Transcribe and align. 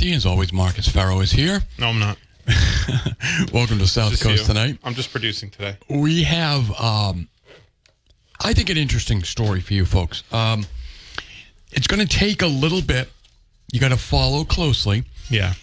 As 0.00 0.24
always, 0.24 0.52
Marcus 0.52 0.88
Farrow 0.88 1.20
is 1.20 1.32
here. 1.32 1.60
No, 1.78 1.88
I'm 1.88 1.98
not. 1.98 2.18
Welcome 3.52 3.78
to 3.80 3.86
South 3.86 4.10
Just 4.10 4.22
Coast 4.22 4.42
you. 4.42 4.46
tonight. 4.46 4.78
I'm 4.84 4.94
just 4.94 5.10
producing 5.10 5.50
today. 5.50 5.76
We 5.90 6.22
have, 6.22 6.70
um, 6.80 7.28
I 8.40 8.54
think, 8.54 8.70
an 8.70 8.76
interesting 8.78 9.22
story 9.24 9.60
for 9.60 9.74
you 9.74 9.84
folks. 9.84 10.22
Um, 10.32 10.64
it's 11.72 11.86
going 11.88 12.00
to 12.00 12.06
take 12.06 12.42
a 12.42 12.46
little 12.46 12.80
bit. 12.80 13.10
You 13.72 13.80
got 13.80 13.88
to 13.88 13.96
follow 13.96 14.44
closely. 14.44 15.02
Yeah. 15.30 15.54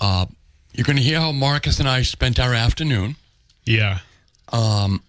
You're 0.00 0.84
going 0.84 0.96
to 0.96 1.02
hear 1.02 1.20
how 1.20 1.30
Marcus 1.32 1.78
and 1.78 1.88
I 1.88 2.02
spent 2.02 2.40
our 2.40 2.54
afternoon, 2.54 3.16
Yeah. 3.66 3.98
Um, 4.50 5.02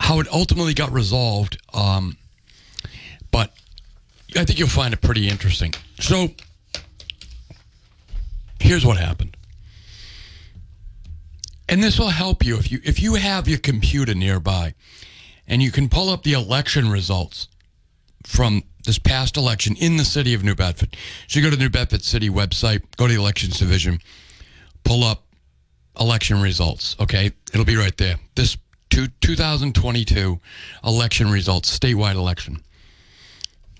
how 0.00 0.18
it 0.18 0.26
ultimately 0.32 0.74
got 0.74 0.90
resolved. 0.92 1.58
Um, 1.72 2.16
but 3.30 3.52
I 4.36 4.44
think 4.44 4.58
you'll 4.58 4.68
find 4.68 4.92
it 4.92 5.00
pretty 5.00 5.28
interesting. 5.28 5.72
So, 6.00 6.28
here's 8.72 8.86
what 8.86 8.96
happened. 8.96 9.36
And 11.68 11.82
this 11.82 11.98
will 11.98 12.08
help 12.08 12.42
you 12.42 12.56
if 12.56 12.72
you 12.72 12.80
if 12.84 13.02
you 13.02 13.14
have 13.16 13.46
your 13.46 13.58
computer 13.58 14.14
nearby 14.14 14.72
and 15.46 15.62
you 15.62 15.70
can 15.70 15.90
pull 15.90 16.08
up 16.08 16.22
the 16.22 16.32
election 16.32 16.90
results 16.90 17.48
from 18.24 18.62
this 18.84 18.98
past 18.98 19.36
election 19.36 19.76
in 19.76 19.98
the 19.98 20.06
city 20.06 20.32
of 20.32 20.42
New 20.42 20.54
Bedford. 20.54 20.96
So 21.28 21.38
you 21.38 21.44
go 21.44 21.50
to 21.50 21.56
the 21.56 21.62
New 21.62 21.68
Bedford 21.68 22.02
City 22.02 22.30
website, 22.30 22.82
go 22.96 23.06
to 23.06 23.12
the 23.12 23.20
elections 23.20 23.58
division, 23.58 24.00
pull 24.84 25.04
up 25.04 25.24
election 26.00 26.40
results, 26.40 26.96
okay? 26.98 27.30
It'll 27.52 27.66
be 27.66 27.76
right 27.76 27.96
there. 27.98 28.16
This 28.36 28.56
two, 28.88 29.08
2022 29.20 30.40
election 30.82 31.30
results, 31.30 31.78
statewide 31.78 32.14
election. 32.14 32.62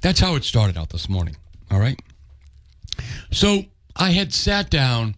That's 0.03 0.21
how 0.21 0.35
it 0.35 0.45
started 0.45 0.77
out 0.77 0.91
this 0.91 1.09
morning, 1.09 1.37
all 1.71 1.81
right? 1.81 1.99
So 3.31 3.65
I 3.97 4.11
had 4.11 4.33
sat 4.33 4.71
down 4.71 5.17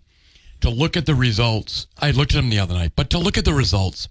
to 0.61 0.71
look 0.71 0.97
at 0.97 1.07
the 1.07 1.15
results. 1.15 1.87
I 1.99 2.11
looked 2.11 2.33
at 2.33 2.37
them 2.37 2.51
the 2.51 2.59
other 2.59 2.75
night, 2.75 2.93
but 2.97 3.11
to 3.11 3.19
look 3.19 3.37
at 3.39 3.45
the 3.45 3.55
results 3.55 4.09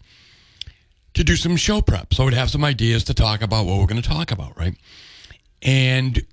to 1.13 1.23
do 1.23 1.35
some 1.35 1.55
show 1.55 1.81
prep. 1.81 2.13
So 2.13 2.23
I 2.23 2.25
would 2.25 2.33
have 2.33 2.49
some 2.49 2.63
ideas 2.63 3.03
to 3.05 3.13
talk 3.13 3.41
about 3.41 3.65
what 3.65 3.77
we're 3.79 3.85
going 3.87 4.01
to 4.01 4.07
talk 4.07 4.31
about, 4.31 4.57
right? 4.57 4.75
And 5.61 6.25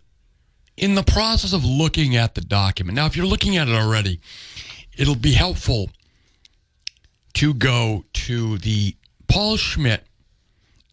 in 0.77 0.95
the 0.95 1.03
process 1.03 1.53
of 1.53 1.65
looking 1.65 2.17
at 2.17 2.35
the 2.35 2.41
document, 2.41 2.97
now 2.97 3.07
if 3.07 3.17
you're 3.17 3.27
looking 3.27 3.57
at 3.57 3.69
it 3.69 3.75
already, 3.75 4.21
it'll 4.97 5.15
be 5.17 5.33
helpful 5.33 5.91
to 7.35 7.55
go 7.55 8.05
to 8.13 8.59
the 8.59 8.97
Paul 9.29 9.57
Schmid 9.57 10.01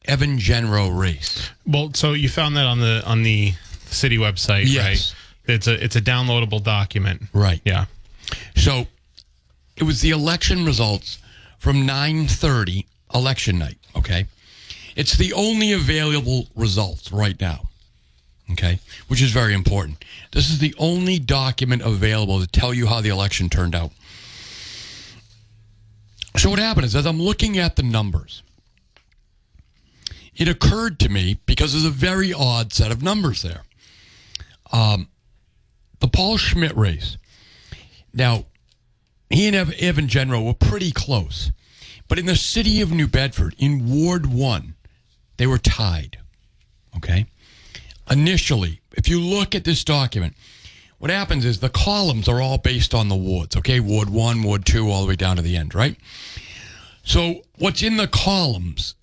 Evan 0.05 0.37
Gendreau 0.37 0.95
race. 0.97 1.49
Well, 1.65 1.91
so 1.93 2.13
you 2.13 2.29
found 2.29 2.55
that 2.57 2.65
on 2.65 2.79
the 2.79 3.03
on 3.05 3.23
the 3.23 3.53
city 3.85 4.17
website, 4.17 4.63
Yes. 4.67 4.85
right? 4.85 5.15
It's 5.47 5.67
a 5.67 5.83
it's 5.83 5.95
a 5.95 6.01
downloadable 6.01 6.63
document. 6.63 7.23
Right. 7.33 7.61
Yeah. 7.63 7.85
So 8.55 8.87
it 9.75 9.83
was 9.83 10.01
the 10.01 10.11
election 10.11 10.65
results 10.65 11.19
from 11.57 11.87
9:30 11.87 12.85
election 13.13 13.57
night, 13.57 13.77
okay? 13.95 14.25
It's 14.95 15.15
the 15.15 15.33
only 15.33 15.73
available 15.73 16.47
results 16.55 17.11
right 17.11 17.39
now. 17.39 17.69
Okay? 18.51 18.79
Which 19.07 19.21
is 19.21 19.31
very 19.31 19.53
important. 19.53 20.03
This 20.31 20.49
is 20.49 20.59
the 20.59 20.73
only 20.77 21.19
document 21.19 21.81
available 21.81 22.39
to 22.39 22.47
tell 22.47 22.73
you 22.73 22.87
how 22.87 23.01
the 23.01 23.09
election 23.09 23.49
turned 23.49 23.75
out. 23.75 23.91
So 26.37 26.49
what 26.49 26.59
happened 26.59 26.85
is 26.85 26.95
as 26.95 27.05
I'm 27.05 27.21
looking 27.21 27.57
at 27.57 27.75
the 27.75 27.83
numbers, 27.83 28.43
it 30.35 30.47
occurred 30.47 30.99
to 30.99 31.09
me 31.09 31.39
because 31.45 31.73
there's 31.73 31.83
a 31.83 31.89
very 31.89 32.31
odd 32.31 32.71
set 32.71 32.91
of 32.91 33.01
numbers 33.01 33.41
there. 33.41 33.63
Um, 34.71 35.07
the 35.99 36.07
Paul 36.07 36.37
Schmid 36.37 36.75
race. 36.75 37.17
Now, 38.13 38.45
he 39.29 39.47
and 39.47 39.55
Evan 39.55 40.07
Gendreau 40.07 40.45
were 40.45 40.53
pretty 40.53 40.91
close. 40.91 41.51
But 42.07 42.19
in 42.19 42.25
the 42.25 42.35
city 42.35 42.81
of 42.81 42.91
New 42.91 43.07
Bedford, 43.07 43.55
in 43.57 43.89
Ward 43.89 44.25
1, 44.25 44.75
they 45.37 45.47
were 45.47 45.57
tied. 45.57 46.19
Okay? 46.95 47.25
Initially, 48.09 48.79
if 48.93 49.09
you 49.09 49.19
look 49.19 49.53
at 49.53 49.65
this 49.65 49.83
document, 49.83 50.35
what 50.97 51.11
happens 51.11 51.45
is 51.45 51.59
the 51.59 51.69
columns 51.69 52.27
are 52.27 52.41
all 52.41 52.57
based 52.57 52.93
on 52.93 53.09
the 53.09 53.15
wards, 53.15 53.55
okay? 53.55 53.79
Ward 53.79 54.09
1, 54.09 54.41
Ward 54.41 54.65
2, 54.65 54.89
all 54.89 55.03
the 55.03 55.09
way 55.09 55.15
down 55.15 55.35
to 55.35 55.41
the 55.41 55.55
end, 55.55 55.75
right? 55.75 55.95
So 57.03 57.41
what's 57.57 57.83
in 57.83 57.97
the 57.97 58.07
columns 58.07 58.95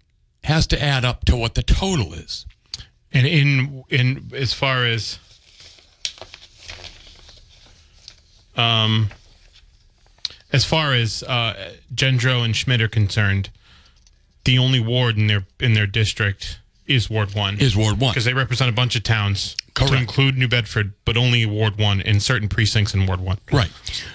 has 0.43 0.67
to 0.69 0.83
add 0.83 1.05
up 1.05 1.25
to 1.27 1.37
what 1.37 1.55
the 1.55 1.63
total 1.63 2.13
is. 2.13 2.47
And 3.13 3.27
in 3.27 3.85
in 3.89 4.31
as 4.35 4.53
far 4.53 4.85
as 4.85 5.19
um 8.57 9.09
as 10.53 10.65
far 10.65 10.93
as 10.93 11.23
uh 11.25 11.73
Gendreau 11.95 12.45
and 12.45 12.55
Schmid 12.55 12.81
are 12.81 12.89
concerned, 12.89 13.51
the 14.45 14.59
only 14.59 14.81
ward 14.81 15.17
in 15.17 15.27
their 15.27 15.47
in 15.61 15.75
their 15.75 15.87
district 15.87 16.59
is 16.87 17.09
Ward 17.09 17.35
1. 17.35 17.59
Is 17.61 17.77
Ward 17.77 17.99
1. 17.99 18.13
because 18.13 18.25
they 18.25 18.35
represent 18.35 18.69
a 18.69 18.73
bunch 18.73 18.95
of 18.95 19.03
towns 19.03 19.57
Correct. 19.75 19.93
to 19.93 19.99
include 19.99 20.37
New 20.37 20.49
Bedford, 20.49 20.93
but 21.05 21.17
only 21.17 21.47
Ward 21.47 21.79
1 21.79 22.01
in 22.03 22.21
certain 22.21 22.49
precincts 22.49 22.93
in 22.93 23.07
Ward 23.07 23.21
1. 23.21 23.39
Right. 23.53 23.71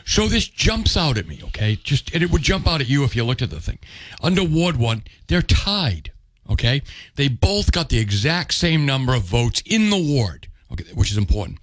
So 0.05 0.27
this 0.27 0.47
jumps 0.47 0.95
out 0.95 1.17
at 1.17 1.27
me, 1.27 1.41
okay? 1.45 1.77
Just 1.83 2.13
and 2.13 2.21
it 2.23 2.29
would 2.29 2.44
jump 2.44 2.67
out 2.67 2.81
at 2.81 2.88
you 2.88 3.03
if 3.03 3.16
you 3.16 3.23
looked 3.23 3.41
at 3.41 3.50
the 3.50 3.59
thing. 3.59 3.79
Under 4.21 4.44
Ward 4.44 4.77
1, 4.77 5.03
they're 5.27 5.41
tied, 5.41 6.11
okay? 6.50 6.81
They 7.16 7.27
both 7.27 7.71
got 7.71 7.89
the 7.89 7.97
exact 7.97 8.53
same 8.53 8.85
number 8.85 9.16
of 9.16 9.23
votes 9.23 9.63
in 9.66 9.89
the 9.89 9.97
ward, 9.97 10.47
okay, 10.71 10.85
which 10.94 11.11
is 11.11 11.17
important. 11.17 11.57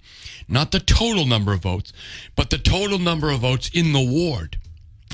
Not 0.47 0.71
the 0.71 0.79
total 0.79 1.25
number 1.25 1.53
of 1.53 1.61
votes, 1.61 1.91
but 2.35 2.49
the 2.49 2.57
total 2.57 2.99
number 2.99 3.29
of 3.29 3.39
votes 3.41 3.69
in 3.73 3.91
the 3.91 4.01
ward, 4.01 4.57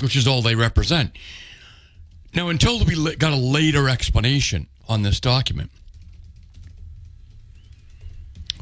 which 0.00 0.14
is 0.16 0.26
all 0.26 0.42
they 0.42 0.54
represent. 0.54 1.12
Now, 2.34 2.48
until 2.48 2.84
we 2.84 3.16
got 3.16 3.32
a 3.32 3.36
later 3.36 3.88
explanation 3.88 4.68
on 4.88 5.02
this 5.02 5.20
document, 5.20 5.70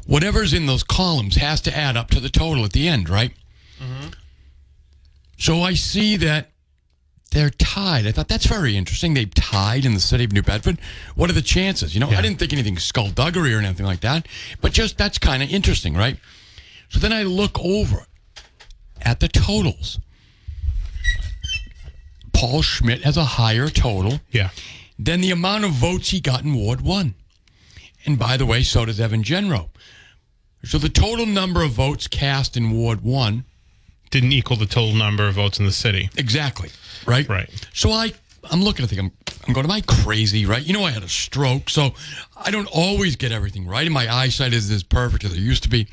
whatever's 0.05 0.53
in 0.53 0.65
those 0.65 0.83
columns 0.83 1.35
has 1.35 1.61
to 1.61 1.75
add 1.75 1.97
up 1.97 2.09
to 2.11 2.19
the 2.19 2.29
total 2.29 2.65
at 2.65 2.73
the 2.73 2.87
end, 2.87 3.09
right? 3.09 3.33
Mm-hmm. 3.79 4.09
So 5.37 5.61
I 5.61 5.73
see 5.73 6.17
that 6.17 6.51
they're 7.31 7.49
tied. 7.49 8.05
I 8.05 8.11
thought 8.11 8.27
that's 8.27 8.45
very 8.45 8.77
interesting. 8.77 9.15
They 9.15 9.25
tied 9.25 9.85
in 9.85 9.95
the 9.95 9.99
city 9.99 10.23
of 10.23 10.31
New 10.31 10.43
Bedford. 10.43 10.77
What 11.15 11.29
are 11.29 11.33
the 11.33 11.41
chances? 11.41 11.95
You 11.95 11.99
know, 11.99 12.09
I 12.09 12.21
didn't 12.21 12.37
think 12.37 12.53
anything 12.53 12.77
skullduggery 12.77 13.53
or 13.53 13.57
anything 13.57 13.85
like 13.85 14.01
that, 14.01 14.27
but 14.61 14.71
just 14.71 14.97
that's 14.97 15.17
kind 15.17 15.41
of 15.41 15.49
interesting, 15.49 15.95
right? 15.95 16.17
So 16.93 16.99
then 16.99 17.11
I 17.11 17.23
look 17.23 17.59
over 17.59 18.05
at 19.01 19.19
the 19.19 19.27
totals. 19.27 19.99
Paul 22.33 22.61
Schmid 22.61 23.01
has 23.03 23.17
a 23.17 23.25
higher 23.25 23.67
total 23.69 24.19
Yeah. 24.31 24.49
than 24.99 25.21
the 25.21 25.31
amount 25.31 25.65
of 25.65 25.71
votes 25.71 26.09
he 26.09 26.19
got 26.19 26.43
in 26.43 26.53
Ward 26.53 26.81
1. 26.81 27.15
And 28.05 28.19
by 28.19 28.37
the 28.37 28.45
way, 28.45 28.63
so 28.63 28.85
does 28.85 28.99
Evan 28.99 29.23
Gendreau. 29.23 29.69
So 30.63 30.77
the 30.77 30.89
total 30.89 31.25
number 31.25 31.61
of 31.63 31.71
votes 31.71 32.07
cast 32.07 32.55
in 32.55 32.71
Ward 32.71 33.01
1 33.01 33.43
Didn't 34.11 34.31
equal 34.31 34.57
the 34.57 34.67
total 34.67 34.93
number 34.93 35.27
of 35.27 35.33
votes 35.33 35.57
in 35.57 35.65
the 35.65 35.71
city. 35.71 36.07
Exactly. 36.15 36.69
Right. 37.07 37.27
Right. 37.27 37.49
So 37.73 37.89
I, 37.91 38.13
I'm 38.51 38.61
looking 38.63 38.83
at 38.83 38.91
the, 38.91 38.99
I'm, 38.99 39.11
I'm 39.47 39.53
going, 39.53 39.65
am 39.65 39.71
I 39.71 39.81
crazy? 39.81 40.45
Right. 40.45 40.63
You 40.63 40.73
know, 40.73 40.83
I 40.83 40.91
had 40.91 41.01
a 41.01 41.09
stroke, 41.09 41.67
so 41.71 41.95
I 42.37 42.51
don't 42.51 42.67
always 42.71 43.15
get 43.15 43.31
everything 43.31 43.65
right, 43.65 43.85
and 43.85 43.93
my 43.93 44.13
eyesight 44.13 44.53
isn't 44.53 44.73
as 44.75 44.83
perfect 44.83 45.23
as 45.23 45.33
it 45.33 45.39
used 45.39 45.63
to 45.63 45.69
be. 45.69 45.87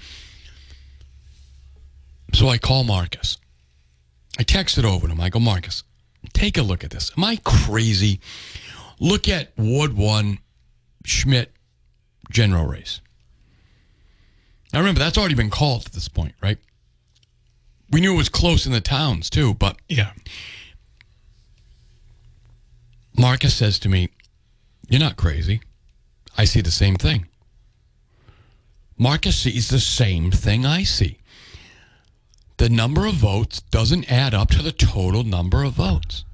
So 2.33 2.49
I 2.49 2.59
call 2.59 2.85
Marcus. 2.85 3.39
I 4.39 4.43
text 4.43 4.79
it 4.79 4.85
over 4.85 5.07
to 5.07 5.13
him. 5.13 5.21
I 5.21 5.29
go, 5.29 5.41
Marcus, 5.41 5.83
take 6.33 6.57
a 6.57 6.63
look 6.63 6.85
at 6.85 6.91
this. 6.91 7.11
Am 7.17 7.25
I 7.25 7.37
crazy? 7.45 8.21
Look 8.99 9.29
at 9.29 9.53
Ward 9.59 9.95
1 9.95 10.39
Schmid 11.05 11.49
Gendreau 12.33 12.69
race. 12.69 13.01
Now 14.73 14.79
remember, 14.81 15.01
that's 15.01 15.19
already 15.19 15.35
been 15.35 15.51
called 15.51 15.87
at 15.87 15.93
this 15.93 16.09
point, 16.09 16.35
right? 16.43 16.59
We 17.91 18.01
knew 18.01 18.15
it 18.15 18.19
was 18.19 18.29
close 18.29 18.67
in 18.67 18.73
the 18.73 18.81
towns 18.81 19.29
too, 19.29 19.55
but 19.55 19.77
Yeah. 19.89 20.13
Marcus 23.17 23.55
says 23.55 23.79
to 23.81 23.89
me, 23.89 24.11
You're 24.89 25.01
not 25.01 25.17
crazy. 25.17 25.61
I 26.39 26.45
see 26.45 26.61
the 26.61 26.71
same 26.71 26.97
thing. 26.97 27.27
Marcus 28.97 29.37
sees 29.37 29.69
the 29.69 29.81
same 29.81 30.31
thing 30.31 30.65
I 30.65 30.85
see. 30.85 31.20
The 32.61 32.69
number 32.69 33.07
of 33.07 33.15
votes 33.15 33.63
doesn't 33.63 34.13
add 34.13 34.35
up 34.35 34.51
to 34.51 34.63
the 34.63 34.71
total 34.71 35.25
number 35.25 35.65
of 35.65 35.73
votes. 35.73 36.27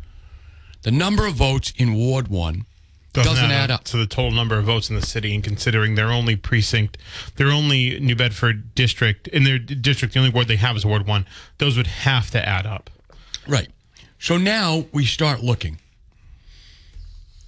The 0.83 0.91
number 0.91 1.25
of 1.25 1.35
votes 1.35 1.73
in 1.77 1.95
Ward 1.95 2.27
1 2.27 2.67
doesn't, 3.13 3.53
add 3.53 3.71
up. 3.71 3.85
to 3.85 3.97
the 3.97 4.09
total 4.09 4.33
number 4.33 4.59
of 4.59 4.65
votes 4.65 4.91
in 4.91 4.97
the 4.97 5.07
city, 5.07 5.37
and 5.37 5.45
considering 5.45 5.95
their 5.95 6.09
only 6.09 6.35
precinct, 6.35 6.99
their 7.37 7.47
only 7.47 8.01
New 8.01 8.17
Bedford 8.17 8.75
district 8.75 9.29
in 9.29 9.45
their 9.45 9.57
district, 9.57 10.15
the 10.15 10.19
only 10.19 10.33
ward 10.33 10.49
they 10.49 10.57
have 10.57 10.75
is 10.75 10.85
Ward 10.85 11.07
One. 11.07 11.27
Those 11.59 11.77
would 11.77 11.87
have 11.87 12.29
to 12.33 12.45
add 12.45 12.67
up. 12.67 12.91
Right. 13.47 13.69
So 14.19 14.37
now 14.37 14.87
we 14.91 15.05
start 15.05 15.45
looking. 15.45 15.79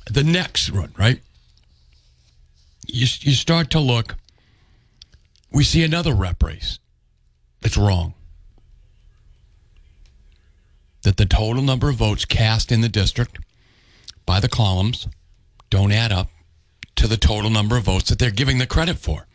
The 0.08 0.22
next 0.22 0.70
run, 0.70 0.94
right? 0.96 1.20
You, 2.86 3.08
you 3.22 3.32
start 3.32 3.70
to 3.70 3.80
look. 3.80 4.14
We 5.50 5.64
see 5.64 5.82
another 5.82 6.14
rep 6.14 6.40
race. 6.44 6.78
It's 7.60 7.76
wrong. 7.76 8.14
That 11.02 11.16
the 11.16 11.26
total 11.26 11.62
number 11.62 11.88
of 11.88 11.96
votes 11.96 12.24
cast 12.24 12.72
in 12.72 12.80
the 12.80 12.88
district 12.88 13.38
by 14.26 14.40
the 14.40 14.48
columns 14.48 15.06
don't 15.70 15.92
add 15.92 16.12
up 16.12 16.28
to 16.96 17.06
the 17.06 17.16
total 17.16 17.50
number 17.50 17.76
of 17.76 17.84
votes 17.84 18.08
that 18.10 18.18
they're 18.18 18.30
giving 18.30 18.58
the 18.58 18.66
credit 18.66 18.98
for. 18.98 19.26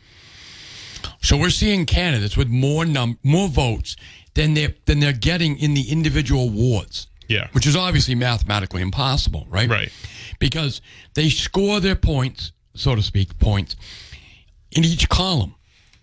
So 1.22 1.38
we're 1.38 1.50
seeing 1.50 1.86
candidates 1.86 2.36
with 2.36 2.50
more 2.50 2.86
num 2.86 3.18
more 3.24 3.48
votes 3.48 3.96
than 4.34 4.54
they're 4.54 4.76
than 4.86 5.00
they're 5.00 5.14
getting 5.14 5.58
in 5.58 5.74
the 5.74 5.90
individual 5.90 6.50
wards. 6.50 7.08
Yeah. 7.28 7.48
Which 7.54 7.66
is 7.66 7.76
obviously 7.76 8.16
mathematically 8.16 8.82
impossible, 8.82 9.48
right? 9.50 9.70
Right. 9.70 9.92
Because 10.40 10.82
they 11.14 11.30
score 11.30 11.80
their 11.80 11.96
points, 11.96 12.52
so 12.76 12.96
to 12.96 13.02
speak, 13.02 13.40
points 13.40 13.76
in 14.72 14.84
each 14.84 15.08
column. 15.10 15.56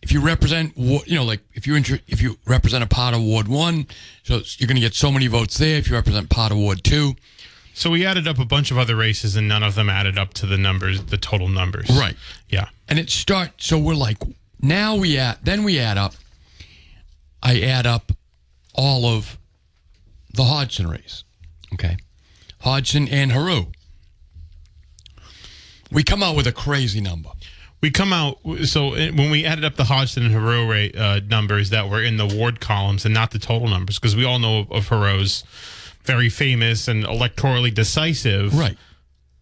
If 0.02 0.12
you 0.12 0.20
represent, 0.20 0.76
wa- 0.76 1.02
you 1.06 1.16
know, 1.16 1.24
like 1.24 1.40
if 1.52 1.66
you 1.66 1.74
inter- 1.74 2.00
if 2.08 2.22
you 2.22 2.38
represent 2.46 2.82
a 2.82 2.86
pot 2.86 3.12
of 3.14 3.20
Ward 3.22 3.48
One, 3.48 3.86
so 4.22 4.40
you're 4.58 4.66
going 4.66 4.76
to 4.76 4.80
get 4.80 4.94
so 4.94 5.10
many 5.12 5.26
votes 5.26 5.58
there. 5.58 5.76
If 5.76 5.88
you 5.88 5.94
represent 5.94 6.30
pot 6.30 6.52
of 6.52 6.58
Ward 6.58 6.82
Two, 6.84 7.16
So 7.74 7.90
we 7.90 8.04
added 8.06 8.26
up 8.26 8.38
a 8.38 8.44
bunch 8.46 8.70
of 8.70 8.78
other 8.78 8.96
races, 8.96 9.36
and 9.36 9.46
none 9.46 9.62
of 9.62 9.74
them 9.74 9.88
added 9.90 10.16
up 10.18 10.32
to 10.34 10.46
the 10.46 10.56
numbers, 10.58 11.04
the 11.04 11.16
total 11.18 11.48
numbers. 11.48 11.88
Right. 11.90 12.16
Yeah. 12.48 12.68
and 12.88 12.98
it 12.98 13.10
starts. 13.10 13.66
So 13.66 13.78
we're 13.78 13.94
like, 13.94 14.18
now 14.60 14.96
we 14.96 15.18
add, 15.18 15.38
then 15.42 15.64
we 15.64 15.78
add 15.78 15.96
up. 15.98 16.14
I 17.42 17.60
add 17.60 17.86
up 17.86 18.12
all 18.74 19.04
of 19.06 19.38
the 20.32 20.44
Hodgson 20.44 20.88
race. 20.88 21.24
Okay, 21.74 21.96
Hodgson 22.60 23.06
and 23.08 23.32
Heroux. 23.32 23.66
We 25.92 26.02
come 26.04 26.22
out 26.22 26.36
with 26.36 26.46
a 26.46 26.52
crazy 26.52 27.00
number. 27.00 27.30
We 27.80 27.90
come 27.90 28.12
out 28.12 28.38
so 28.64 28.94
uh, 28.94 29.10
when 29.12 29.30
we 29.30 29.44
added 29.46 29.64
up 29.64 29.76
the 29.76 29.84
Hodgson 29.84 30.24
and 30.24 30.34
Heroux 30.34 30.68
rate 30.68 30.96
uh, 30.96 31.20
numbers 31.26 31.70
that 31.70 31.88
were 31.88 32.02
in 32.02 32.18
the 32.18 32.26
ward 32.26 32.60
columns 32.60 33.04
and 33.04 33.14
not 33.14 33.30
the 33.30 33.38
total 33.38 33.68
numbers, 33.68 33.98
because 33.98 34.14
we 34.14 34.24
all 34.24 34.38
know 34.38 34.66
of 34.70 34.88
Heroux's 34.88 35.44
very 36.02 36.28
famous 36.28 36.88
and 36.88 37.04
electorally 37.04 37.72
decisive 37.72 38.54
Right. 38.54 38.76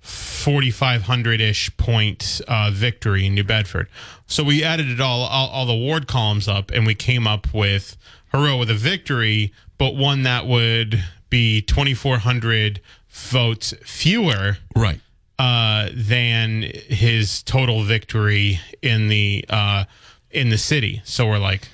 4,500 0.01 1.41
ish 1.41 1.77
point 1.77 2.41
uh, 2.49 2.71
victory 2.73 3.27
in 3.27 3.35
New 3.35 3.45
Bedford. 3.45 3.89
So 4.27 4.43
we 4.43 4.63
added 4.65 4.89
it 4.89 5.01
all, 5.01 5.23
all, 5.23 5.49
all 5.49 5.67
the 5.67 5.75
ward 5.75 6.07
columns 6.07 6.49
up, 6.49 6.71
and 6.71 6.87
we 6.87 6.95
came 6.95 7.27
up 7.27 7.53
with 7.53 7.97
Heroux 8.33 8.59
with 8.59 8.71
a 8.71 8.75
victory, 8.75 9.53
but 9.77 9.97
one 9.97 10.23
that 10.23 10.47
would 10.47 11.03
be 11.29 11.61
2,400 11.61 12.81
votes 13.11 13.75
fewer 13.83 14.59
Right. 14.75 15.01
Uh, 15.39 15.89
than 15.95 16.63
his 16.63 17.45
total 17.45 17.85
victory 17.85 18.59
in 18.83 19.07
the 19.07 19.45
uh, 19.49 19.85
in 20.33 20.49
the 20.49 20.59
city. 20.59 21.01
So 21.05 21.29
we're 21.29 21.39
like, 21.39 21.69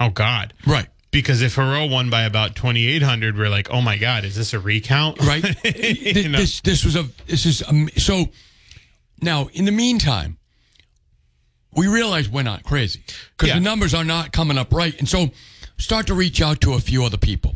oh 0.00 0.10
God, 0.10 0.52
Right. 0.66 0.88
because 1.12 1.40
if 1.40 1.54
Heroux 1.54 1.88
won 1.88 2.10
by 2.10 2.22
about 2.24 2.56
2,800, 2.56 3.38
we're 3.38 3.48
like, 3.48 3.70
oh 3.70 3.80
my 3.80 3.98
God, 3.98 4.24
is 4.24 4.34
this 4.34 4.52
a 4.52 4.58
recount? 4.58 5.20
right? 5.20 5.44
You 5.64 6.28
know? 6.28 6.38
This 6.38 6.60
this 6.62 6.84
was 6.84 6.96
a 6.96 7.04
this 7.28 7.46
is 7.46 7.62
um, 7.68 7.88
so. 7.96 8.30
Now, 9.22 9.48
in 9.52 9.64
the 9.64 9.70
meantime, 9.72 10.36
we 11.76 11.86
realize 11.86 12.28
we're 12.28 12.42
not 12.42 12.64
crazy 12.64 13.00
because 13.36 13.48
Yeah. 13.50 13.54
the 13.54 13.60
numbers 13.60 13.94
are 13.94 14.04
not 14.04 14.32
coming 14.32 14.58
up 14.58 14.72
right, 14.72 14.98
and 14.98 15.08
so 15.08 15.30
start 15.78 16.08
to 16.08 16.14
reach 16.14 16.42
out 16.42 16.60
to 16.62 16.74
a 16.74 16.80
few 16.80 17.04
other 17.04 17.16
people. 17.16 17.54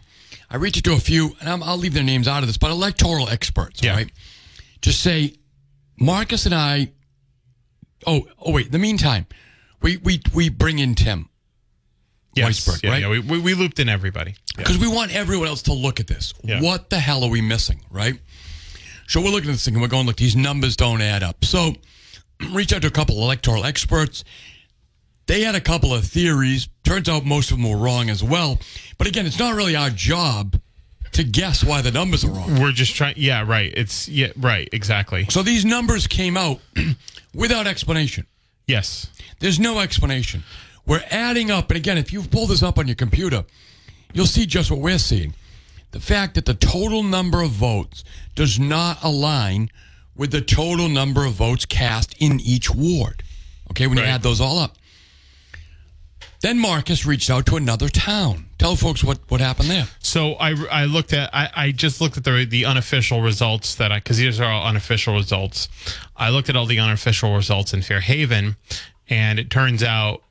I 0.51 0.57
reach 0.57 0.79
out 0.79 0.85
to 0.85 0.93
a 0.93 1.01
few, 1.01 1.37
and 1.41 1.49
I'm, 1.49 1.63
I'll 1.65 1.77
leave 1.77 1.95
their 1.95 2.05
names 2.05 2.29
out 2.29 2.45
of 2.45 2.47
this, 2.49 2.57
but 2.59 2.71
electoral 2.71 3.29
experts, 3.29 3.83
Yeah. 3.83 3.95
right? 3.97 4.11
Just 4.81 5.01
say, 5.01 5.35
Marcus 6.01 6.47
and 6.47 6.55
I. 6.55 6.93
Oh, 8.07 8.27
oh 8.39 8.53
wait. 8.53 8.67
In 8.67 8.73
the 8.73 8.79
meantime, 8.79 9.27
we 9.83 9.97
we 9.99 10.21
we 10.35 10.49
bring 10.49 10.79
in 10.79 10.95
Tim 10.95 11.29
yes, 12.39 12.69
Weisberg, 12.69 12.83
yeah, 12.83 12.91
right? 12.91 13.03
yeah, 13.03 13.09
we, 13.09 13.21
we, 13.21 13.41
we 13.41 13.55
looped 13.55 13.79
in 13.79 13.89
everybody. 13.89 14.33
Yeah. 14.33 14.65
because 14.65 14.79
we 14.79 14.89
want 14.89 15.15
everyone 15.15 15.49
else 15.49 15.63
to 15.63 15.73
look 15.73 16.01
at 16.01 16.07
this. 16.07 16.35
Yeah. 16.43 16.61
What 16.61 16.91
the 16.91 16.99
hell 16.99 17.25
are 17.25 17.31
we 17.31 17.41
missing, 17.41 17.81
right? 17.91 18.19
So 19.07 19.21
we're 19.21 19.31
looking 19.31 19.51
at 19.51 19.55
this 19.55 19.65
thing 19.65 19.75
and 19.75 19.83
we're 19.83 19.89
going, 19.89 20.07
look, 20.07 20.17
these 20.17 20.37
numbers 20.37 20.77
don't 20.77 21.01
add 21.01 21.23
up. 21.23 21.45
So 21.45 21.73
reach 22.53 22.73
out 22.73 22.83
to 22.83 22.89
a 22.89 22.93
couple 22.93 23.17
of 23.17 23.23
electoral 23.23 23.65
experts. 23.65 24.25
They 25.27 25.43
had 25.43 25.55
a 25.55 25.61
couple 25.61 25.95
of 25.95 26.05
theories. 26.05 26.69
Turns 26.85 27.09
out 27.09 27.25
most 27.25 27.51
of 27.51 27.59
them 27.59 27.69
were 27.69 27.77
wrong 27.77 28.09
as 28.11 28.23
well. 28.23 28.59
But 28.97 29.07
again, 29.07 29.27
it's 29.27 29.39
not 29.39 29.55
really 29.55 29.77
our 29.77 29.91
job 29.91 30.61
to 31.13 31.25
guess 31.25 31.65
why 31.65 31.83
the 31.83 31.91
numbers 31.91 32.25
are 32.25 32.31
wrong. 32.31 32.61
We're 32.61 32.73
just 32.73 32.95
trying. 32.95 33.15
Yeah, 33.17 33.45
right. 33.47 33.73
It's 33.77 34.09
yeah, 34.09 34.29
right. 34.37 34.69
Exactly. 34.73 35.27
So 35.31 35.43
these 35.43 35.65
numbers 35.65 36.07
came 36.07 36.37
out 36.37 36.61
without 37.35 37.67
explanation. 37.67 38.27
Yes. 38.67 39.11
There's 39.41 39.59
no 39.59 39.81
explanation. 39.81 40.43
We're 40.87 41.05
adding 41.11 41.51
up, 41.51 41.71
and 41.71 41.77
again, 41.77 41.99
if 41.99 42.13
you 42.13 42.23
pull 42.23 42.47
this 42.47 42.63
up 42.63 42.79
on 42.79 42.89
your 42.89 42.97
computer, 42.97 43.45
you'll 44.13 44.27
see 44.27 44.47
just 44.47 44.71
what 44.71 44.81
we're 44.81 44.99
seeing. 44.99 45.35
The 45.91 46.01
fact 46.01 46.35
that 46.35 46.47
the 46.47 46.55
total 46.55 47.03
number 47.03 47.43
of 47.43 47.51
votes 47.51 48.05
does 48.35 48.59
not 48.59 49.03
align 49.03 49.71
with 50.17 50.33
the 50.33 50.41
total 50.41 50.89
number 50.89 51.25
of 51.25 51.33
votes 51.33 51.65
cast 51.65 52.15
in 52.21 52.41
each 52.41 52.71
ward. 52.75 53.23
Okay, 53.71 53.87
when 53.87 53.99
you 53.99 54.05
add 54.05 54.23
those 54.23 54.41
all 54.41 54.59
up. 54.59 54.77
Then 56.41 56.59
Marcus 56.59 57.05
reached 57.05 57.31
out 57.31 57.47
to 57.47 57.57
another 57.57 57.89
town. 57.89 58.47
Tell 58.59 58.77
folks 58.77 59.03
what, 59.03 59.19
what 59.29 59.41
happened 59.41 59.71
there. 59.71 59.89
So 59.99 60.35
I, 60.35 60.55
I 60.71 60.85
looked 60.85 61.13
at 61.13 61.35
I, 61.35 61.51
I 61.55 61.73
just 61.73 62.01
looked 62.01 62.17
at 62.17 62.25
the 62.25 62.45
the 62.45 62.65
unofficial 62.65 63.23
results 63.23 63.75
that 63.77 63.91
I 63.91 63.99
because 63.99 64.19
these 64.19 64.41
are 64.41 64.51
all 64.51 64.67
unofficial 64.67 65.15
results. 65.15 65.69
I 66.17 66.31
looked 66.31 66.49
at 66.49 66.57
all 66.57 66.67
the 66.67 66.79
unofficial 66.79 67.35
results 67.35 67.73
in 67.75 67.83
Fairhaven, 67.83 68.57
and 69.09 69.39
it 69.39 69.51
turns 69.51 69.83
out 69.83 70.23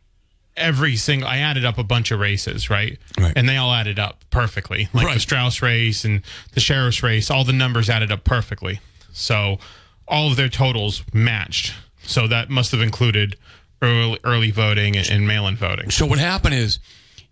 every 0.56 0.96
single 0.96 1.28
I 1.28 1.38
added 1.38 1.66
up 1.66 1.78
a 1.78 1.84
bunch 1.84 2.12
of 2.12 2.20
races, 2.20 2.70
right? 2.70 2.98
Right. 3.20 3.34
And 3.36 3.48
they 3.48 3.58
all 3.58 3.74
added 3.74 4.00
up 4.00 4.24
perfectly. 4.30 4.90
Like 4.94 5.14
the 5.14 5.20
Straus 5.20 5.62
race 5.62 6.04
and 6.04 6.22
the 6.54 6.60
sheriff's 6.60 7.04
race, 7.04 7.30
all 7.30 7.44
the 7.44 7.54
numbers 7.54 7.90
added 7.90 8.12
up 8.12 8.24
perfectly. 8.24 8.80
So 9.14 9.60
all 10.08 10.30
of 10.32 10.36
their 10.36 10.50
totals 10.50 11.04
matched. 11.14 11.74
So 12.04 12.28
that 12.28 12.50
must 12.50 12.72
have 12.72 12.82
included 12.82 13.36
early 13.82 14.20
early 14.24 14.52
voting 14.52 14.98
and, 14.98 15.10
and 15.10 15.28
mail-in 15.28 15.56
voting. 15.56 15.92
So 15.92 16.06
what 16.06 16.20
happened 16.20 16.56
is 16.56 16.80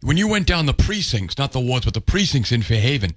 when 0.01 0.17
you 0.17 0.27
went 0.27 0.47
down 0.47 0.65
the 0.65 0.73
precincts, 0.73 1.37
not 1.37 1.51
the 1.51 1.59
wards, 1.59 1.85
but 1.85 1.93
the 1.93 2.01
precincts 2.01 2.51
in 2.51 2.61
Fairhaven, 2.61 3.15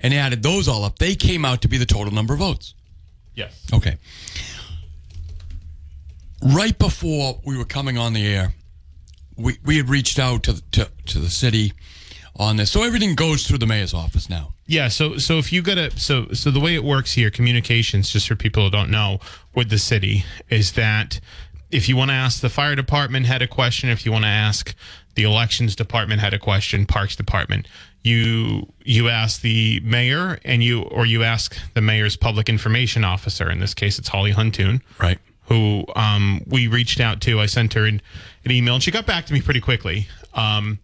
and 0.00 0.14
added 0.14 0.42
those 0.42 0.68
all 0.68 0.84
up, 0.84 0.98
they 0.98 1.14
came 1.14 1.44
out 1.44 1.60
to 1.62 1.68
be 1.68 1.76
the 1.76 1.86
total 1.86 2.12
number 2.12 2.32
of 2.32 2.40
votes. 2.40 2.74
Yes. 3.34 3.66
Okay. 3.72 3.96
Right 6.42 6.78
before 6.78 7.40
we 7.44 7.58
were 7.58 7.66
coming 7.66 7.98
on 7.98 8.14
the 8.14 8.26
air, 8.26 8.54
we, 9.36 9.58
we 9.64 9.76
had 9.76 9.88
reached 9.88 10.18
out 10.18 10.42
to, 10.44 10.62
to 10.72 10.90
to 11.06 11.18
the 11.18 11.28
city 11.28 11.72
on 12.36 12.56
this. 12.56 12.70
So 12.70 12.82
everything 12.82 13.14
goes 13.14 13.46
through 13.46 13.58
the 13.58 13.66
mayor's 13.66 13.92
office 13.92 14.30
now. 14.30 14.54
Yeah, 14.66 14.88
so 14.88 15.18
so 15.18 15.38
if 15.38 15.52
you 15.52 15.62
got 15.62 15.74
to 15.74 15.90
so 15.98 16.28
so 16.32 16.50
the 16.50 16.60
way 16.60 16.74
it 16.74 16.84
works 16.84 17.12
here, 17.12 17.30
communications, 17.30 18.10
just 18.10 18.28
for 18.28 18.36
people 18.36 18.64
who 18.64 18.70
don't 18.70 18.90
know, 18.90 19.18
with 19.54 19.68
the 19.68 19.78
city 19.78 20.24
is 20.48 20.72
that 20.72 21.20
if 21.70 21.88
you 21.88 21.96
want 21.96 22.10
to 22.10 22.14
ask 22.14 22.40
the 22.40 22.48
fire 22.48 22.74
department 22.74 23.26
had 23.26 23.42
a 23.42 23.46
question, 23.46 23.88
if 23.90 24.04
you 24.04 24.12
want 24.12 24.24
to 24.24 24.28
ask 24.28 24.74
the 25.14 25.22
elections 25.24 25.74
department 25.76 26.20
had 26.20 26.34
a 26.34 26.38
question, 26.38 26.86
parks 26.86 27.16
department, 27.16 27.66
you 28.02 28.72
you 28.84 29.08
ask 29.08 29.40
the 29.42 29.80
mayor 29.80 30.38
and 30.44 30.62
you 30.64 30.82
or 30.82 31.04
you 31.06 31.22
ask 31.22 31.56
the 31.74 31.80
mayor's 31.80 32.16
public 32.16 32.48
information 32.48 33.04
officer. 33.04 33.50
In 33.50 33.60
this 33.60 33.74
case, 33.74 33.98
it's 33.98 34.08
Holly 34.08 34.32
Huntoon, 34.32 34.80
Right. 34.98 35.18
who 35.44 35.84
um, 35.96 36.42
we 36.46 36.66
reached 36.66 37.00
out 37.00 37.20
to. 37.22 37.40
I 37.40 37.46
sent 37.46 37.74
her 37.74 37.84
an, 37.86 38.00
an 38.44 38.50
email, 38.52 38.74
and 38.74 38.82
she 38.82 38.90
got 38.90 39.06
back 39.06 39.26
to 39.26 39.32
me 39.32 39.42
pretty 39.42 39.60
quickly. 39.60 40.08
Um, 40.34 40.78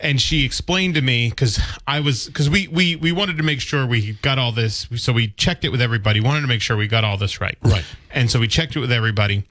and 0.00 0.20
she 0.20 0.44
explained 0.44 0.94
to 0.94 1.00
me 1.00 1.30
because 1.30 1.58
I 1.86 2.00
was 2.00 2.26
because 2.26 2.48
we 2.50 2.68
we 2.68 2.94
we 2.96 3.10
wanted 3.12 3.36
to 3.38 3.42
make 3.42 3.60
sure 3.60 3.86
we 3.86 4.12
got 4.22 4.38
all 4.38 4.52
this, 4.52 4.86
so 4.96 5.12
we 5.12 5.28
checked 5.28 5.64
it 5.64 5.70
with 5.70 5.80
everybody. 5.80 6.20
Wanted 6.20 6.42
to 6.42 6.46
make 6.48 6.60
sure 6.60 6.76
we 6.76 6.86
got 6.86 7.02
all 7.02 7.16
this 7.16 7.40
right, 7.40 7.56
Right. 7.62 7.84
And 8.10 8.30
so 8.30 8.38
we 8.38 8.46
checked 8.46 8.76
it 8.76 8.80
with 8.80 8.92
everybody. 8.92 9.44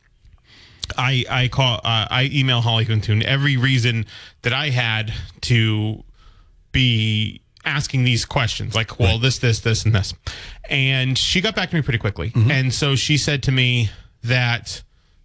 I 0.98 1.26
I 1.30 1.48
call 1.48 1.78
uh, 1.84 2.08
I 2.10 2.30
email 2.32 2.62
Holly 2.62 2.86
Huntoon 2.86 3.24
every 3.24 3.58
reason 3.58 4.06
that 4.44 4.54
I 4.54 4.70
had 4.70 5.14
to 5.42 6.04
be 6.72 7.42
asking 7.66 8.04
these 8.04 8.24
questions 8.24 8.76
like 8.76 8.98
well 9.00 9.20
this 9.20 9.40
this 9.40 9.60
this 9.60 9.84
and 9.86 9.94
this. 9.94 10.14
And 10.70 11.18
she 11.18 11.42
got 11.42 11.56
back 11.56 11.70
to 11.72 11.76
me 11.76 11.82
pretty 11.82 12.00
quickly. 12.00 12.32
And 12.36 12.74
so 12.74 12.96
she 12.96 13.18
said 13.18 13.44
to 13.44 13.52
me 13.52 13.90
that 14.24 14.84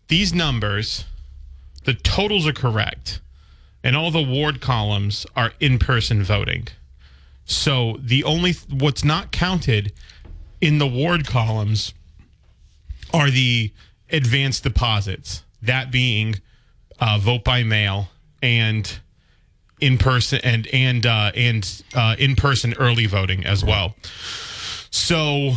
these 0.09 0.35
numbers 0.35 1.05
the 1.85 1.95
totals 1.95 2.47
are 2.47 2.53
correct 2.53 3.21
and 3.85 3.97
all 3.97 4.11
the 4.11 4.23
ward 4.23 4.61
columns 4.61 5.27
are 5.35 5.53
in-person 5.61 6.23
voting. 6.23 6.69
So 7.45 7.99
the 8.01 8.23
only 8.25 8.53
what's 8.71 9.05
not 9.05 9.33
counted 9.33 9.93
in 10.61 10.79
the 10.79 10.87
ward 10.87 11.27
columns 11.27 11.93
are 13.13 13.31
the 13.31 13.73
advanced 14.11 14.63
deposits 14.63 15.43
that 15.63 15.91
being 15.91 16.37
uh, 17.01 17.19
vote 17.19 17.45
by 17.45 17.63
mail 17.63 18.09
and 18.43 19.01
in 19.81 19.99
person 19.99 20.41
and 20.45 20.67
and 20.69 21.07
uh, 21.07 21.33
and 21.35 21.83
uh, 21.95 22.15
in 22.19 22.37
person 22.37 22.75
early 22.79 23.07
voting 23.07 23.45
as 23.45 23.65
well. 23.65 23.97
So 24.91 25.55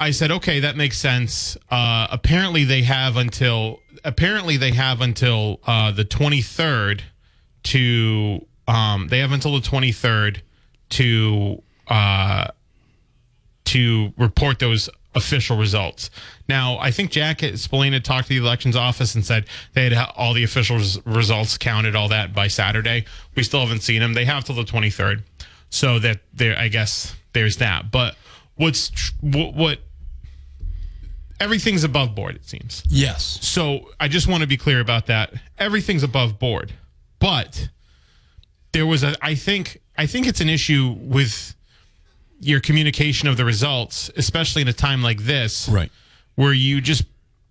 I 0.00 0.12
said, 0.12 0.30
okay, 0.30 0.60
that 0.60 0.76
makes 0.76 0.98
sense. 0.98 1.56
Uh, 1.70 2.06
apparently, 2.10 2.64
they 2.64 2.82
have 2.82 3.16
until 3.16 3.80
apparently 4.04 4.56
they 4.56 4.72
have 4.72 5.00
until 5.00 5.60
uh, 5.66 5.92
the 5.92 6.04
twenty 6.04 6.42
third 6.42 7.04
to 7.64 8.46
um, 8.66 9.08
they 9.08 9.18
have 9.18 9.32
until 9.32 9.54
the 9.54 9.60
twenty 9.60 9.92
third 9.92 10.42
to 10.90 11.62
uh, 11.88 12.48
to 13.64 14.12
report 14.16 14.58
those 14.58 14.88
official 15.18 15.58
results. 15.58 16.08
Now, 16.48 16.78
I 16.78 16.90
think 16.90 17.10
Jack 17.10 17.42
Spillane 17.56 17.92
had 17.92 18.04
talked 18.04 18.28
to 18.28 18.34
the 18.34 18.44
elections 18.44 18.74
office 18.74 19.14
and 19.14 19.24
said 19.24 19.46
they 19.74 19.90
had 19.90 20.10
all 20.16 20.32
the 20.32 20.44
official 20.44 20.78
results 21.04 21.58
counted, 21.58 21.94
all 21.94 22.08
that 22.08 22.32
by 22.32 22.48
Saturday. 22.48 23.04
We 23.34 23.42
still 23.42 23.60
haven't 23.60 23.82
seen 23.82 24.00
them. 24.00 24.14
They 24.14 24.24
have 24.24 24.44
till 24.44 24.54
the 24.54 24.64
23rd. 24.64 25.22
So 25.70 25.98
that 25.98 26.20
there, 26.32 26.58
I 26.58 26.68
guess 26.68 27.14
there's 27.34 27.58
that. 27.58 27.90
But 27.90 28.16
what's 28.56 28.88
tr- 28.88 29.12
what, 29.20 29.54
what 29.54 29.78
everything's 31.40 31.84
above 31.84 32.14
board, 32.14 32.36
it 32.36 32.46
seems. 32.46 32.82
Yes. 32.88 33.38
So 33.42 33.90
I 34.00 34.08
just 34.08 34.26
want 34.26 34.40
to 34.40 34.46
be 34.46 34.56
clear 34.56 34.80
about 34.80 35.06
that. 35.06 35.34
Everything's 35.58 36.02
above 36.02 36.38
board, 36.38 36.72
but 37.18 37.68
there 38.72 38.86
was 38.86 39.02
a. 39.02 39.14
I 39.22 39.34
think 39.34 39.82
I 39.96 40.06
think 40.06 40.26
it's 40.26 40.40
an 40.40 40.48
issue 40.48 40.96
with 40.98 41.54
your 42.40 42.60
communication 42.60 43.28
of 43.28 43.36
the 43.36 43.44
results, 43.44 44.10
especially 44.16 44.62
in 44.62 44.68
a 44.68 44.72
time 44.72 45.02
like 45.02 45.20
this, 45.24 45.68
Right. 45.68 45.90
where 46.36 46.52
you 46.52 46.80
just 46.80 47.04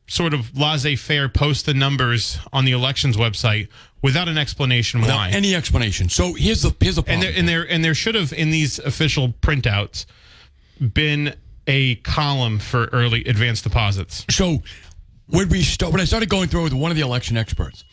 sort 0.07 0.33
of 0.33 0.57
laissez-faire 0.57 1.27
post 1.27 1.65
the 1.65 1.73
numbers 1.73 2.39
on 2.53 2.63
the 2.63 2.71
elections 2.71 3.17
website 3.17 3.67
without 4.01 4.29
an 4.29 4.37
explanation 4.37 5.01
Without 5.01 5.17
why. 5.17 5.29
any 5.31 5.53
explanation. 5.53 6.07
So 6.07 6.33
here's 6.33 6.61
the 6.61 6.73
here's 6.79 6.95
the 6.95 7.01
and 7.01 7.05
problem. 7.05 7.21
there 7.21 7.33
and 7.39 7.47
there 7.49 7.69
and 7.69 7.83
there 7.83 7.93
should 7.95 8.15
have 8.15 8.31
in 8.31 8.49
these 8.49 8.79
official 8.79 9.29
printouts 9.41 10.05
been 10.93 11.35
a 11.65 11.95
column 11.95 12.59
for 12.59 12.85
early 12.93 13.25
advanced 13.25 13.63
deposits. 13.65 14.25
so 14.29 14.61
when 15.29 15.49
we 15.49 15.61
start, 15.61 15.91
when 15.91 15.99
I 15.99 16.05
started 16.05 16.29
going 16.29 16.47
through 16.47 16.63
with 16.63 16.73
one 16.73 16.89
of 16.89 16.95
the 16.95 17.03
election 17.03 17.35
experts, 17.35 17.83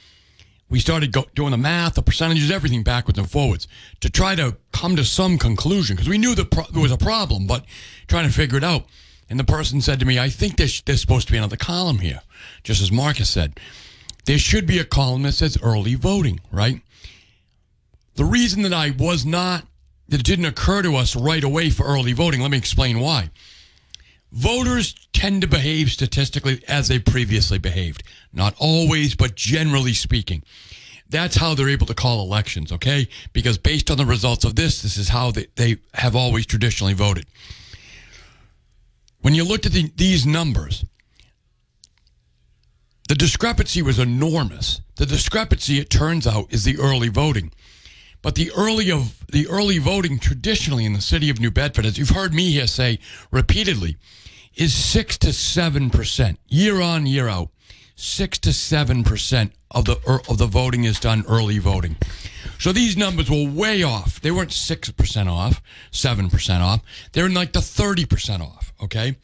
we 0.68 0.80
started 0.80 1.12
go, 1.12 1.26
doing 1.35 1.50
the 1.50 1.56
math, 1.56 1.94
the 1.94 2.02
percentages, 2.02 2.50
everything 2.50 2.83
backwards 2.83 3.18
and 3.18 3.30
forwards 3.30 3.68
to 4.00 4.11
try 4.11 4.35
to 4.35 4.56
come 4.73 4.97
to 4.97 5.04
some 5.04 5.38
conclusion 5.38 5.97
because 5.97 6.09
we 6.09 6.18
knew 6.18 6.35
the 6.35 6.44
pro- 6.44 6.66
there 6.73 6.83
was 6.83 6.92
a 6.92 6.97
problem, 6.97 7.47
but 7.47 7.64
trying 8.06 8.26
to 8.26 8.33
figure 8.33 8.59
it 8.59 8.64
out. 8.64 8.87
And 9.28 9.38
the 9.38 9.44
person 9.44 9.80
said 9.80 10.00
to 10.00 10.06
me, 10.06 10.18
"I 10.18 10.28
think 10.28 10.56
there's, 10.56 10.83
there's 10.83 11.00
supposed 11.00 11.26
to 11.28 11.33
be 11.33 11.38
another 11.38 11.56
column 11.56 11.99
here, 11.99 12.21
just 12.62 12.83
as 12.83 12.92
Marcus 12.92 13.30
said. 13.30 13.59
There 14.26 14.38
should 14.38 14.66
be 14.66 14.78
a 14.78 14.85
column 14.85 15.23
that 15.23 15.33
says 15.33 15.59
early 15.62 15.94
voting, 15.94 16.40
right?" 16.50 16.80
The 18.16 18.25
reason 18.25 18.62
that 18.62 18.73
I 18.73 18.90
was 18.90 19.25
not 19.25 19.66
that 20.09 20.21
it 20.21 20.26
didn't 20.26 20.44
occur 20.44 20.83
to 20.83 20.97
us 20.97 21.16
right 21.16 21.42
away 21.42 21.71
for 21.71 21.85
early 21.85 22.12
voting. 22.12 22.40
Let 22.40 22.50
me 22.50 22.59
explain 22.59 23.00
why 23.00 23.30
voters 24.35 24.95
tend 25.12 25.41
to 25.43 25.47
behave 25.47 25.91
statistically 25.91 26.62
as 26.67 26.88
they 26.88 26.99
previously 26.99 27.57
behaved. 27.57 28.03
Not 28.33 28.55
always, 28.59 29.14
but 29.14 29.37
generally 29.37 29.95
speaking. 29.95 30.43
That's 31.09 31.37
how 31.37 31.55
they're 31.55 31.69
able 31.69 31.87
to 31.87 31.95
call 31.95 32.21
elections, 32.21 32.73
okay? 32.73 33.09
Because 33.33 33.59
based 33.59 33.91
on 33.91 33.97
the 33.97 34.05
results 34.05 34.45
of 34.45 34.57
this, 34.57 34.83
this 34.83 34.97
is 34.97 35.11
how 35.11 35.31
they, 35.31 35.47
they 35.55 35.76
have 35.95 36.17
always 36.17 36.47
traditionally 36.47 36.95
voted. 36.95 37.26
When 39.21 39.35
you 39.35 39.45
looked 39.45 39.67
at 39.67 39.73
the, 39.73 39.93
these 39.95 40.26
numbers, 40.26 40.85
the 43.09 43.14
discrepancy 43.14 43.83
was 43.83 44.00
enormous. 44.00 44.81
The 44.97 45.07
discrepancy, 45.07 45.79
it 45.79 45.91
turns 45.91 46.26
out, 46.26 46.53
is 46.53 46.64
the 46.64 46.79
early 46.79 47.09
voting. 47.09 47.53
But 48.21 48.35
the 48.35 48.50
early 48.57 48.91
of 48.91 49.25
the 49.31 49.47
early 49.47 49.79
voting 49.79 50.19
traditionally 50.19 50.87
in 50.87 50.95
the 50.95 51.03
city 51.03 51.31
of 51.31 51.38
New 51.38 51.50
Bedford, 51.50 51.85
as 51.85 51.99
you've 51.99 52.11
heard 52.11 52.33
me 52.35 52.50
here 52.50 52.67
say 52.67 52.99
repeatedly, 53.31 53.97
is 54.57 54.73
six 54.75 55.19
to 55.19 55.33
seven 55.33 55.91
percent 55.91 56.39
year 56.49 56.81
on 56.81 57.07
year 57.07 57.29
out. 57.29 57.49
Six 57.97 58.39
to 58.41 58.53
seven 58.53 59.05
percent 59.05 59.53
of 59.71 59.85
the 59.85 59.99
er, 60.09 60.21
of 60.29 60.39
the 60.39 60.47
voting 60.47 60.85
is 60.85 60.99
done 60.99 61.25
early 61.29 61.59
voting. 61.59 61.97
So 62.59 62.73
these 62.73 62.97
numbers 62.97 63.31
were 63.31 63.49
way 63.49 63.83
off. 63.83 64.21
They 64.21 64.31
weren't 64.33 64.53
six 64.53 64.91
percent 64.91 65.29
off, 65.29 65.63
seven 65.93 66.29
percent 66.29 66.63
off. 66.63 66.81
They're 67.13 67.27
in 67.27 67.35
like 67.35 67.53
the 67.53 67.61
thirty 67.63 68.05
percent 68.05 68.43
off. 68.43 68.73
Okay, 68.83 69.17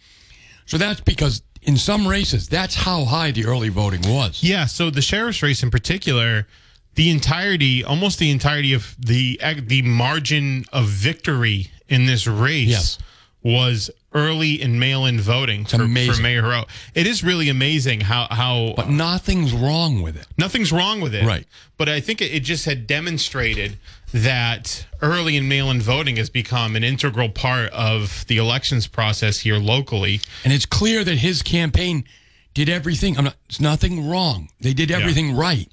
so 0.67 0.79
that's 0.79 1.01
because 1.01 1.43
in 1.63 1.77
some 1.77 2.07
races 2.07 2.49
that's 2.49 2.75
how 2.75 3.05
high 3.05 3.33
the 3.33 3.45
early 3.45 3.69
voting 3.71 4.03
was. 4.03 4.43
Yeah, 4.43 4.67
so 4.67 4.89
the 4.89 5.03
sheriff's 5.03 5.43
race 5.43 5.63
in 5.65 5.71
particular, 5.71 6.47
the 6.95 7.11
entirety, 7.11 7.83
almost 7.85 8.19
the 8.21 8.31
entirety 8.31 8.73
of 8.73 8.95
the 8.99 9.41
the 9.67 9.83
margin 9.83 10.65
of 10.73 10.87
victory 10.87 11.73
in 11.89 12.07
this 12.07 12.27
race 12.29 12.69
Yes. 12.69 12.99
was 13.43 13.91
early 14.13 14.61
and 14.61 14.81
mail-in 14.81 15.21
voting 15.21 15.65
for, 15.65 15.79
for. 15.79 15.87
Mayor. 15.87 16.65
It 16.95 17.07
is 17.07 17.23
really 17.23 17.49
amazing 17.49 18.01
how 18.01 18.27
how 18.31 18.75
But 18.77 18.89
nothing's 18.89 19.53
wrong 19.53 20.03
with 20.03 20.17
it. 20.17 20.27
nothing's 20.37 20.73
wrong 20.73 21.01
with 21.01 21.15
it. 21.15 21.25
Right. 21.25 21.47
But 21.77 21.89
I 21.89 22.01
think 22.01 22.21
it, 22.21 22.33
it 22.35 22.41
just 22.41 22.65
had 22.65 22.87
demonstrated 22.87 23.79
that 24.13 24.87
early 25.01 25.37
and 25.37 25.49
mail-in 25.49 25.81
voting 25.81 26.17
has 26.17 26.29
become 26.29 26.75
an 26.75 26.83
integral 26.83 27.29
part 27.29 27.71
of 27.73 28.25
the 28.27 28.39
elections 28.39 28.89
process 28.89 29.39
here 29.41 29.59
locally. 29.59 30.21
And 30.45 30.53
it's 30.53 30.67
clear 30.67 31.05
that 31.05 31.19
his 31.19 31.43
campaign 31.43 32.05
did 32.53 32.69
everything. 32.69 33.17
I'm 33.17 33.25
not, 33.25 33.37
it's 33.49 33.61
nothing 33.61 34.09
wrong. 34.09 34.49
They 34.61 34.75
did 34.75 34.91
everything 34.91 35.37
right, 35.37 35.69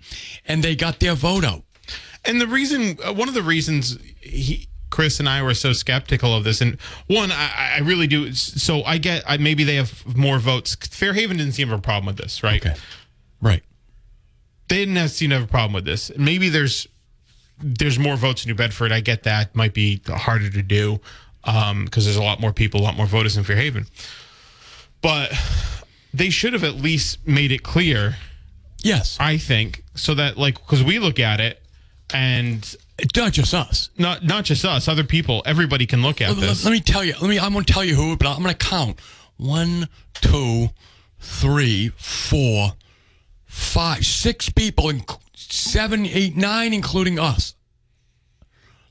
and 0.48 0.64
they 0.64 0.76
got 0.76 1.00
their 1.00 1.16
vote 1.16 1.44
out. 1.44 1.64
And 2.24 2.40
the 2.40 2.48
reason, 2.48 3.00
uh, 3.04 3.14
one 3.14 3.28
of 3.28 3.34
the 3.34 3.42
reasons 3.42 3.98
he, 4.22 4.68
Chris 4.90 5.20
and 5.20 5.28
I 5.28 5.42
were 5.42 5.54
so 5.54 5.74
skeptical 5.74 6.36
of 6.36 6.44
this, 6.44 6.62
and 6.62 6.80
one, 7.08 7.32
I, 7.32 7.76
I 7.78 7.80
really 7.80 8.08
do. 8.08 8.34
So 8.34 8.84
I 8.84 8.98
get, 8.98 9.24
I, 9.28 9.38
maybe 9.38 9.64
they 9.64 9.76
have 9.76 10.16
more 10.16 10.40
votes. 10.40 10.76
Fairhaven 10.76 11.38
didn't 11.38 11.54
seem 11.54 11.68
to 11.68 11.72
have 11.72 11.80
a 11.80 11.82
problem 11.82 12.06
with 12.06 12.18
this, 12.18 12.44
right? 12.44 12.62
right. 13.42 13.64
They 14.70 14.78
didn't 14.78 14.96
have, 14.96 15.12
seem 15.12 15.30
to 15.30 15.40
have 15.40 15.46
a 15.46 15.52
problem 15.52 15.74
with 15.74 15.86
this. 15.86 16.12
Maybe 16.18 16.50
there's 16.50 16.88
there's 17.60 17.98
more 17.98 18.16
votes 18.16 18.46
in 18.46 18.50
New 18.50 18.56
Bedford. 18.56 18.92
I 18.92 19.00
get 19.00 19.24
that 19.24 19.56
might 19.56 19.74
be 19.74 20.02
harder 20.08 20.50
to 20.50 20.62
do 20.62 21.00
um, 21.44 21.86
because 21.86 22.06
there's 22.06 22.18
a 22.18 22.24
lot 22.24 22.40
more 22.40 22.54
people, 22.54 22.82
a 22.82 22.84
lot 22.84 22.96
more 22.96 23.08
voters 23.08 23.36
in 23.36 23.44
Fairhaven. 23.44 23.88
But 25.02 25.34
they 26.14 26.30
should 26.30 26.54
have 26.54 26.64
at 26.64 26.76
least 26.76 27.26
made 27.28 27.52
it 27.52 27.64
clear 27.64 28.18
Yes, 28.84 29.18
I 29.20 29.38
think, 29.38 29.84
so 29.96 30.14
that 30.14 30.38
like 30.38 30.56
because 30.56 30.84
we 30.84 31.00
look 31.00 31.20
at 31.20 31.40
it 31.40 31.62
and 32.14 32.76
not 33.16 33.32
just 33.34 33.54
us. 33.54 33.90
not 33.98 34.24
not 34.24 34.46
just 34.46 34.66
us, 34.66 34.88
other 34.88 35.04
people, 35.04 35.44
everybody 35.46 35.86
can 35.86 36.02
look 36.02 36.22
at 36.22 36.30
Let, 36.30 36.40
this. 36.40 36.66
let 36.66 36.72
me 36.72 36.80
tell 36.80 37.04
you. 37.04 37.14
Let 37.22 37.30
me. 37.30 37.40
I'm 37.40 37.54
going 37.54 37.66
to 37.66 37.74
tell 37.74 37.84
you 37.84 37.96
who, 37.96 38.18
but 38.18 38.28
I'm 38.28 38.42
going 38.42 38.56
to 38.56 38.66
count 38.66 39.00
one, 39.38 39.88
two, 40.16 40.70
three, 41.20 41.90
four, 41.98 42.74
five, 43.46 44.06
six 44.06 44.50
people, 44.50 44.86
inc- 44.86 45.20
seven, 45.36 46.06
eight, 46.06 46.36
nine, 46.36 46.74
including 46.74 47.20
us. 47.20 47.54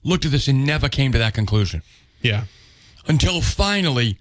Looked 0.04 0.24
at 0.24 0.30
this 0.30 0.46
and 0.46 0.64
never 0.64 0.88
came 0.88 1.10
to 1.12 1.18
that 1.18 1.34
conclusion. 1.34 1.82
Yeah, 2.22 2.44
until 3.08 3.40
finally 3.40 4.18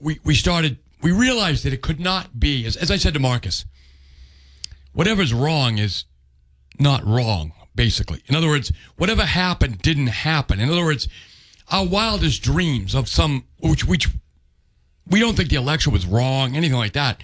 we 0.00 0.20
we 0.24 0.34
started 0.34 0.78
we 1.02 1.10
realized 1.12 1.64
that 1.64 1.72
it 1.72 1.82
could 1.82 2.00
not 2.00 2.38
be 2.38 2.64
as, 2.66 2.76
as 2.76 2.90
I 2.90 2.96
said 2.96 3.14
to 3.14 3.20
Marcus 3.20 3.64
whatever's 4.92 5.32
wrong 5.32 5.78
is 5.78 6.04
not 6.80 7.04
wrong 7.04 7.52
basically 7.78 8.20
in 8.26 8.34
other 8.34 8.48
words 8.48 8.72
whatever 8.96 9.24
happened 9.24 9.78
didn't 9.80 10.08
happen 10.08 10.58
in 10.60 10.68
other 10.68 10.84
words 10.84 11.08
our 11.70 11.86
wildest 11.86 12.42
dreams 12.42 12.92
of 12.94 13.08
some 13.08 13.44
which 13.60 13.84
which 13.86 14.08
we 15.06 15.20
don't 15.20 15.36
think 15.36 15.48
the 15.48 15.56
election 15.56 15.92
was 15.92 16.04
wrong 16.04 16.56
anything 16.56 16.76
like 16.76 16.92
that 16.92 17.22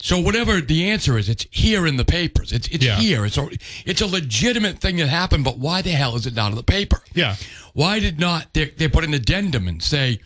So 0.00 0.16
whatever 0.26 0.60
the 0.60 0.80
answer 0.92 1.18
is, 1.18 1.28
it's 1.28 1.44
here 1.50 1.84
in 1.90 1.96
the 1.96 2.04
papers. 2.04 2.52
It's 2.52 2.68
it's 2.74 2.84
Yeah. 2.84 3.00
here. 3.02 3.26
It's 3.26 3.36
a 3.36 3.48
it's 3.90 4.00
a 4.00 4.06
legitimate 4.06 4.78
thing 4.78 4.96
that 5.00 5.08
happened. 5.08 5.42
But 5.44 5.56
why 5.58 5.82
the 5.82 5.90
hell 5.90 6.14
is 6.18 6.24
it 6.24 6.34
not 6.36 6.48
in 6.52 6.56
the 6.56 6.62
paper? 6.78 7.00
Yeah. 7.14 7.34
Why 7.74 7.98
did 8.06 8.16
not 8.20 8.40
they, 8.54 8.66
they 8.78 8.88
put 8.88 9.02
an 9.08 9.12
addendum 9.12 9.66
and 9.66 9.82
say 9.82 10.20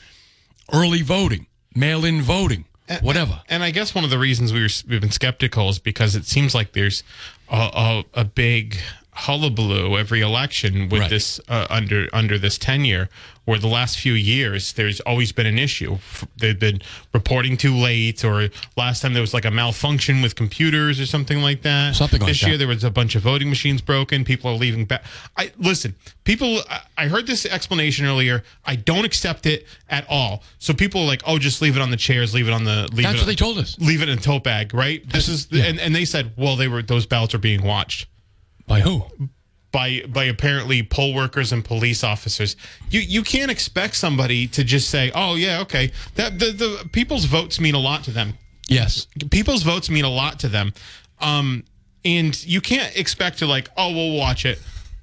early 0.73 1.00
voting, 1.02 1.47
mail-in 1.75 2.21
voting, 2.21 2.64
whatever? 3.00 3.40
And 3.49 3.62
I 3.69 3.71
guess 3.73 3.95
one 3.95 4.04
of 4.04 4.11
the 4.11 4.19
reasons 4.19 4.52
we 4.52 4.61
were, 4.61 4.75
we've 4.88 5.00
been 5.00 5.11
skeptical 5.23 5.71
is 5.71 5.78
because 5.78 6.12
it 6.21 6.26
seems 6.26 6.54
like 6.54 6.69
there's 6.75 7.02
a, 7.49 7.57
a, 7.87 8.21
a 8.23 8.25
big 8.25 8.76
hullabaloo 9.14 9.97
every 9.99 10.21
election 10.21 10.88
with 10.88 11.02
Right. 11.02 11.11
this 11.11 11.40
uh, 11.49 11.66
under 11.71 12.09
under 12.12 12.38
this 12.38 12.59
tenure. 12.59 13.09
Where 13.45 13.59
the 13.59 13.66
last 13.66 13.99
few 13.99 14.12
years, 14.12 14.73
there's 14.75 15.00
always 15.00 15.33
been 15.33 15.47
an 15.47 15.59
issue. 15.59 15.99
They've 16.37 16.57
been 16.59 16.81
reporting 17.12 17.57
too 17.57 17.75
late, 17.76 18.25
or 18.25 18.50
last 18.76 19.02
time 19.02 19.14
there 19.14 19.21
was 19.21 19.35
like 19.35 19.45
a 19.45 19.50
malfunction 19.50 20.23
with 20.23 20.37
computers 20.37 21.00
or 21.00 21.07
something 21.07 21.42
like 21.42 21.62
that. 21.62 21.97
Something 21.97 22.21
like 22.21 22.28
this 22.28 22.40
that. 22.40 22.47
year, 22.47 22.57
there 22.57 22.69
was 22.69 22.85
a 22.85 22.90
bunch 22.90 23.16
of 23.16 23.23
voting 23.23 23.49
machines 23.49 23.81
broken. 23.81 24.25
People 24.25 24.49
are 24.52 24.57
leaving 24.57 24.85
back. 24.85 25.02
I 25.37 25.50
listen. 25.59 25.97
People, 26.23 26.61
I- 26.97 27.09
heard 27.09 27.26
this 27.26 27.45
explanation 27.45 28.07
earlier. 28.07 28.45
I 28.64 28.76
don't 28.76 29.04
accept 29.04 29.45
it 29.45 29.66
at 29.90 30.07
all. 30.09 30.45
So 30.61 30.73
people 30.73 31.00
are 31.00 31.07
like, 31.07 31.23
"Oh, 31.26 31.37
just 31.40 31.61
leave 31.61 31.75
it 31.75 31.83
on 31.83 31.90
the 31.90 31.97
chairs, 31.97 32.33
leave 32.33 32.47
it 32.47 32.52
on 32.54 32.62
the." 32.62 32.88
Leave 32.92 33.02
That's 33.02 33.16
it 33.16 33.23
what 33.23 33.26
they 33.26 33.35
told 33.35 33.59
us. 33.59 33.76
Leave 33.81 34.02
it 34.02 34.09
in 34.09 34.19
a 34.19 34.21
tote 34.23 34.45
bag, 34.45 34.73
right? 34.73 35.02
This 35.11 35.28
is, 35.28 35.49
and, 35.50 35.81
and 35.81 35.97
they 35.97 36.04
said, 36.04 36.31
well, 36.37 36.54
they 36.54 36.69
were 36.69 36.81
those 36.81 37.07
ballots 37.07 37.35
are 37.35 37.38
being 37.38 37.64
watched 37.64 38.07
By 38.66 38.81
who? 38.81 39.04
by 39.73 40.02
by 40.07 40.25
apparently 40.25 40.83
poll 40.83 41.14
workers 41.14 41.50
and 41.50 41.64
police 41.64 42.04
officers. 42.04 42.57
You 42.90 43.00
you 43.00 43.23
can't 43.23 43.50
expect 43.50 43.97
somebody 43.97 44.47
to 44.49 44.62
just 44.64 44.90
say, 44.90 45.11
"Oh 45.14 45.35
yeah, 45.35 45.61
okay." 45.62 45.90
That 46.16 46.38
the, 46.38 46.47
the 46.52 46.88
people's 46.92 47.25
votes 47.25 47.59
mean 47.59 47.75
a 47.75 47.78
lot 47.78 48.04
to 48.04 48.11
them. 48.11 48.35
Yes. 48.69 49.07
People's 49.31 49.62
votes 49.62 49.88
mean 49.90 50.04
a 50.04 50.11
lot 50.11 50.38
to 50.40 50.49
them. 50.49 50.73
Um 51.21 51.64
and 52.04 52.45
you 52.45 52.61
can't 52.61 52.95
expect 52.97 53.38
to 53.38 53.47
like, 53.47 53.71
"Oh, 53.76 53.92
we'll 53.92 54.16
watch 54.16 54.45
it." 54.45 54.61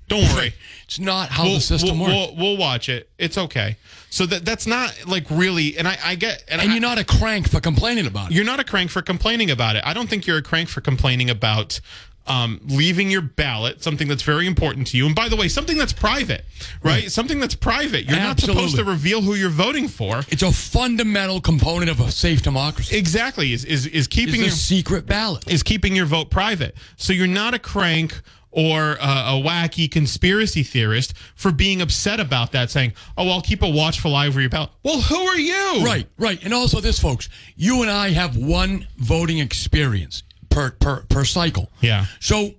Don't 0.07 0.23
worry. 0.33 0.53
It's 0.89 0.97
not 0.97 1.29
how 1.29 1.43
We'll, 1.43 1.53
the 1.53 1.61
system 1.61 1.99
we'll, 1.99 2.07
works. 2.09 2.33
we'll, 2.35 2.47
we'll 2.53 2.57
watch 2.57 2.89
it. 2.89 3.11
It's 3.19 3.37
okay. 3.37 3.77
So 4.09 4.25
that 4.25 4.43
that's 4.43 4.65
not 4.65 4.91
like 5.05 5.25
really 5.29 5.77
and 5.77 5.87
I 5.87 5.95
I 6.03 6.15
get 6.15 6.43
and, 6.47 6.59
and 6.59 6.71
I, 6.71 6.73
you're 6.73 6.81
not 6.81 6.97
a 6.97 7.03
crank 7.03 7.47
for 7.47 7.59
complaining 7.59 8.07
about 8.07 8.31
it. 8.31 8.33
you're 8.33 8.43
not 8.43 8.59
a 8.59 8.63
crank 8.63 8.89
for 8.89 9.03
complaining 9.03 9.51
about 9.51 9.75
it. 9.75 9.83
I 9.85 9.93
don't 9.93 10.09
think 10.09 10.25
you're 10.25 10.39
a 10.39 10.41
crank 10.41 10.67
for 10.67 10.81
complaining 10.81 11.29
about 11.29 11.79
um, 12.29 12.61
leaving 12.67 13.09
your 13.09 13.21
ballot, 13.21 13.83
something 13.83 14.07
that's 14.07 14.21
very 14.23 14.45
important 14.47 14.87
to 14.87 14.97
you. 14.97 15.05
And 15.07 15.15
by 15.15 15.27
the 15.29 15.35
way, 15.35 15.47
something 15.47 15.77
that's 15.77 15.93
private, 15.93 16.45
right? 16.83 17.11
Something 17.11 17.39
that's 17.39 17.55
private. 17.55 18.05
You're 18.05 18.19
not 18.19 18.39
supposed 18.39 18.75
to 18.77 18.83
reveal 18.83 19.21
who 19.21 19.33
you're 19.33 19.49
voting 19.49 19.87
for. 19.87 20.19
It's 20.29 20.43
a 20.43 20.51
fundamental 20.51 21.41
component 21.41 21.89
of 21.89 21.99
a 21.99 22.11
safe 22.11 22.41
democracy. 22.41 22.95
Exactly. 22.97 23.51
Is 23.51 23.65
is, 23.65 23.85
is 23.87 24.05
It's 24.05 24.07
keeping 24.07 24.41
a 24.41 24.45
your 24.45 24.51
secret 24.51 25.05
ballot. 25.05 25.49
is 25.51 25.63
keeping 25.63 25.95
your 25.95 26.05
vote 26.05 26.29
private. 26.29 26.75
So 26.97 27.11
you're 27.13 27.27
not 27.27 27.53
a 27.53 27.59
crank 27.59 28.21
or 28.51 28.97
uh, 28.99 29.35
a 29.37 29.41
wacky 29.43 29.89
conspiracy 29.89 30.63
theorist 30.63 31.13
for 31.35 31.51
being 31.51 31.81
upset 31.81 32.19
about 32.19 32.51
that, 32.51 32.69
saying, 32.71 32.93
"Oh, 33.17 33.29
I'll 33.29 33.41
keep 33.41 33.61
a 33.61 33.69
watchful 33.69 34.15
eye 34.15 34.27
over 34.27 34.41
your 34.41 34.49
ballot." 34.49 34.71
Well, 34.83 35.01
who 35.01 35.15
are 35.15 35.37
you? 35.37 35.83
Right, 35.83 36.07
right. 36.17 36.43
And 36.43 36.53
also 36.53 36.79
this, 36.81 36.99
folks, 36.99 37.29
you 37.55 37.81
and 37.81 37.91
I 37.91 38.09
have 38.09 38.35
one 38.37 38.87
voting 38.97 39.37
experience 39.37 40.23
per 40.59 40.71
per, 40.71 41.03
per 41.03 41.25
cycle. 41.25 41.69
Yeah. 41.81 42.05
So 42.19 42.51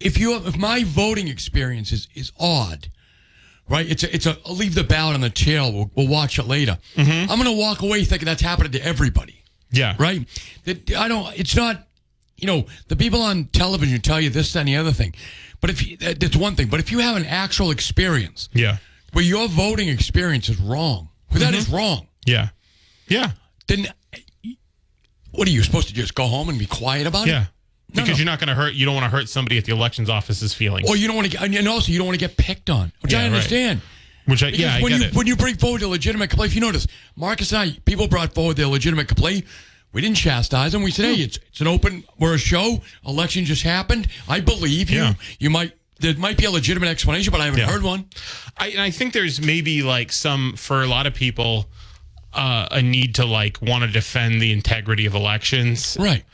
if 0.00 0.18
you 0.18 0.32
have, 0.32 0.46
if 0.46 0.56
my 0.58 0.84
voting 0.84 1.28
experience 1.28 1.92
is, 1.92 2.08
is 2.14 2.32
odd, 2.38 2.90
right? 3.68 3.88
It's 3.88 4.02
a, 4.02 4.14
it's 4.14 4.26
a 4.26 4.36
I'll 4.44 4.54
leave 4.54 4.74
the 4.74 4.84
ballot 4.84 5.14
on 5.14 5.22
the 5.22 5.30
chair. 5.30 5.62
We'll, 5.62 5.90
we'll 5.94 6.08
watch 6.08 6.38
it 6.38 6.46
later. 6.46 6.78
Mm-hmm. 6.96 7.30
I'm 7.30 7.40
going 7.42 7.44
to 7.56 7.58
walk 7.58 7.82
away 7.82 8.04
thinking 8.04 8.26
that's 8.26 8.42
happening 8.42 8.72
to 8.72 8.84
everybody, 8.84 9.42
Yeah. 9.70 9.96
right? 9.98 10.26
That 10.64 10.90
I 10.92 11.08
don't. 11.08 11.38
It's 11.38 11.56
not. 11.56 11.82
You 12.36 12.46
know, 12.46 12.66
the 12.88 12.96
people 12.96 13.22
on 13.22 13.46
television 13.46 13.98
tell 14.02 14.20
you 14.20 14.28
this 14.28 14.54
and 14.56 14.68
the 14.68 14.76
other 14.76 14.92
thing, 14.92 15.14
but 15.62 15.70
if 15.70 15.86
you, 15.86 15.96
that's 15.96 16.36
one 16.36 16.54
thing. 16.54 16.68
But 16.68 16.80
if 16.80 16.92
you 16.92 16.98
have 16.98 17.16
an 17.16 17.24
actual 17.24 17.70
experience 17.70 18.50
Yeah. 18.52 18.76
where 19.14 19.24
your 19.24 19.48
voting 19.48 19.88
experience 19.88 20.50
is 20.50 20.60
wrong, 20.60 21.08
where 21.30 21.40
that 21.40 21.54
is 21.54 21.64
mm-hmm. 21.64 21.76
wrong, 21.76 22.08
Yeah. 22.26 22.48
Yeah. 23.08 23.30
then 23.68 23.86
what 25.36 25.46
are 25.48 25.50
you 25.50 25.62
supposed 25.62 25.88
to 25.88 25.94
just 25.94 26.14
go 26.14 26.26
home 26.26 26.48
and 26.48 26.58
be 26.58 26.66
quiet 26.66 27.06
about 27.06 27.26
Yeah. 27.26 27.42
it? 27.42 27.48
No, 27.94 28.02
Because 28.02 28.08
no. 28.10 28.16
you're 28.16 28.26
not 28.26 28.40
going 28.40 28.48
to 28.48 28.54
hurt. 28.54 28.74
You 28.74 28.84
don't 28.84 28.94
want 28.94 29.04
to 29.04 29.10
hurt 29.16 29.28
somebody 29.28 29.58
at 29.58 29.64
the 29.64 29.72
elections 29.72 30.10
office's 30.10 30.52
feelings. 30.52 30.88
Or 30.90 30.96
you 30.96 31.06
don't 31.06 31.16
want 31.16 31.30
to 31.30 31.36
get, 31.38 31.42
and 31.54 31.68
also 31.68 31.92
you 31.92 31.98
don't 31.98 32.06
want 32.06 32.18
to 32.18 32.26
get 32.28 32.36
picked 32.36 32.68
on, 32.68 32.92
which 33.00 33.12
Yeah, 33.12 33.20
I 33.20 33.22
right. 33.22 33.26
understand. 33.32 33.80
Which 34.26 34.42
I, 34.42 34.46
Because 34.46 34.60
yeah, 34.60 34.74
I 34.76 34.82
when 34.82 34.90
get 34.92 35.00
you 35.00 35.06
it. 35.06 35.14
when 35.14 35.26
you 35.28 35.36
bring 35.36 35.56
forward 35.56 35.82
a 35.82 35.88
legitimate 35.88 36.30
complaint, 36.30 36.50
if 36.50 36.54
you 36.56 36.60
notice, 36.60 36.86
Marcus 37.14 37.52
and 37.52 37.60
I, 37.60 37.78
people 37.84 38.08
brought 38.08 38.34
forward 38.34 38.56
their 38.56 38.66
legitimate 38.66 39.06
complaint. 39.06 39.44
We 39.92 40.00
didn't 40.00 40.16
chastise 40.16 40.72
them. 40.72 40.82
We 40.82 40.90
said, 40.90 41.14
"Hey, 41.14 41.22
it's 41.22 41.38
it's 41.48 41.60
an 41.60 41.68
open. 41.68 42.02
We're 42.18 42.34
a 42.34 42.38
show. 42.38 42.82
Election 43.06 43.44
just 43.44 43.62
happened. 43.62 44.08
I 44.28 44.40
believe 44.40 44.90
you. 44.90 44.98
Yeah. 44.98 45.14
You 45.38 45.48
might 45.50 45.72
there 46.00 46.12
might 46.16 46.36
be 46.36 46.44
a 46.44 46.50
legitimate 46.50 46.88
explanation, 46.88 47.30
but 47.30 47.40
I 47.40 47.44
haven't 47.44 47.60
Yeah. 47.60 47.70
heard 47.70 47.82
one. 47.84 48.06
I, 48.58 48.68
and 48.70 48.80
I 48.80 48.90
think 48.90 49.12
there's 49.12 49.40
maybe 49.40 49.82
like 49.84 50.10
some 50.12 50.54
for 50.56 50.82
a 50.82 50.86
lot 50.88 51.06
of 51.06 51.14
people 51.14 51.70
uh, 52.36 52.68
a 52.70 52.82
need 52.82 53.14
to 53.16 53.24
like 53.24 53.60
want 53.62 53.82
to 53.84 53.90
defend 53.90 54.40
the 54.40 54.52
integrity 54.52 55.06
of 55.06 55.14
elections, 55.14 55.96
Right. 55.98 56.24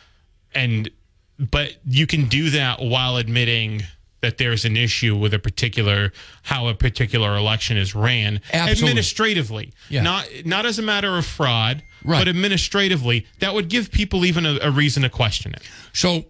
and 0.55 0.91
but 1.39 1.77
you 1.87 2.07
can 2.07 2.27
do 2.27 2.51
that 2.51 2.81
while 2.81 3.17
admitting 3.17 3.83
that 4.21 4.39
there's 4.39 4.65
an 4.65 4.77
issue 4.77 5.17
with 5.17 5.35
a 5.35 5.39
particular 5.39 6.13
how 6.43 6.69
a 6.69 6.75
particular 6.75 7.37
election 7.37 7.77
is 7.77 7.95
ran 7.95 8.41
Absolutely. 8.53 8.89
administratively, 8.91 9.73
Yeah. 9.89 10.03
not 10.03 10.29
not 10.45 10.67
as 10.67 10.79
a 10.79 10.83
matter 10.83 11.17
of 11.17 11.25
fraud, 11.27 11.83
Right. 12.05 12.19
but 12.21 12.29
administratively. 12.29 13.27
That 13.41 13.55
would 13.55 13.69
give 13.69 13.91
people 13.91 14.25
even 14.25 14.45
a, 14.47 14.59
a 14.63 14.71
reason 14.71 15.03
to 15.05 15.09
question 15.09 15.55
it. 15.55 15.63
So 15.93 16.27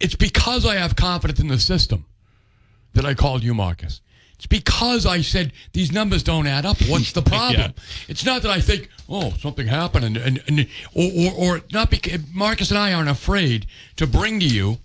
it's 0.00 0.14
because 0.16 0.64
I 0.66 0.76
have 0.76 0.96
confidence 0.96 1.38
in 1.40 1.48
the 1.48 1.58
system 1.58 2.06
that 2.94 3.04
I 3.04 3.14
called 3.14 3.44
you, 3.44 3.54
Marcus. 3.54 4.00
It's 4.40 4.46
because 4.46 5.04
I 5.04 5.20
said 5.20 5.52
these 5.74 5.92
numbers 5.92 6.22
don't 6.22 6.46
add 6.46 6.64
up. 6.64 6.78
What's 6.88 7.12
the 7.12 7.20
problem? 7.36 7.74
It's 8.08 8.24
not 8.24 8.40
that 8.40 8.50
I 8.50 8.62
think, 8.62 8.88
oh, 9.06 9.34
something 9.38 9.66
happened, 9.66 10.06
and, 10.06 10.16
and, 10.16 10.42
and 10.48 10.66
or, 10.94 11.10
or, 11.14 11.32
or 11.56 11.60
not 11.74 11.90
because 11.90 12.20
Marcus 12.32 12.70
and 12.70 12.78
I 12.78 12.94
aren't 12.94 13.10
afraid 13.10 13.66
to 13.96 14.06
bring 14.06 14.40
to 14.40 14.46
you 14.46 14.78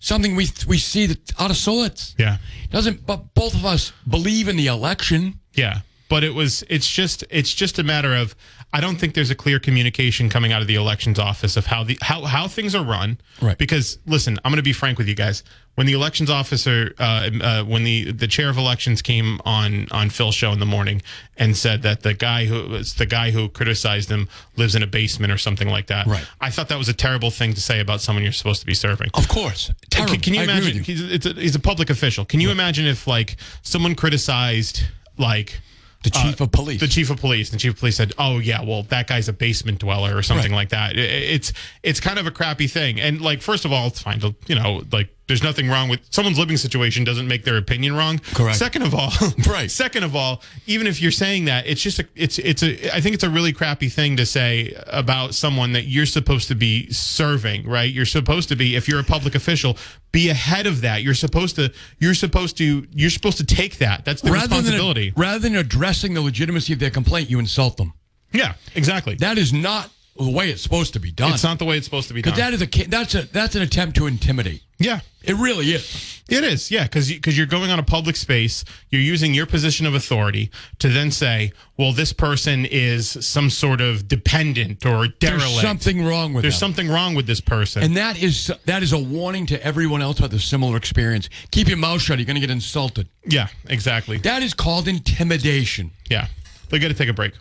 something 0.00 0.36
we 0.36 0.48
we 0.68 0.76
see 0.76 1.06
that 1.06 1.32
out 1.40 1.50
of 1.50 1.56
sorts. 1.56 2.14
Yeah. 2.18 2.36
Doesn't 2.70 3.06
but 3.06 3.32
both 3.32 3.54
of 3.54 3.64
us 3.64 3.94
believe 4.06 4.48
in 4.48 4.56
the 4.58 4.66
election. 4.66 5.40
Yeah, 5.54 5.80
but 6.10 6.22
it 6.22 6.34
was. 6.34 6.62
It's 6.68 6.90
just. 6.90 7.24
It's 7.30 7.54
just 7.54 7.78
a 7.78 7.82
matter 7.82 8.14
of. 8.14 8.36
I 8.74 8.80
don't 8.80 8.96
think 8.96 9.14
there's 9.14 9.30
a 9.30 9.34
clear 9.34 9.58
communication 9.60 10.30
coming 10.30 10.50
out 10.52 10.62
of 10.62 10.68
the 10.68 10.76
elections 10.76 11.18
office 11.18 11.58
of 11.58 11.66
how 11.66 11.84
the 11.84 11.98
how 12.00 12.22
how 12.22 12.48
things 12.48 12.74
are 12.74 12.82
run. 12.82 13.18
Right. 13.40 13.58
Because 13.58 13.98
listen, 14.06 14.38
I'm 14.44 14.50
going 14.50 14.56
to 14.56 14.62
be 14.62 14.72
frank 14.72 14.96
with 14.96 15.08
you 15.08 15.14
guys. 15.14 15.44
When 15.74 15.86
the 15.86 15.92
elections 15.94 16.28
officer, 16.30 16.94
uh, 16.98 17.30
uh, 17.42 17.64
when 17.64 17.84
the 17.84 18.12
the 18.12 18.26
chair 18.26 18.48
of 18.48 18.56
elections 18.56 19.02
came 19.02 19.40
on 19.44 19.88
on 19.90 20.08
Phil's 20.08 20.34
show 20.34 20.52
in 20.52 20.58
the 20.58 20.66
morning 20.66 21.02
and 21.36 21.56
said 21.56 21.82
that 21.82 22.02
the 22.02 22.14
guy 22.14 22.46
who 22.46 22.68
was 22.68 22.94
the 22.94 23.06
guy 23.06 23.30
who 23.30 23.48
criticized 23.50 24.10
him 24.10 24.28
lives 24.56 24.74
in 24.74 24.82
a 24.82 24.86
basement 24.86 25.32
or 25.32 25.38
something 25.38 25.68
like 25.68 25.88
that. 25.88 26.06
Right. 26.06 26.26
I 26.40 26.50
thought 26.50 26.68
that 26.68 26.78
was 26.78 26.88
a 26.88 26.94
terrible 26.94 27.30
thing 27.30 27.52
to 27.54 27.60
say 27.60 27.80
about 27.80 28.00
someone 28.00 28.22
you're 28.22 28.32
supposed 28.32 28.60
to 28.60 28.66
be 28.66 28.74
serving. 28.74 29.10
Of 29.14 29.28
course, 29.28 29.70
terrible. 29.90 30.14
Can, 30.14 30.22
can 30.22 30.34
you 30.34 30.40
I 30.40 30.44
imagine? 30.44 30.76
you. 30.76 30.82
He's, 30.82 31.02
it's 31.12 31.26
a, 31.26 31.32
he's 31.34 31.54
a 31.54 31.60
public 31.60 31.90
official. 31.90 32.24
Can 32.24 32.40
you 32.40 32.50
imagine 32.50 32.86
if 32.86 33.06
like 33.06 33.36
someone 33.62 33.94
criticized 33.94 34.82
like 35.18 35.60
The 36.02 36.10
uh, 36.14 36.22
chief 36.22 36.40
of 36.40 36.50
police. 36.50 36.80
the 36.80 36.88
chief 36.88 37.10
of 37.10 37.18
police. 37.20 37.50
The 37.50 37.56
chief 37.58 37.72
of 37.74 37.78
police 37.78 37.96
said, 37.96 38.12
"Oh 38.18 38.38
yeah, 38.38 38.62
well 38.62 38.82
that 38.84 39.06
guy's 39.06 39.28
a 39.28 39.32
basement 39.32 39.78
dweller 39.78 40.16
or 40.16 40.22
something 40.22 40.50
Right. 40.52 40.56
like 40.56 40.68
that." 40.70 40.96
It- 40.96 41.10
it's 41.10 41.52
it's 41.82 42.00
kind 42.00 42.18
of 42.18 42.26
a 42.26 42.30
crappy 42.30 42.66
thing. 42.66 43.00
And 43.00 43.20
like, 43.20 43.40
first 43.42 43.64
of 43.64 43.72
all, 43.72 43.86
it's 43.88 44.02
fine 44.02 44.20
to 44.20 44.34
you 44.46 44.54
know 44.56 44.82
like. 44.92 45.08
There's 45.28 45.42
nothing 45.42 45.68
wrong 45.68 45.88
with 45.88 46.00
someone's 46.10 46.38
living 46.38 46.56
situation 46.56 47.04
doesn't 47.04 47.28
make 47.28 47.44
their 47.44 47.56
opinion 47.56 47.94
wrong. 47.94 48.18
Correct. 48.34 48.58
Second 48.58 48.82
of 48.82 48.94
all, 48.94 49.10
Right. 49.48 49.70
Second 49.70 50.02
of 50.02 50.16
all, 50.16 50.42
even 50.66 50.86
if 50.86 51.00
you're 51.00 51.12
saying 51.12 51.44
that, 51.46 51.66
it's 51.66 51.80
just 51.80 52.00
a, 52.00 52.06
it's 52.14 52.38
it's 52.40 52.62
a 52.62 52.94
I 52.94 53.00
think 53.00 53.14
it's 53.14 53.24
a 53.24 53.30
really 53.30 53.52
crappy 53.52 53.88
thing 53.88 54.16
to 54.16 54.26
say 54.26 54.74
about 54.88 55.34
someone 55.34 55.72
that 55.72 55.84
you're 55.84 56.06
supposed 56.06 56.48
to 56.48 56.54
be 56.54 56.90
serving, 56.92 57.68
right? 57.68 57.90
You're 57.90 58.04
supposed 58.04 58.48
to 58.48 58.56
be 58.56 58.74
if 58.76 58.88
you're 58.88 59.00
a 59.00 59.04
public 59.04 59.34
official, 59.34 59.78
be 60.10 60.28
ahead 60.28 60.66
of 60.66 60.80
that. 60.80 61.02
You're 61.02 61.14
supposed 61.14 61.54
to 61.56 61.72
you're 61.98 62.14
supposed 62.14 62.56
to 62.58 62.86
you're 62.90 63.10
supposed 63.10 63.38
to 63.38 63.46
take 63.46 63.78
that. 63.78 64.04
That's 64.04 64.22
the 64.22 64.32
responsibility. 64.32 65.10
Than, 65.10 65.22
rather 65.22 65.38
than 65.38 65.56
addressing 65.56 66.14
the 66.14 66.20
legitimacy 66.20 66.72
of 66.72 66.80
their 66.80 66.90
complaint, 66.90 67.30
you 67.30 67.38
insult 67.38 67.76
them. 67.76 67.94
yeah, 68.32 68.54
exactly. 68.74 69.14
That 69.14 69.38
is 69.38 69.52
not 69.52 69.88
the 70.16 70.30
way 70.30 70.50
it's 70.50 70.62
supposed 70.62 70.92
to 70.92 71.00
be 71.00 71.10
done. 71.10 71.32
It's 71.32 71.42
not 71.44 71.58
the 71.58 71.64
way 71.64 71.76
it's 71.78 71.86
supposed 71.86 72.08
to 72.08 72.14
be 72.14 72.22
done. 72.22 72.34
That 72.36 72.52
is 72.54 72.62
a 72.62 72.66
that's 72.88 73.14
a 73.14 73.22
that's 73.32 73.54
an 73.54 73.62
attempt 73.62 73.96
to 73.96 74.06
intimidate. 74.06 74.62
yeah, 74.78 75.00
It 75.22 75.36
really 75.36 75.66
is. 75.72 76.22
it 76.28 76.44
is. 76.44 76.70
Yeah, 76.70 76.82
because 76.84 77.08
because 77.10 77.36
you're 77.38 77.46
going 77.46 77.70
on 77.70 77.78
a 77.78 77.82
public 77.82 78.16
space, 78.16 78.64
you're 78.90 79.00
using 79.00 79.32
your 79.32 79.46
position 79.46 79.86
of 79.86 79.94
authority 79.94 80.50
to 80.80 80.88
then 80.88 81.10
say, 81.10 81.52
well, 81.78 81.92
this 81.92 82.12
person 82.12 82.66
is 82.66 83.08
some 83.26 83.48
sort 83.48 83.80
of 83.80 84.06
dependent 84.06 84.84
or 84.84 85.06
derelict. 85.08 85.20
There's 85.20 85.60
something 85.62 86.04
wrong 86.04 86.34
with 86.34 86.42
There's 86.42 86.54
them. 86.60 86.72
something 86.74 86.88
wrong 86.90 87.14
with 87.14 87.26
this 87.26 87.40
person. 87.40 87.82
and 87.82 87.96
that 87.96 88.22
is 88.22 88.52
that 88.66 88.82
is 88.82 88.92
a 88.92 88.98
warning 88.98 89.46
to 89.46 89.64
everyone 89.64 90.02
else 90.02 90.20
with 90.20 90.34
a 90.34 90.38
similar 90.38 90.76
experience. 90.76 91.28
Keep 91.52 91.68
your 91.68 91.78
mouth 91.78 92.02
shut. 92.02 92.18
You're 92.18 92.26
going 92.26 92.34
to 92.34 92.40
get 92.40 92.50
insulted. 92.50 93.08
yeah, 93.26 93.48
exactly. 93.68 94.18
That 94.18 94.42
is 94.42 94.52
called 94.52 94.88
intimidation. 94.88 95.92
Yeah, 96.10 96.26
they 96.68 96.78
got 96.78 96.88
to 96.88 96.94
take 96.94 97.08
a 97.08 97.14
break. 97.14 97.32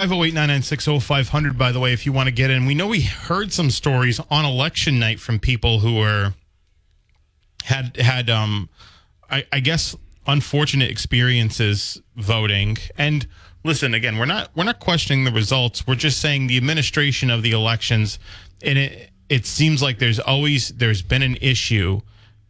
508 0.00 0.34
996 0.34 1.56
by 1.56 1.70
the 1.70 1.78
way, 1.78 1.92
if 1.92 2.04
you 2.04 2.12
want 2.12 2.26
to 2.26 2.32
get 2.32 2.50
in. 2.50 2.66
We 2.66 2.74
know 2.74 2.88
we 2.88 3.02
heard 3.02 3.52
some 3.52 3.70
stories 3.70 4.20
on 4.28 4.44
election 4.44 4.98
night 4.98 5.20
from 5.20 5.38
people 5.38 5.78
who 5.78 5.94
were, 5.94 6.34
had, 7.62 7.96
had, 7.98 8.28
um, 8.28 8.68
I, 9.30 9.46
I 9.52 9.60
guess, 9.60 9.94
unfortunate 10.26 10.90
experiences 10.90 12.02
voting. 12.16 12.76
And 12.98 13.28
listen, 13.62 13.94
again, 13.94 14.18
we're 14.18 14.26
not, 14.26 14.50
we're 14.56 14.64
not 14.64 14.80
questioning 14.80 15.22
the 15.22 15.30
results. 15.30 15.86
We're 15.86 15.94
just 15.94 16.20
saying 16.20 16.48
the 16.48 16.56
administration 16.56 17.30
of 17.30 17.42
the 17.42 17.52
elections, 17.52 18.18
and 18.64 18.76
it, 18.76 19.10
it 19.28 19.46
seems 19.46 19.80
like 19.80 20.00
there's 20.00 20.18
always, 20.18 20.70
there's 20.70 21.02
been 21.02 21.22
an 21.22 21.36
issue 21.40 22.00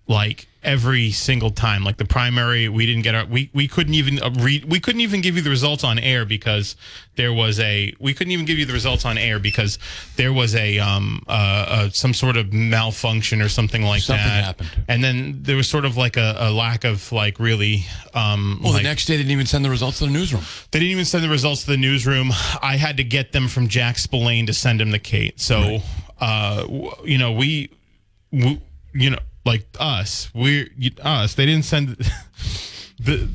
like 0.06 0.46
every 0.62 1.10
single 1.10 1.50
time 1.50 1.84
like 1.84 1.98
the 1.98 2.04
primary 2.06 2.70
we 2.70 2.86
didn't 2.86 3.02
get 3.02 3.14
our 3.14 3.26
we, 3.26 3.50
we 3.52 3.68
couldn't 3.68 3.92
even 3.92 4.22
uh, 4.22 4.30
read 4.40 4.64
we 4.64 4.80
couldn't 4.80 5.02
even 5.02 5.20
give 5.20 5.36
you 5.36 5.42
the 5.42 5.50
results 5.50 5.84
on 5.84 5.98
air 5.98 6.24
because 6.24 6.74
there 7.16 7.34
was 7.34 7.60
a 7.60 7.94
we 8.00 8.14
couldn't 8.14 8.30
even 8.30 8.46
give 8.46 8.58
you 8.58 8.64
the 8.64 8.72
results 8.72 9.04
on 9.04 9.18
air 9.18 9.38
because 9.38 9.78
there 10.16 10.32
was 10.32 10.54
a 10.54 10.78
um 10.78 11.22
uh, 11.28 11.30
uh 11.68 11.90
some 11.90 12.14
sort 12.14 12.38
of 12.38 12.50
malfunction 12.52 13.42
or 13.42 13.48
something 13.50 13.82
like 13.82 14.00
Something 14.02 14.24
that 14.26 14.44
happened. 14.44 14.70
and 14.88 15.04
then 15.04 15.42
there 15.42 15.56
was 15.56 15.68
sort 15.68 15.84
of 15.84 15.98
like 15.98 16.16
a, 16.16 16.34
a 16.38 16.50
lack 16.50 16.84
of 16.84 17.12
like 17.12 17.38
really 17.38 17.84
um 18.14 18.60
Well, 18.62 18.72
like, 18.72 18.82
the 18.82 18.88
next 18.88 19.04
day 19.04 19.16
they 19.16 19.22
didn't 19.22 19.32
even 19.32 19.46
send 19.46 19.66
the 19.66 19.70
results 19.70 19.98
to 19.98 20.06
the 20.06 20.12
newsroom. 20.12 20.42
they 20.70 20.78
didn't 20.80 20.92
even 20.92 21.04
send 21.04 21.24
the 21.24 21.28
results 21.28 21.64
to 21.64 21.70
the 21.72 21.76
newsroom. 21.76 22.30
I 22.62 22.76
had 22.76 22.96
to 22.96 23.04
get 23.04 23.32
them 23.32 23.48
from 23.48 23.68
Jack 23.68 23.98
Spillane 23.98 24.46
to 24.46 24.54
send 24.54 24.80
them 24.80 24.92
to 24.92 24.98
Kate. 24.98 25.38
So, 25.40 25.80
uh, 26.20 26.60
w- 26.62 26.90
you 27.04 27.18
know, 27.18 27.32
we, 27.32 27.70
we, 28.32 28.60
you 28.94 29.10
know, 29.10 29.18
like 29.44 29.66
us, 29.78 30.30
we're 30.34 30.66
us. 31.02 31.34
They 31.34 31.46
didn't 31.46 31.64
send 31.64 31.88
the 32.98 33.28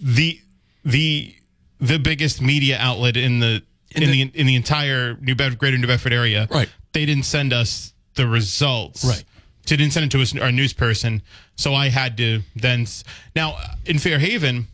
the 0.00 0.40
the 0.84 1.34
the 1.80 1.98
biggest 1.98 2.40
media 2.42 2.76
outlet 2.78 3.16
in 3.16 3.40
the 3.40 3.62
in, 3.94 4.02
In 4.04 4.10
the, 4.10 4.24
the- 4.24 4.40
in 4.40 4.46
the 4.46 4.54
entire 4.56 5.14
New 5.20 5.34
Bedford, 5.34 5.58
Greater 5.58 5.78
New 5.78 5.86
Bedford 5.86 6.12
area. 6.12 6.46
Right. 6.50 6.68
They 6.92 7.06
didn't 7.06 7.24
send 7.24 7.52
us 7.52 7.92
the 8.14 8.26
results. 8.26 9.04
Right. 9.04 9.24
They 9.66 9.76
didn't 9.76 9.92
send 9.92 10.04
it 10.06 10.10
to 10.12 10.22
us, 10.22 10.36
our 10.36 10.52
news 10.52 10.72
person. 10.72 11.22
So 11.56 11.74
I 11.74 11.88
had 11.88 12.16
to 12.18 12.42
then. 12.56 12.82
s- 12.82 13.04
Now 13.36 13.56
in 13.86 13.98
Fairhaven, 13.98 14.66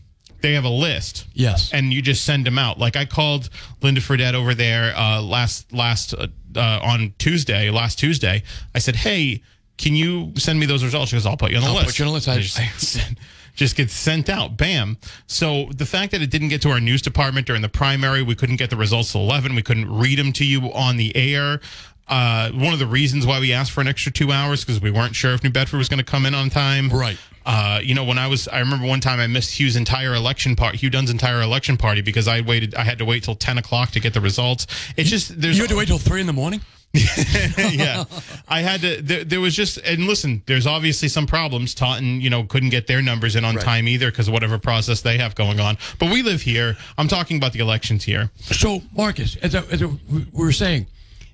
they 0.43 0.53
have 0.53 0.65
a 0.65 0.69
list 0.71 1.27
Yes. 1.35 1.73
and 1.73 1.93
you 1.93 2.03
just 2.03 2.25
send 2.25 2.47
them 2.47 2.59
out. 2.59 2.79
Like 2.79 2.95
I 2.97 3.05
called 3.07 3.49
Linda 3.83 4.01
Fredette 4.01 4.35
over 4.35 4.55
there 4.55 4.95
uh, 4.97 5.21
last 5.23 5.73
last 5.73 6.13
uh, 6.15 6.27
uh, 6.55 6.81
on 6.83 7.15
Tuesday, 7.19 7.71
last 7.71 7.99
Tuesday. 7.99 8.43
I 8.75 8.79
said, 8.81 8.97
"Hey, 8.97 9.43
can 9.79 9.95
you 9.95 10.33
send 10.37 10.59
me 10.61 10.67
those 10.67 10.83
results?" 10.85 11.11
She 11.11 11.17
goes, 11.17 11.27
"I'll 11.27 11.37
put 11.37 11.51
you 11.51 11.57
on 11.59 11.63
the 11.63 11.69
I'll 11.69 11.75
list." 11.75 11.87
put 11.87 11.99
you 11.99 12.05
on 12.05 12.09
the 12.09 12.15
list. 12.15 12.29
I- 12.29 12.39
just, 12.39 12.59
I- 12.61 12.69
send- 12.79 13.19
just 13.55 13.75
gets 13.77 13.95
sent 13.95 14.29
out. 14.29 14.57
Bam. 14.59 14.99
So 15.27 15.71
the 15.75 15.87
fact 15.87 16.13
that 16.13 16.21
it 16.21 16.31
didn't 16.31 16.49
get 16.49 16.61
to 16.63 16.71
our 16.71 16.81
news 16.81 17.01
department 17.01 17.47
during 17.47 17.63
the 17.63 17.71
primary, 17.71 18.23
we 18.23 18.35
couldn't 18.35 18.57
get 18.57 18.69
the 18.71 18.77
results 18.77 19.13
till 19.13 19.23
eleven. 19.23 19.55
We 19.55 19.63
couldn't 19.63 19.91
read 19.91 20.19
them 20.19 20.33
to 20.35 20.45
you 20.45 20.73
on 20.73 20.97
the 20.99 21.15
air. 21.17 21.61
Uh, 22.09 22.53
one 22.53 22.73
of 22.73 22.79
the 22.79 22.87
reasons 22.87 23.27
why 23.27 23.41
we 23.41 23.53
asked 23.53 23.73
for 23.73 23.81
an 23.81 23.89
extra 23.89 24.13
two 24.13 24.31
hours 24.31 24.65
because 24.65 24.81
we 24.81 24.93
weren't 24.93 25.17
sure 25.17 25.33
if 25.33 25.43
New 25.43 25.51
Bedford 25.51 25.79
was 25.79 25.89
going 25.89 25.99
to 25.99 26.05
come 26.05 26.25
in 26.25 26.35
on 26.37 26.51
time. 26.51 26.89
Right. 26.89 27.19
Uh, 27.45 27.81
you 27.83 27.95
know, 27.95 28.05
when 28.05 28.17
I 28.19 28.29
was, 28.29 28.47
I 28.47 28.61
remember 28.61 28.87
one 28.87 29.01
time 29.01 29.19
I 29.19 29.27
missed 29.27 29.59
Hugh's 29.59 29.75
entire 29.75 30.15
election 30.15 30.55
part, 30.55 30.77
Hugh 30.77 30.91
Dunn's 30.91 31.11
entire 31.11 31.41
election 31.43 31.77
party 31.77 32.03
because 32.03 32.29
I 32.29 32.43
waited, 32.43 32.75
I 32.77 32.85
had 32.85 32.99
to 32.99 33.05
wait 33.05 33.25
till 33.25 33.35
10 33.35 33.59
o'clock 33.59 33.91
to 33.93 34.01
get 34.01 34.15
the 34.15 34.21
results. 34.21 34.67
It's 34.97 35.11
just, 35.11 35.41
there's, 35.41 35.57
You 35.57 35.65
had 35.65 35.71
to 35.71 35.77
wait 35.77 35.89
till 35.89 35.99
three 35.99 36.21
in 36.21 36.27
the 36.29 36.33
morning. 36.33 36.61
yeah, 37.73 38.05
I 38.49 38.61
had 38.61 38.81
to, 38.81 39.03
there, 39.03 39.25
there 39.25 39.41
was 39.41 39.55
just, 39.55 39.79
and 39.79 40.07
listen, 40.07 40.43
there's 40.47 40.67
obviously 40.67 41.09
some 41.09 41.27
problems. 41.27 41.75
Taunton, 41.75 42.21
you 42.21 42.31
know, 42.31 42.45
couldn't 42.45 42.71
get 42.71 42.87
their 42.87 43.03
numbers 43.03 43.37
in 43.37 43.45
on 43.45 43.57
Right. 43.57 43.65
time 43.65 43.89
either 43.89 44.11
because 44.11 44.29
of 44.29 44.35
whatever 44.35 44.59
process 44.59 45.01
they 45.03 45.19
have 45.19 45.35
going 45.35 45.61
on. 45.61 45.77
But 45.99 46.11
we 46.11 46.23
live 46.23 46.43
here. 46.43 46.77
I'm 46.99 47.09
talking 47.09 47.37
about 47.37 47.53
the 47.53 47.61
elections 47.61 48.05
here. 48.05 48.31
So, 48.37 48.83
Marcus, 48.95 49.37
as, 49.37 49.55
I, 49.55 49.61
as 49.71 49.83
I- 49.83 49.87
we 50.11 50.25
were 50.33 50.53
saying, 50.53 50.87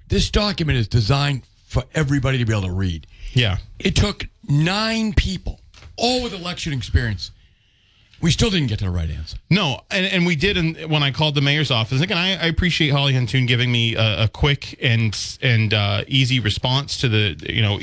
this 0.08 0.30
document 0.30 0.78
is 0.78 0.88
designed 0.88 1.42
for 1.66 1.84
everybody 1.94 2.38
to 2.38 2.44
be 2.44 2.52
able 2.52 2.66
to 2.68 2.72
read. 2.72 3.06
Yeah. 3.32 3.58
It 3.78 3.96
took 3.96 4.26
nine 4.48 5.14
people, 5.14 5.60
all 5.96 6.22
with 6.22 6.34
election 6.34 6.72
experience. 6.72 7.30
We 8.22 8.30
still 8.30 8.50
didn't 8.50 8.68
get 8.68 8.78
to 8.78 8.84
the 8.84 8.90
right 8.92 9.10
answer. 9.10 9.36
No, 9.50 9.80
and, 9.90 10.06
and 10.06 10.24
we 10.24 10.36
did 10.36 10.56
in, 10.56 10.74
when 10.88 11.02
I 11.02 11.10
called 11.10 11.34
the 11.34 11.40
mayor's 11.40 11.72
office. 11.72 12.00
Again, 12.00 12.16
I, 12.16 12.36
I 12.36 12.46
appreciate 12.46 12.90
Holly 12.90 13.14
Huntoon 13.14 13.48
giving 13.48 13.72
me 13.72 13.96
a, 13.96 14.24
a 14.24 14.28
quick 14.28 14.78
and 14.80 15.18
and 15.42 15.74
uh, 15.74 16.04
easy 16.06 16.38
response 16.38 16.96
to 16.98 17.08
the 17.08 17.36
you 17.52 17.62
know, 17.62 17.80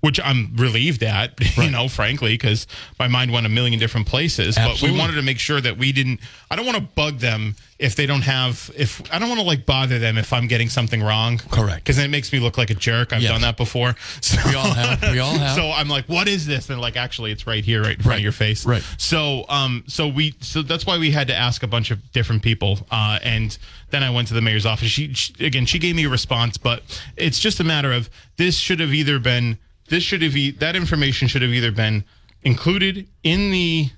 which 0.00 0.18
I'm 0.22 0.54
relieved 0.56 1.02
at. 1.02 1.32
You 1.60 1.70
know, 1.70 1.88
frankly, 1.88 2.34
because 2.34 2.66
my 2.98 3.06
mind 3.06 3.32
went 3.32 3.44
a 3.44 3.48
million 3.50 3.78
different 3.78 4.06
places. 4.06 4.56
But 4.56 4.80
we 4.80 4.90
wanted 4.96 5.14
to 5.16 5.22
make 5.22 5.38
sure 5.38 5.60
that 5.60 5.76
we 5.76 5.92
didn't. 5.92 6.20
I 6.50 6.56
don't 6.56 6.64
want 6.64 6.78
to 6.78 6.82
bug 6.82 7.18
them 7.18 7.54
if 7.78 7.96
they 7.96 8.06
don't 8.06 8.22
have. 8.22 8.70
If 8.76 9.02
I 9.12 9.18
don't 9.18 9.28
want 9.28 9.40
to 9.40 9.46
like 9.46 9.66
bother 9.66 9.98
them 9.98 10.16
if 10.16 10.32
I'm 10.32 10.46
getting 10.46 10.68
something 10.70 11.02
wrong. 11.02 11.38
Correct. 11.50 11.84
Because 11.84 11.96
then 11.96 12.06
it 12.06 12.10
makes 12.10 12.32
me 12.32 12.38
look 12.40 12.56
like 12.56 12.70
a 12.70 12.74
jerk. 12.74 13.12
I've 13.12 13.20
Yes. 13.22 13.32
done 13.32 13.42
that 13.42 13.56
before. 13.58 13.94
So, 14.22 14.38
We 14.48 14.54
all 14.54 14.72
have. 14.72 15.02
We 15.12 15.18
all 15.18 15.32
have. 15.36 15.54
So 15.60 15.70
I'm 15.70 15.88
like, 15.88 16.06
what 16.06 16.28
is 16.28 16.46
this? 16.46 16.70
And 16.70 16.80
like, 16.80 16.96
actually, 16.96 17.30
it's 17.32 17.46
right 17.46 17.64
here, 17.64 17.82
right 17.82 17.96
in 17.96 18.02
front 18.02 18.06
Right. 18.12 18.16
of 18.18 18.22
your 18.22 18.32
face. 18.32 18.64
Right. 18.64 18.82
So, 18.96 19.44
um, 19.48 19.84
so 19.86 20.08
we, 20.08 20.34
so 20.40 20.62
that's 20.62 20.86
why 20.86 20.96
we 20.98 21.10
had 21.10 21.26
to 21.28 21.34
ask 21.34 21.62
a 21.62 21.66
bunch 21.66 21.90
of 21.90 22.10
different 22.12 22.42
people. 22.42 22.78
Uh, 22.90 23.18
and 23.22 23.56
then 23.90 24.02
I 24.02 24.08
went 24.10 24.28
to 24.28 24.34
the 24.34 24.40
mayor's 24.40 24.64
office. 24.64 24.88
She, 24.88 25.12
she 25.12 25.34
again, 25.44 25.66
she 25.66 25.78
gave 25.78 25.94
me 25.96 26.04
a 26.04 26.08
response, 26.08 26.56
but 26.56 26.82
it's 27.16 27.38
just 27.38 27.60
a 27.60 27.64
matter 27.64 27.92
of 27.92 28.08
this 28.36 28.56
should 28.56 28.80
have 28.80 28.94
either 28.94 29.18
been, 29.18 29.58
this 29.90 30.02
should 30.02 30.22
have, 30.22 30.36
e- 30.36 30.52
that 30.52 30.74
information 30.74 31.28
should 31.28 31.42
have 31.42 31.50
either 31.52 31.70
been 31.70 32.04
included 32.42 33.06
in 33.22 33.50
the, 33.50 33.90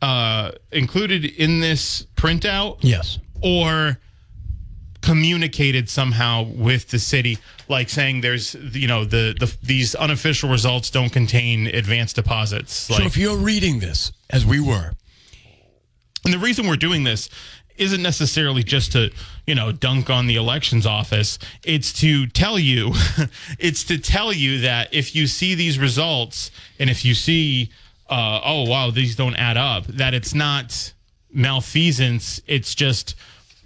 uh, 0.00 0.52
included 0.70 1.24
in 1.24 1.58
this 1.60 2.06
printout 2.14 2.78
Yes. 2.82 3.18
or 3.42 3.98
communicated 5.00 5.88
somehow 5.88 6.42
with 6.42 6.88
the 6.90 6.98
city 6.98 7.38
like 7.68 7.88
saying 7.88 8.20
there's 8.20 8.54
you 8.72 8.86
know 8.88 9.04
the, 9.04 9.34
the 9.38 9.56
these 9.62 9.94
unofficial 9.94 10.50
results 10.50 10.90
don't 10.90 11.10
contain 11.10 11.66
advanced 11.68 12.16
deposits 12.16 12.90
like 12.90 13.00
so 13.00 13.06
if 13.06 13.16
you're 13.16 13.36
reading 13.36 13.78
this, 13.78 14.12
as 14.30 14.44
we 14.44 14.58
were, 14.60 14.92
and 16.24 16.34
the 16.34 16.38
reason 16.38 16.66
we're 16.66 16.76
doing 16.76 17.04
this 17.04 17.28
isn't 17.78 18.02
necessarily 18.02 18.62
just 18.62 18.92
to, 18.92 19.10
you 19.46 19.54
know, 19.54 19.72
dunk 19.72 20.10
on 20.10 20.26
the 20.26 20.36
elections 20.36 20.86
office. 20.86 21.38
It's 21.64 21.92
to 22.00 22.26
tell 22.26 22.58
you, 22.58 22.92
it's 23.58 23.84
to 23.84 23.98
tell 23.98 24.32
you 24.32 24.60
that 24.60 24.92
if 24.92 25.14
you 25.14 25.26
see 25.26 25.54
these 25.54 25.78
results 25.78 26.50
and 26.78 26.90
if 26.90 27.04
you 27.04 27.14
see, 27.14 27.70
uh, 28.08 28.40
oh, 28.44 28.68
wow, 28.68 28.90
these 28.90 29.16
don't 29.16 29.36
add 29.36 29.56
up, 29.56 29.86
that 29.86 30.14
it's 30.14 30.34
not 30.34 30.92
malfeasance. 31.32 32.40
It's 32.46 32.74
just 32.74 33.14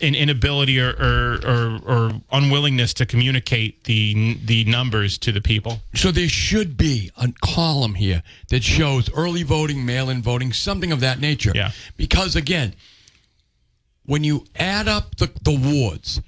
an 0.02 0.16
inability 0.16 0.80
or, 0.80 0.90
or, 0.90 1.40
or, 1.46 1.80
or 1.86 2.12
unwillingness 2.32 2.92
to 2.94 3.06
communicate 3.06 3.84
the, 3.84 4.36
the 4.44 4.64
numbers 4.64 5.16
to 5.18 5.30
the 5.30 5.40
people. 5.40 5.78
So 5.94 6.10
there 6.10 6.28
should 6.28 6.76
be 6.76 7.12
a 7.16 7.32
column 7.40 7.94
here 7.94 8.22
that 8.48 8.64
shows 8.64 9.08
early 9.14 9.44
voting, 9.44 9.86
mail-in 9.86 10.20
voting, 10.20 10.52
something 10.52 10.90
of 10.90 11.00
that 11.00 11.20
nature. 11.20 11.52
Yeah. 11.54 11.70
Because 11.96 12.34
again, 12.34 12.74
when 14.04 14.24
you 14.24 14.44
add 14.56 14.88
up 14.88 15.16
the, 15.16 15.30
the 15.42 15.52
wards, 15.56 16.20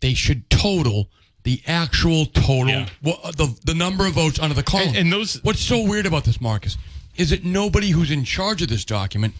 they 0.00 0.14
should 0.14 0.48
total 0.50 1.08
the 1.44 1.60
actual 1.66 2.26
total 2.26 2.68
Yeah. 2.68 2.88
wa- 3.02 3.18
uh, 3.24 3.32
the 3.32 3.56
the 3.64 3.74
number 3.74 4.06
of 4.06 4.12
votes 4.14 4.38
under 4.38 4.54
the 4.54 4.62
column. 4.62 4.88
And- 4.88 4.96
and 4.96 5.12
those- 5.12 5.40
What's 5.42 5.60
so 5.60 5.82
weird 5.82 6.06
about 6.06 6.24
this, 6.24 6.40
Marcus, 6.40 6.76
is 7.16 7.30
that 7.30 7.44
nobody 7.44 7.90
who's 7.90 8.10
in 8.10 8.24
charge 8.24 8.62
of 8.62 8.68
this 8.68 8.84
document 8.84 9.34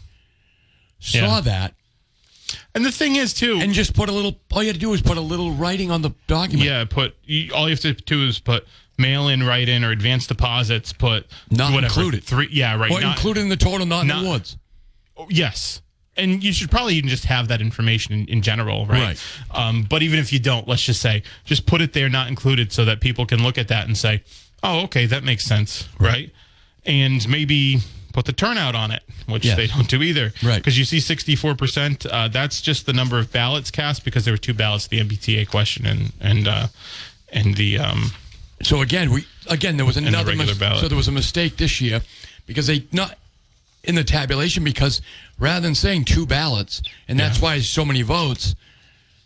saw 0.98 1.36
Yeah. 1.36 1.40
that 1.42 1.74
And 2.74 2.84
the 2.84 2.92
thing 2.92 3.16
is, 3.16 3.32
too, 3.32 3.58
and 3.62 3.72
just 3.72 3.94
put 3.94 4.08
a 4.08 4.12
little. 4.12 4.38
All 4.50 4.62
you 4.62 4.66
had 4.68 4.74
to 4.74 4.80
do 4.80 4.92
is 4.92 5.00
put 5.00 5.16
a 5.16 5.20
little 5.22 5.52
writing 5.52 5.90
on 5.90 6.02
the 6.02 6.10
document. 6.26 6.66
Yeah, 6.68 6.84
put 6.84 7.14
all 7.54 7.66
you 7.68 7.74
have 7.74 7.80
to 7.80 7.94
do 7.94 8.26
is 8.26 8.38
put 8.40 8.66
mail 8.98 9.28
in, 9.28 9.42
write 9.42 9.68
in, 9.70 9.84
or 9.84 9.90
advance 9.90 10.26
deposits. 10.26 10.92
Put 10.92 11.26
Not 11.50 11.72
whatever, 11.72 11.86
included. 11.94 12.24
Three, 12.24 12.48
yeah, 12.50 12.76
right. 12.76 12.90
Or 12.90 13.00
not- 13.00 13.16
included 13.16 13.40
in 13.40 13.48
the 13.48 13.56
total, 13.56 13.86
not, 13.86 14.02
in 14.02 14.08
the 14.08 14.22
wards. 14.22 14.56
Oh, 15.16 15.26
yes, 15.30 15.80
and 16.16 16.42
you 16.44 16.52
should 16.52 16.70
probably 16.70 16.94
even 16.96 17.08
just 17.08 17.24
have 17.24 17.48
that 17.48 17.60
information 17.60 18.12
in, 18.14 18.26
in 18.26 18.42
general, 18.42 18.86
right? 18.86 19.00
Right. 19.00 19.24
Um, 19.50 19.82
but 19.88 20.02
even 20.02 20.18
if 20.18 20.32
you 20.32 20.38
don't, 20.38 20.68
let's 20.68 20.82
just 20.84 21.00
say 21.00 21.22
just 21.44 21.66
put 21.66 21.80
it 21.80 21.92
there, 21.94 22.08
not 22.08 22.28
included, 22.28 22.72
so 22.72 22.84
that 22.84 23.00
people 23.00 23.24
can 23.26 23.42
look 23.42 23.56
at 23.58 23.68
that 23.68 23.86
and 23.86 23.96
say, 23.96 24.22
"Oh, 24.62 24.80
okay, 24.84 25.06
that 25.06 25.24
makes 25.24 25.44
sense," 25.44 25.88
right? 25.98 26.30
And 26.84 27.26
maybe 27.28 27.78
put 28.12 28.26
the 28.26 28.32
turnout 28.32 28.74
on 28.74 28.90
it, 28.90 29.02
which 29.26 29.44
Yes. 29.46 29.56
they 29.56 29.66
don't 29.68 29.88
do 29.88 30.02
either, 30.02 30.34
Right. 30.42 30.56
Because 30.56 30.78
you 30.78 30.84
see 30.84 31.00
sixty-four 31.00 31.54
percent. 31.54 32.04
Uh, 32.04 32.28
that's 32.28 32.60
just 32.60 32.84
the 32.86 32.92
number 32.92 33.18
of 33.18 33.32
ballots 33.32 33.70
cast 33.70 34.04
because 34.04 34.24
there 34.26 34.34
were 34.34 34.38
two 34.38 34.52
ballots, 34.54 34.86
the 34.88 35.00
MBTA 35.00 35.48
question 35.48 35.86
and 35.86 36.12
and 36.20 36.46
uh, 36.46 36.66
and 37.32 37.54
the 37.56 37.78
um, 37.78 38.10
So 38.62 38.82
again, 38.82 39.10
we 39.12 39.24
again 39.48 39.76
there 39.78 39.86
was 39.86 39.96
another 39.96 40.36
mis- 40.36 40.58
ballot. 40.58 40.80
so 40.80 40.88
there 40.88 40.96
was 40.96 41.08
a 41.08 41.12
mistake 41.12 41.56
this 41.56 41.80
year 41.80 42.02
because 42.46 42.66
they 42.66 42.84
not 42.92 43.16
in 43.84 43.94
the 43.94 44.04
tabulation 44.04 44.62
because 44.64 45.02
rather 45.38 45.60
than 45.60 45.74
saying 45.74 46.04
two 46.04 46.24
ballots 46.26 46.82
and 47.08 47.18
that's 47.18 47.38
Yeah. 47.38 47.42
why 47.44 47.60
so 47.60 47.84
many 47.84 48.02
votes. 48.02 48.54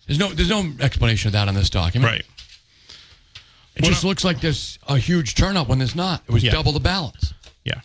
There's 0.06 0.18
no 0.18 0.32
there's 0.32 0.48
no 0.48 0.72
explanation 0.80 1.28
of 1.28 1.32
that 1.32 1.48
on 1.48 1.54
this 1.54 1.68
document. 1.70 2.10
right. 2.12 2.24
It 3.74 3.82
Well, 3.82 3.90
just 3.90 4.04
no- 4.04 4.08
looks 4.10 4.24
like 4.24 4.40
there's 4.40 4.78
a 4.88 4.98
huge 4.98 5.34
turnout 5.34 5.68
when 5.68 5.78
there's 5.78 5.94
not. 5.94 6.22
It 6.26 6.32
was 6.32 6.42
Yeah. 6.42 6.52
double 6.52 6.72
the 6.72 6.80
ballots. 6.80 7.34
Yeah. 7.64 7.80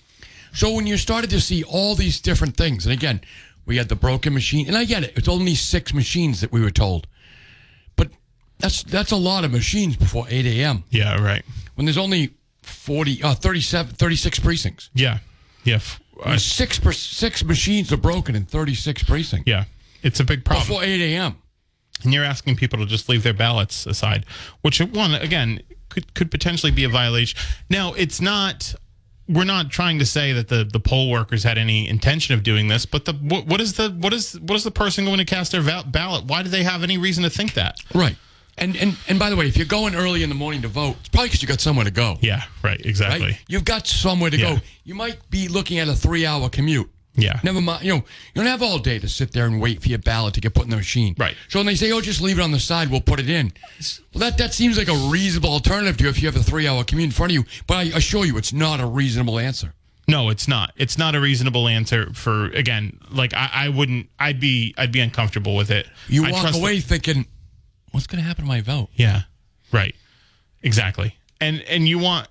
So 0.54 0.72
when 0.72 0.88
you 0.88 0.98
started 0.98 1.30
to 1.32 1.42
see 1.42 1.64
all 1.64 1.96
these 1.96 2.22
different 2.22 2.56
things, 2.56 2.86
and 2.86 2.94
again, 2.94 3.20
we 3.66 3.76
had 3.78 3.90
the 3.90 3.96
broken 3.96 4.34
machine, 4.34 4.68
and 4.68 4.78
I 4.78 4.86
get 4.86 5.04
it. 5.04 5.14
It's 5.18 5.28
only 5.28 5.54
six 5.56 5.94
machines 5.94 6.40
that 6.42 6.52
we 6.52 6.62
were 6.62 6.72
told. 6.72 7.08
But 7.98 8.10
that's 8.60 8.84
that's 8.84 9.12
a 9.12 9.18
lot 9.18 9.44
of 9.44 9.52
machines 9.52 9.98
before 9.98 10.28
8 10.30 10.46
a.m. 10.46 10.84
Yeah, 10.90 11.16
right. 11.16 11.44
when 11.76 11.86
there's 11.86 11.98
only 11.98 12.32
40, 12.62 13.22
uh, 13.24 13.34
37, 13.36 13.94
36 13.96 14.40
precincts. 14.40 14.90
Yeah, 14.94 15.18
yeah, 15.66 15.80
uh, 16.24 16.38
Six 16.38 16.80
per, 16.80 16.92
six 16.92 17.44
machines 17.44 17.92
are 17.92 17.98
broken 17.98 18.36
in 18.36 18.46
36 18.46 19.04
precincts 19.04 19.48
yeah. 19.48 19.66
It's 20.04 20.20
a 20.20 20.24
big 20.24 20.44
problem. 20.46 20.68
before 20.68 20.84
8 20.84 21.14
a.m. 21.14 21.36
and 22.04 22.14
you're 22.14 22.24
asking 22.24 22.56
people 22.56 22.80
to 22.80 22.86
just 22.86 23.08
leave 23.10 23.24
their 23.24 23.34
ballots 23.34 23.86
aside, 23.86 24.26
which 24.62 24.80
one 24.80 25.14
again 25.14 25.62
could 25.90 26.14
could 26.14 26.32
potentially 26.32 26.72
be 26.72 26.84
a 26.84 26.90
violation. 26.90 27.40
Now, 27.70 27.94
it's 27.94 28.20
not. 28.22 28.74
We're 29.30 29.44
not 29.46 29.70
trying 29.70 30.00
to 30.00 30.06
say 30.06 30.34
that 30.34 30.50
the, 30.50 30.66
the 30.66 30.80
poll 30.80 31.10
workers 31.10 31.44
had 31.44 31.58
any 31.58 31.88
intention 31.88 32.34
of 32.34 32.44
doing 32.44 32.68
this, 32.68 32.86
but 32.86 33.06
the 33.06 33.14
what, 33.14 33.46
what 33.46 33.62
is 33.62 33.74
the 33.74 33.90
what 33.92 34.12
is 34.12 34.38
what 34.40 34.56
is 34.56 34.64
the 34.64 34.72
person 34.72 35.06
going 35.06 35.20
to 35.20 35.26
cast 35.26 35.52
their 35.52 35.62
ballot? 35.62 36.26
Why 36.26 36.42
do 36.44 36.50
they 36.50 36.64
have 36.64 36.84
any 36.84 36.98
reason 36.98 37.24
to 37.24 37.30
think 37.30 37.54
that? 37.54 37.76
Right. 37.94 38.18
And, 38.62 38.78
and 38.78 38.96
and 39.10 39.18
by 39.20 39.30
the 39.30 39.36
way, 39.36 39.48
if 39.48 39.58
you're 39.58 39.66
going 39.66 39.96
early 39.96 40.24
in 40.24 40.30
the 40.30 40.36
morning 40.36 40.62
to 40.62 40.68
vote, 40.68 40.96
it's 41.00 41.10
probably 41.10 41.28
because 41.30 41.42
you 41.42 41.48
got 41.48 41.60
somewhere 41.62 41.86
to 41.86 41.92
go. 41.92 42.18
Yeah, 42.22 42.44
right, 42.64 42.80
exactly. 42.86 43.28
Right? 43.32 43.44
You've 43.48 43.66
got 43.66 43.88
somewhere 43.88 44.30
to 44.30 44.38
Yeah. 44.38 44.56
go. 44.56 44.62
You 44.84 44.96
might 44.96 45.18
be 45.30 45.48
looking 45.48 45.80
at 45.80 45.88
a 45.88 45.94
three 45.96 46.26
hour 46.26 46.48
commute. 46.50 46.90
Yeah. 47.16 47.40
Never 47.44 47.60
mind. 47.60 47.84
You 47.84 47.90
know, 47.92 47.98
you 47.98 48.36
don't 48.36 48.46
have 48.46 48.62
all 48.64 48.80
day 48.80 48.98
to 48.98 49.10
sit 49.10 49.34
there 49.34 49.46
and 49.46 49.60
wait 49.60 49.82
for 49.82 49.90
your 49.90 50.00
ballot 50.00 50.34
to 50.36 50.40
get 50.42 50.54
put 50.54 50.64
in 50.64 50.70
the 50.70 50.78
machine. 50.78 51.14
Right. 51.18 51.36
So 51.50 51.60
when 51.60 51.66
they 51.66 51.76
say, 51.76 51.92
"Oh, 51.92 52.00
just 52.00 52.22
leave 52.22 52.40
it 52.40 52.42
on 52.42 52.52
the 52.52 52.60
side, 52.60 52.90
we'll 52.90 53.02
put 53.02 53.20
it 53.20 53.30
in," 53.30 53.52
well, 54.14 54.20
that 54.20 54.38
that 54.38 54.54
seems 54.54 54.78
like 54.78 54.88
a 54.88 54.96
reasonable 55.10 55.50
alternative 55.50 55.98
to 55.98 56.04
you 56.06 56.10
if 56.10 56.22
you 56.22 56.28
have 56.30 56.38
a 56.38 56.44
three 56.44 56.68
hour 56.68 56.84
commute 56.86 57.06
in 57.08 57.12
front 57.12 57.32
of 57.32 57.36
you. 57.36 57.46
But 57.68 57.78
I 57.78 57.84
assure 57.98 58.26
you, 58.26 58.38
it's 58.38 58.54
not 58.54 58.80
a 58.80 58.86
reasonable 58.86 59.40
answer. 59.40 59.74
No, 60.08 60.30
it's 60.30 60.48
not. 60.48 60.72
It's 60.78 60.98
not 60.98 61.14
a 61.16 61.20
reasonable 61.20 61.68
answer 61.68 62.14
for 62.14 62.46
again. 62.52 62.98
Like 63.10 63.34
I, 63.34 63.50
I 63.54 63.70
wouldn't. 63.70 64.08
I'd 64.20 64.40
be. 64.40 64.74
I'd 64.78 64.92
be 64.94 65.00
uncomfortable 65.02 65.56
with 65.58 65.70
it. 65.72 65.88
You 66.08 66.26
I 66.26 66.32
walk 66.32 66.42
trust 66.42 66.56
the- 66.56 66.62
away 66.62 66.80
thinking, 66.80 67.26
"What's 67.92 68.08
going 68.08 68.22
to 68.22 68.28
happen 68.28 68.44
to 68.46 68.48
my 68.48 68.62
vote?" 68.62 68.90
Yeah. 68.96 69.24
Right. 69.72 69.96
Exactly. 70.64 71.16
And 71.40 71.62
and 71.64 71.88
you 71.88 72.00
want 72.00 72.28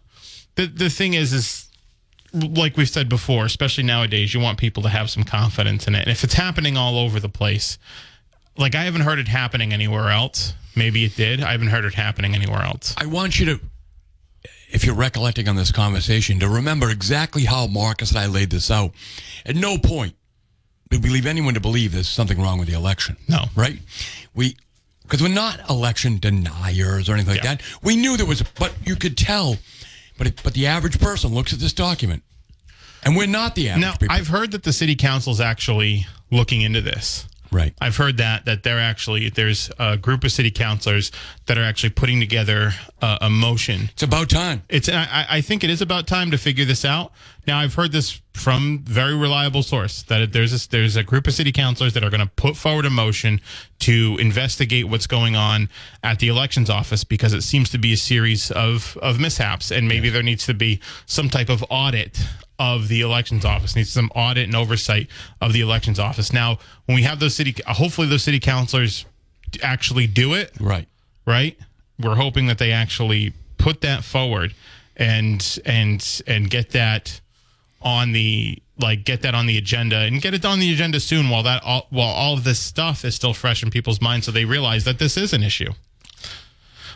the 0.57 0.67
the 0.67 0.91
thing 0.91 1.15
is 1.15 1.33
is 1.33 1.67
like 2.33 2.77
we've 2.77 2.89
said 2.89 3.09
before, 3.09 3.45
especially 3.45 3.85
nowadays, 3.85 4.35
you 4.35 4.41
want 4.41 4.59
people 4.59 4.83
to 4.85 4.89
have 4.89 5.11
some 5.11 5.25
confidence 5.25 5.87
in 5.87 5.95
it. 5.95 6.03
And 6.03 6.11
if 6.11 6.23
it's 6.23 6.35
happening 6.35 6.77
all 6.77 6.97
over 6.99 7.19
the 7.19 7.29
place, 7.29 7.79
like 8.57 8.75
I 8.75 8.85
haven't 8.85 9.03
heard 9.03 9.19
it 9.19 9.29
happening 9.29 9.73
anywhere 9.73 10.11
else. 10.11 10.55
Maybe 10.77 11.05
it 11.05 11.17
did. 11.17 11.43
I 11.43 11.53
haven't 11.53 11.69
heard 11.69 11.85
it 11.85 11.95
happening 11.95 12.35
anywhere 12.35 12.63
else. 12.63 12.95
I 12.97 13.07
want 13.07 13.41
you 13.41 13.47
to, 13.47 13.61
if 14.69 14.85
you're 14.85 14.95
recollecting 14.95 15.49
on 15.49 15.57
this 15.57 15.73
conversation, 15.73 16.39
to 16.41 16.49
remember 16.49 16.91
exactly 16.91 17.45
how 17.45 17.67
Marcus 17.67 18.11
and 18.11 18.21
I 18.21 18.27
laid 18.27 18.51
this 18.51 18.71
out. 18.71 18.93
At 19.45 19.57
no 19.57 19.79
point 19.79 20.15
did 20.91 21.03
we 21.03 21.11
leave 21.11 21.27
anyone 21.27 21.55
to 21.55 21.61
believe 21.61 21.93
there's 21.93 22.09
something 22.09 22.41
wrong 22.41 22.59
with 22.59 22.69
the 22.69 22.75
election. 22.75 23.17
No. 23.29 23.47
Right? 23.57 23.79
We, 24.35 24.57
because 25.11 25.23
we're 25.23 25.35
not 25.35 25.69
election 25.69 26.19
deniers 26.19 27.09
or 27.09 27.15
anything 27.15 27.35
like 27.35 27.43
Yeah. 27.45 27.57
that. 27.57 27.63
We 27.83 27.97
knew 27.97 28.17
there 28.17 28.27
was, 28.27 28.43
but 28.59 28.73
you 28.87 28.95
could 28.95 29.17
tell. 29.19 29.59
But 30.17 30.27
it, 30.29 30.41
but 30.45 30.55
the 30.55 30.67
average 30.67 31.01
person 31.01 31.35
looks 31.35 31.53
at 31.53 31.59
this 31.59 31.73
document, 31.73 32.23
and 33.03 33.17
we're 33.17 33.27
not 33.27 33.55
the 33.55 33.71
average 33.71 33.81
Now, 33.83 33.93
people. 33.97 34.15
I've 34.15 34.29
heard 34.29 34.53
that 34.53 34.63
the 34.63 34.73
city 34.73 34.95
council's 34.95 35.41
actually 35.41 36.07
looking 36.31 36.61
into 36.63 36.81
this. 36.81 37.27
right. 37.51 37.75
I've 37.81 37.97
heard 37.97 38.19
that 38.19 38.45
that 38.45 38.63
they're 38.63 38.79
actually 38.79 39.31
there's 39.31 39.71
a 39.79 39.97
group 39.97 40.23
of 40.23 40.31
city 40.31 40.51
councilors 40.53 41.11
that 41.47 41.59
are 41.59 41.65
actually 41.65 41.91
putting 41.91 42.21
together 42.21 42.75
a, 43.03 43.19
a 43.23 43.31
motion 43.31 43.89
It's 43.93 44.05
about 44.05 44.29
time. 44.31 44.63
It's 44.69 44.89
I, 44.89 45.27
I 45.29 45.41
think 45.41 45.65
it 45.65 45.71
is 45.71 45.83
about 45.83 46.07
time 46.07 46.31
to 46.31 46.39
figure 46.39 46.65
this 46.65 46.85
out. 46.85 47.13
Now 47.47 47.59
I've 47.59 47.75
heard 47.75 47.93
this 47.93 48.21
from 48.35 48.81
very 48.85 49.15
reliable 49.17 49.63
source 49.63 50.03
that 50.05 50.33
there's 50.33 50.53
this, 50.53 50.67
there's 50.67 50.97
a 50.97 51.03
group 51.03 51.27
of 51.27 51.35
city 51.35 51.53
councilors 51.53 51.93
that 51.95 52.05
are 52.05 52.11
going 52.11 52.21
to 52.21 52.31
put 52.37 52.57
forward 52.57 52.87
a 52.87 52.91
motion 52.91 53.41
to 53.81 54.17
investigate 54.21 54.89
what's 54.89 55.07
going 55.07 55.37
on 55.37 55.69
at 56.03 56.19
the 56.21 56.29
elections 56.29 56.71
office 56.71 57.05
because 57.05 57.33
it 57.33 57.43
seems 57.43 57.69
to 57.71 57.79
be 57.79 57.93
a 57.93 57.97
series 57.97 58.51
of 58.51 58.97
of 59.03 59.19
mishaps 59.21 59.71
and 59.71 59.89
maybe 59.89 60.09
there 60.11 60.23
needs 60.23 60.47
to 60.47 60.55
be 60.55 60.81
some 61.07 61.29
type 61.29 61.49
of 61.49 61.65
audit 61.71 62.19
of 62.59 62.89
the 62.89 63.01
elections 63.01 63.45
office 63.45 63.75
needs 63.75 63.91
some 63.91 64.11
audit 64.15 64.45
and 64.45 64.55
oversight 64.55 65.09
of 65.41 65.53
the 65.53 65.61
elections 65.61 65.99
office. 65.99 66.33
Now 66.33 66.59
when 66.87 66.95
we 66.97 67.03
have 67.03 67.19
those 67.21 67.35
city 67.35 67.55
hopefully 67.67 68.07
those 68.07 68.23
city 68.23 68.39
councilors 68.41 69.07
actually 69.63 70.07
do 70.07 70.35
it 70.35 70.53
Right. 70.61 70.87
right? 71.27 71.59
We're 71.99 72.17
hoping 72.17 72.47
that 72.47 72.59
they 72.59 72.71
actually 72.73 73.33
put 73.59 73.81
that 73.83 74.05
forward 74.05 74.55
and 74.97 75.59
and 75.65 76.23
and 76.27 76.49
get 76.51 76.71
that 76.71 77.21
on 77.83 78.13
the 78.13 78.59
like 78.79 79.05
get 79.05 79.23
that 79.23 79.35
on 79.35 79.47
the 79.47 79.59
agenda 79.59 79.97
and 79.97 80.23
get 80.23 80.33
it 80.35 80.45
on 80.45 80.59
the 80.59 80.73
agenda 80.73 81.01
soon 81.01 81.29
while 81.29 81.43
that 81.43 81.63
all, 81.65 81.87
while 81.91 82.09
all 82.09 82.35
of 82.35 82.45
this 82.45 82.59
stuff 82.59 83.05
is 83.05 83.15
still 83.15 83.35
fresh 83.35 83.63
in 83.63 83.71
people's 83.71 84.01
minds 84.01 84.27
so 84.27 84.33
they 84.33 84.45
realize 84.45 84.85
that 84.85 84.99
this 84.99 85.17
is 85.17 85.33
an 85.33 85.43
issue. 85.43 85.73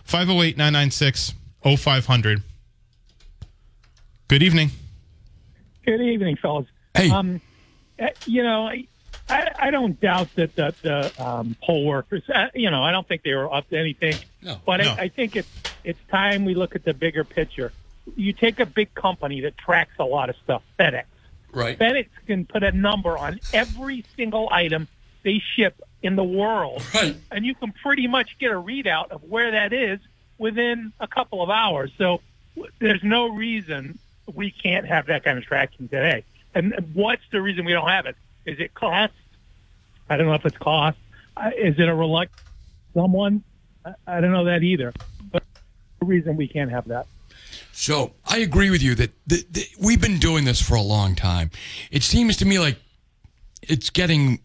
508-996-0500. 0.08 2.42
Good 4.28 4.42
evening. 4.42 4.70
Good 5.84 6.00
evening, 6.00 6.36
fellas. 6.36 6.66
Hey. 6.94 7.10
Um, 7.10 7.40
uh, 7.98 8.08
you 8.26 8.42
know, 8.42 8.66
I, 8.66 8.86
I, 9.28 9.50
I 9.58 9.70
don't 9.70 10.00
doubt 10.00 10.28
that 10.36 10.54
the, 10.56 10.74
the 10.82 11.12
um, 11.24 11.56
poll 11.62 11.84
workers, 11.86 12.22
uh, 12.34 12.46
you 12.54 12.70
know, 12.70 12.82
I 12.82 12.90
don't 12.90 13.06
think 13.06 13.22
they 13.22 13.34
were 13.34 13.52
up 13.52 13.68
to 13.70 13.78
anything. 13.78 14.14
No. 14.42 14.56
but 14.66 14.78
No. 14.78 14.90
I, 14.90 15.02
I 15.02 15.08
think 15.08 15.36
it's 15.36 15.48
it's 15.84 15.98
time 16.10 16.44
we 16.44 16.54
look 16.54 16.74
at 16.74 16.84
the 16.84 16.94
bigger 16.94 17.24
picture. 17.24 17.72
You 18.16 18.32
take 18.32 18.60
a 18.60 18.66
big 18.66 18.94
company 18.94 19.40
that 19.42 19.56
tracks 19.58 19.94
a 19.98 20.04
lot 20.04 20.28
of 20.30 20.36
stuff, 20.44 20.62
FedEx. 20.78 21.04
Right. 21.52 21.78
FedEx 21.78 22.08
can 22.26 22.44
put 22.44 22.62
a 22.62 22.72
number 22.72 23.16
on 23.16 23.40
every 23.52 24.04
single 24.16 24.48
item 24.50 24.88
they 25.22 25.38
ship 25.54 25.80
in 26.02 26.16
the 26.16 26.24
world, 26.24 26.82
Right. 26.94 27.16
and 27.30 27.46
you 27.46 27.54
can 27.54 27.72
pretty 27.72 28.06
much 28.06 28.36
get 28.38 28.50
a 28.50 28.60
readout 28.60 29.10
of 29.10 29.22
where 29.24 29.52
that 29.52 29.72
is 29.72 29.98
within 30.36 30.92
a 31.00 31.06
couple 31.06 31.42
of 31.42 31.48
hours. 31.48 31.92
So 31.96 32.20
there's 32.78 33.02
no 33.02 33.28
reason 33.28 33.98
we 34.34 34.50
can't 34.50 34.86
have 34.86 35.06
that 35.06 35.24
kind 35.24 35.38
of 35.38 35.44
tracking 35.44 35.88
today. 35.88 36.24
And 36.54 36.74
what's 36.92 37.22
the 37.32 37.40
reason 37.40 37.64
we 37.64 37.72
don't 37.72 37.88
have 37.88 38.04
it? 38.06 38.16
Is 38.44 38.58
it 38.60 38.74
cost? 38.74 39.14
I 40.10 40.16
don't 40.18 40.26
know 40.26 40.34
if 40.34 40.44
it's 40.44 40.58
cost. 40.58 40.98
Uh, 41.36 41.50
Is 41.56 41.78
it 41.78 41.88
a 41.88 41.94
reluctant 41.94 42.42
someone? 42.92 43.42
I, 43.84 43.94
I 44.06 44.20
don't 44.20 44.32
know 44.32 44.44
that 44.44 44.62
either. 44.62 44.92
But 45.32 45.42
the 46.00 46.06
reason 46.06 46.36
we 46.36 46.46
can't 46.48 46.70
have 46.70 46.86
that. 46.88 47.06
So 47.76 48.12
I 48.24 48.38
agree 48.38 48.70
with 48.70 48.82
you 48.82 48.94
that 48.94 49.10
the, 49.26 49.44
the, 49.50 49.66
we've 49.80 50.00
been 50.00 50.18
doing 50.18 50.44
this 50.44 50.62
for 50.62 50.74
a 50.76 50.80
long 50.82 51.14
time. 51.16 51.50
It 51.90 52.02
seems 52.04 52.36
to 52.38 52.44
me 52.44 52.58
like 52.58 52.78
it's 53.62 53.90
getting. 53.90 54.40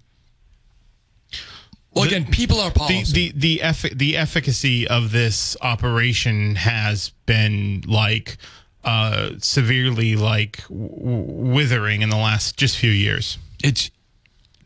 Well, 1.94 2.06
The- 2.06 2.16
again, 2.16 2.32
people 2.32 2.60
are 2.60 2.70
The 2.72 2.80
policy. 2.80 3.30
the 3.32 3.40
the, 3.40 3.62
effi- 3.62 3.94
the 3.94 4.18
efficacy 4.18 4.88
of 4.88 5.12
this 5.12 5.56
operation 5.62 6.56
has 6.56 7.12
been 7.26 7.84
like 7.88 8.38
uh 8.84 9.32
severely 9.40 10.16
like 10.16 10.64
withering 10.70 12.02
in 12.02 12.10
the 12.10 12.16
last 12.18 12.58
just 12.58 12.78
few 12.78 12.92
years. 12.92 13.38
it's, 13.64 13.92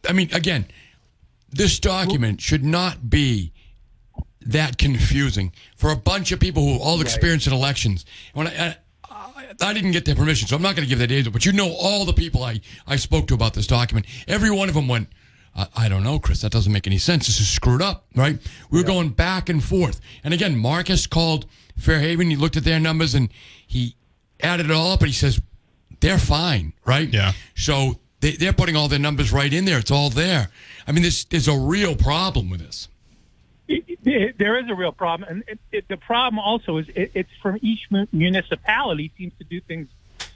I 0.08 0.13
mean, 0.13 0.30
again, 0.34 0.65
this 1.52 1.80
document 1.80 2.39
should 2.41 2.63
not 2.63 3.10
be 3.10 3.52
that 4.48 4.78
confusing 4.78 5.52
for 5.76 5.92
a 5.92 5.96
bunch 5.96 6.32
of 6.32 6.40
people 6.40 6.64
who 6.64 6.82
all 6.82 7.02
experience 7.02 7.48
in 7.48 7.54
elections. 7.54 8.06
When 8.34 8.48
I, 8.48 8.78
I, 9.10 9.48
I 9.62 9.74
didn't 9.74 9.92
get 9.92 10.06
their 10.06 10.16
permission, 10.16 10.48
so 10.48 10.56
I'm 10.56 10.62
not 10.62 10.76
going 10.76 10.86
to 10.86 10.90
give 10.90 11.00
that 11.00 11.08
data. 11.08 11.32
But 11.32 11.46
you 11.46 11.52
know, 11.52 11.72
all 11.72 12.06
the 12.06 12.14
people 12.14 12.44
I, 12.44 12.62
I 12.88 12.96
spoke 12.96 13.28
to 13.28 13.34
about 13.34 13.54
this 13.54 13.68
document, 13.68 14.06
every 14.28 14.52
one 14.52 14.70
of 14.70 14.76
them 14.76 14.88
went, 14.88 15.10
I, 15.56 15.68
I 15.76 15.90
don't 15.90 16.04
know, 16.04 16.20
Chris. 16.20 16.42
That 16.42 16.52
doesn't 16.52 16.72
make 16.72 16.88
any 16.88 16.98
sense. 16.98 17.28
This 17.28 17.40
is 17.40 17.48
screwed 17.48 17.82
up, 17.82 18.06
right? 18.16 18.38
We 18.70 18.80
were 18.80 18.86
going 18.86 19.10
back 19.10 19.50
and 19.50 19.64
forth. 19.64 20.00
And 20.24 20.34
again, 20.34 20.58
Marcus 20.58 21.08
called 21.08 21.46
Fairhaven. 21.78 22.30
He 22.30 22.36
looked 22.36 22.58
at 22.58 22.64
their 22.64 22.80
numbers 22.80 23.14
and 23.16 23.30
he 23.68 23.96
added 24.42 24.68
it 24.68 24.72
all 24.72 24.92
up, 24.92 25.00
and 25.00 25.08
he 25.08 25.14
says 25.14 25.42
they're 26.00 26.20
fine, 26.20 26.74
right? 26.86 27.12
Yeah. 27.12 27.34
So 27.56 28.00
they, 28.20 28.32
they're 28.32 28.54
putting 28.54 28.76
all 28.76 28.88
their 28.88 29.00
numbers 29.00 29.32
right 29.32 29.52
in 29.52 29.66
there. 29.66 29.80
It's 29.80 29.92
all 29.92 30.10
there. 30.10 30.50
I 30.88 30.92
mean, 30.92 31.04
this 31.04 31.24
there's 31.26 31.48
a 31.48 31.58
real 31.58 31.96
problem 31.96 32.50
with 32.50 32.60
this. 32.60 32.88
It, 33.67 33.84
it, 34.06 34.38
there 34.38 34.60
is 34.60 34.69
a 34.69 34.76
real 34.76 34.91
problem, 34.91 35.30
and 35.30 35.43
it, 35.47 35.60
it, 35.71 35.88
the 35.88 35.97
problem 35.97 36.39
also 36.39 36.78
is 36.78 36.88
it, 36.89 37.12
it's 37.13 37.30
from 37.41 37.60
each 37.62 37.88
municipality 38.12 39.12
seems 39.17 39.34
to 39.39 39.43
do 39.43 39.62
things 39.62 39.88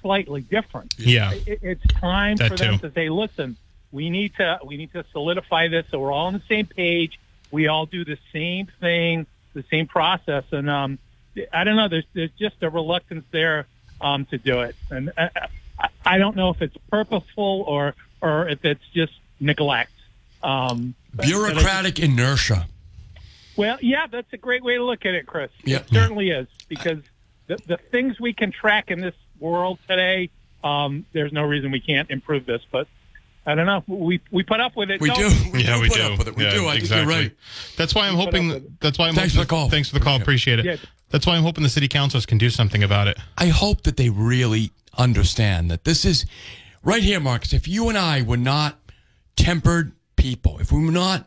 slightly 0.02 0.42
different. 0.42 0.94
Yeah. 0.98 1.34
It, 1.34 1.60
it's 1.62 1.86
time 2.00 2.38
That 2.38 2.52
for 2.52 2.58
them 2.58 2.80
too. 2.80 2.88
to 2.88 2.94
say, 2.94 3.10
"Listen, 3.10 3.58
we 3.92 4.10
need 4.10 4.36
to 4.36 4.60
we 4.66 4.78
need 4.78 4.92
to 4.94 5.06
solidify 5.12 5.68
this 5.70 5.86
so 5.92 6.00
we're 6.00 6.12
all 6.12 6.28
on 6.28 6.34
the 6.34 6.44
same 6.48 6.66
page. 6.68 7.20
We 7.52 7.68
all 7.68 7.86
do 7.86 8.04
the 8.06 8.18
same 8.34 8.68
thing, 8.80 9.26
the 9.54 9.64
same 9.72 9.88
process." 9.88 10.44
And 10.52 10.70
um, 10.70 11.00
I 11.54 11.64
don't 11.64 11.76
know. 11.76 11.88
There's 11.88 12.06
there's 12.14 12.32
just 12.40 12.56
a 12.62 12.70
reluctance 12.70 13.26
there 13.32 13.68
um, 14.02 14.26
to 14.26 14.38
do 14.38 14.62
it, 14.62 14.76
and 14.90 15.12
I, 15.18 15.30
I, 16.06 16.18
don't 16.18 16.36
know 16.36 16.50
if 16.50 16.62
it's 16.62 16.76
purposeful 16.90 17.64
or 17.68 17.96
or 18.22 18.48
if 18.48 18.64
it's 18.64 18.88
just 18.94 19.14
neglect. 19.40 19.92
Um, 20.44 20.94
but- 21.14 21.18
but 21.18 21.26
just- 21.28 21.34
Bureaucratic 21.34 22.00
inertia. 22.00 22.68
Well, 23.58 23.78
yeah, 23.82 24.08
that's 24.08 24.32
a 24.34 24.38
great 24.38 24.64
way 24.64 24.76
to 24.76 24.84
look 24.84 25.06
at 25.06 25.14
it, 25.14 25.26
Chris. 25.26 25.52
Yeah. 25.64 25.78
It 25.78 25.90
certainly 25.92 26.30
is 26.30 26.48
because 26.68 27.00
the, 27.48 27.58
the 27.68 27.78
things 27.92 28.20
we 28.20 28.34
can 28.34 28.52
track 28.52 28.92
in 28.92 29.02
this 29.02 29.16
world 29.40 29.80
today, 29.88 30.30
um, 30.64 31.06
there's 31.14 31.34
no 31.34 31.44
reason 31.44 31.72
we 31.72 31.80
can't 31.82 32.10
improve 32.10 32.46
this. 32.46 32.62
But 32.72 32.88
I 33.46 33.56
don't 33.56 33.66
know. 33.66 33.84
We 33.88 34.22
we 34.32 34.44
put 34.44 34.60
up 34.60 34.76
with 34.76 34.92
it. 34.92 35.02
We 35.02 35.10
don't 35.10 35.20
do. 35.20 35.60
Yeah, 35.60 35.80
we 35.80 35.88
put 35.90 35.98
do. 35.98 36.04
up 36.04 36.18
with 36.20 36.28
it. 36.28 36.36
We 36.36 36.44
Yeah, 36.44 36.52
do. 36.52 36.66
I 36.68 36.76
exactly. 36.76 36.98
think 36.98 37.10
you're 37.10 37.22
right. 37.24 37.32
That's 37.78 37.96
why 37.96 38.08
I'm 38.08 38.16
put 38.16 38.26
hoping. 38.26 38.78
That's 38.80 38.98
why 39.00 39.08
I'm 39.08 39.16
Thanks 39.16 39.34
hoping, 39.34 39.44
for 39.44 39.48
the 39.48 39.50
call. 39.50 39.70
Thanks 39.70 39.90
for 39.90 40.00
the 40.00 40.04
call. 40.04 40.22
Appreciate 40.22 40.60
it. 40.60 40.66
Yeah. 40.66 40.76
That's 41.10 41.26
why 41.26 41.38
I'm 41.38 41.44
hoping 41.44 41.64
the 41.64 41.70
city 41.70 41.88
councilors 41.88 42.26
can 42.26 42.38
do 42.38 42.50
something 42.50 42.84
about 42.84 43.08
it. 43.08 43.18
I 43.38 43.48
hope 43.48 43.84
that 43.84 43.96
they 43.96 44.10
really 44.10 44.72
understand 44.98 45.72
that 45.72 45.86
this 45.86 46.04
is 46.04 46.26
right 46.84 47.02
here, 47.02 47.20
Marcus. 47.20 47.54
If 47.54 47.68
you 47.68 47.88
and 47.88 47.98
I 47.98 48.22
were 48.22 48.36
not 48.38 48.78
tempered 49.38 49.94
people, 50.18 50.60
if 50.60 50.72
we 50.72 50.84
were 50.84 50.92
not 50.92 51.26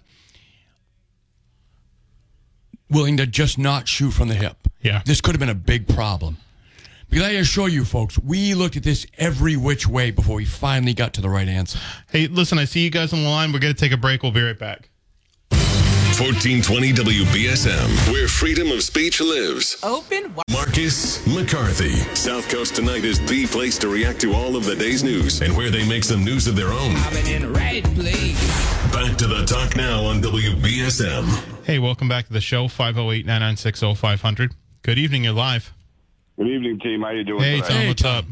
willing 2.91 3.17
to 3.19 3.27
just 3.27 3.57
not 3.59 3.89
shoot 3.89 4.11
from 4.11 4.29
the 4.29 4.35
hip, 4.35 4.57
Yeah. 4.83 5.03
this 5.07 5.21
could 5.21 5.35
have 5.35 5.41
been 5.41 5.49
a 5.49 5.55
big 5.55 5.89
problem. 5.89 6.37
Because 7.09 7.27
I 7.27 7.31
assure 7.33 7.69
you, 7.69 7.85
folks, 7.85 8.19
we 8.19 8.55
looked 8.55 8.77
at 8.77 8.83
this 8.85 9.05
every 9.19 9.57
which 9.57 9.87
way 9.89 10.11
before 10.13 10.37
we 10.37 10.45
finally 10.45 10.95
got 10.95 11.13
to 11.15 11.21
the 11.21 11.29
right 11.29 11.49
answer. 11.49 11.79
Hey, 12.11 12.29
listen, 12.29 12.57
I 12.59 12.67
see 12.67 12.85
you 12.85 12.91
guys 12.91 13.13
on 13.13 13.23
the 13.25 13.29
line. 13.29 13.53
We're 13.53 13.59
going 13.59 13.75
to 13.75 13.81
take 13.81 13.91
a 13.93 13.97
break. 13.97 14.23
We'll 14.23 14.31
be 14.33 14.43
right 14.43 14.59
back. 14.59 14.90
1420 16.21 16.93
WBSM, 17.25 18.13
where 18.13 18.29
freedom 18.29 18.71
of 18.73 18.83
speech 18.83 19.23
lives. 19.23 19.79
Open 19.83 20.25
wi- 20.25 20.43
Marcus 20.53 21.27
McCarthy. 21.27 21.93
South 22.15 22.47
Coast 22.51 22.77
Tonight 22.77 23.05
is 23.05 23.19
the 23.27 23.47
place 23.47 23.79
to 23.79 23.89
react 23.89 24.21
to 24.21 24.35
all 24.35 24.55
of 24.55 24.67
the 24.67 24.77
day's 24.77 25.03
news 25.03 25.41
and 25.41 25.57
where 25.57 25.71
they 25.71 25.89
make 25.89 26.05
some 26.05 26.23
news 26.23 26.47
of 26.47 26.57
their 26.57 26.75
own. 26.75 26.95
I've 26.97 27.13
been 27.15 27.27
in 27.37 27.43
the 27.43 27.49
right 27.59 27.83
place. 27.95 28.39
Back 28.93 29.17
to 29.17 29.27
the 29.27 29.47
talk 29.47 29.77
now 29.77 30.05
on 30.05 30.21
WBSM. 30.21 31.65
Hey, 31.65 31.79
welcome 31.79 32.07
back 32.07 32.27
to 32.27 32.35
the 32.35 32.41
show. 32.43 32.69
508 32.69 33.25
996 33.25 33.81
0500. 33.99 34.53
Good 34.83 34.99
evening. 34.99 35.25
You're 35.25 35.33
live. 35.33 35.73
Good 36.37 36.49
evening, 36.49 36.81
team. 36.81 37.01
How 37.01 37.07
are 37.07 37.15
you 37.17 37.25
doing 37.25 37.41
Hey, 37.43 37.63
today? 37.63 37.69
Tom. 37.79 37.87
What's 37.89 38.05
up? 38.05 38.25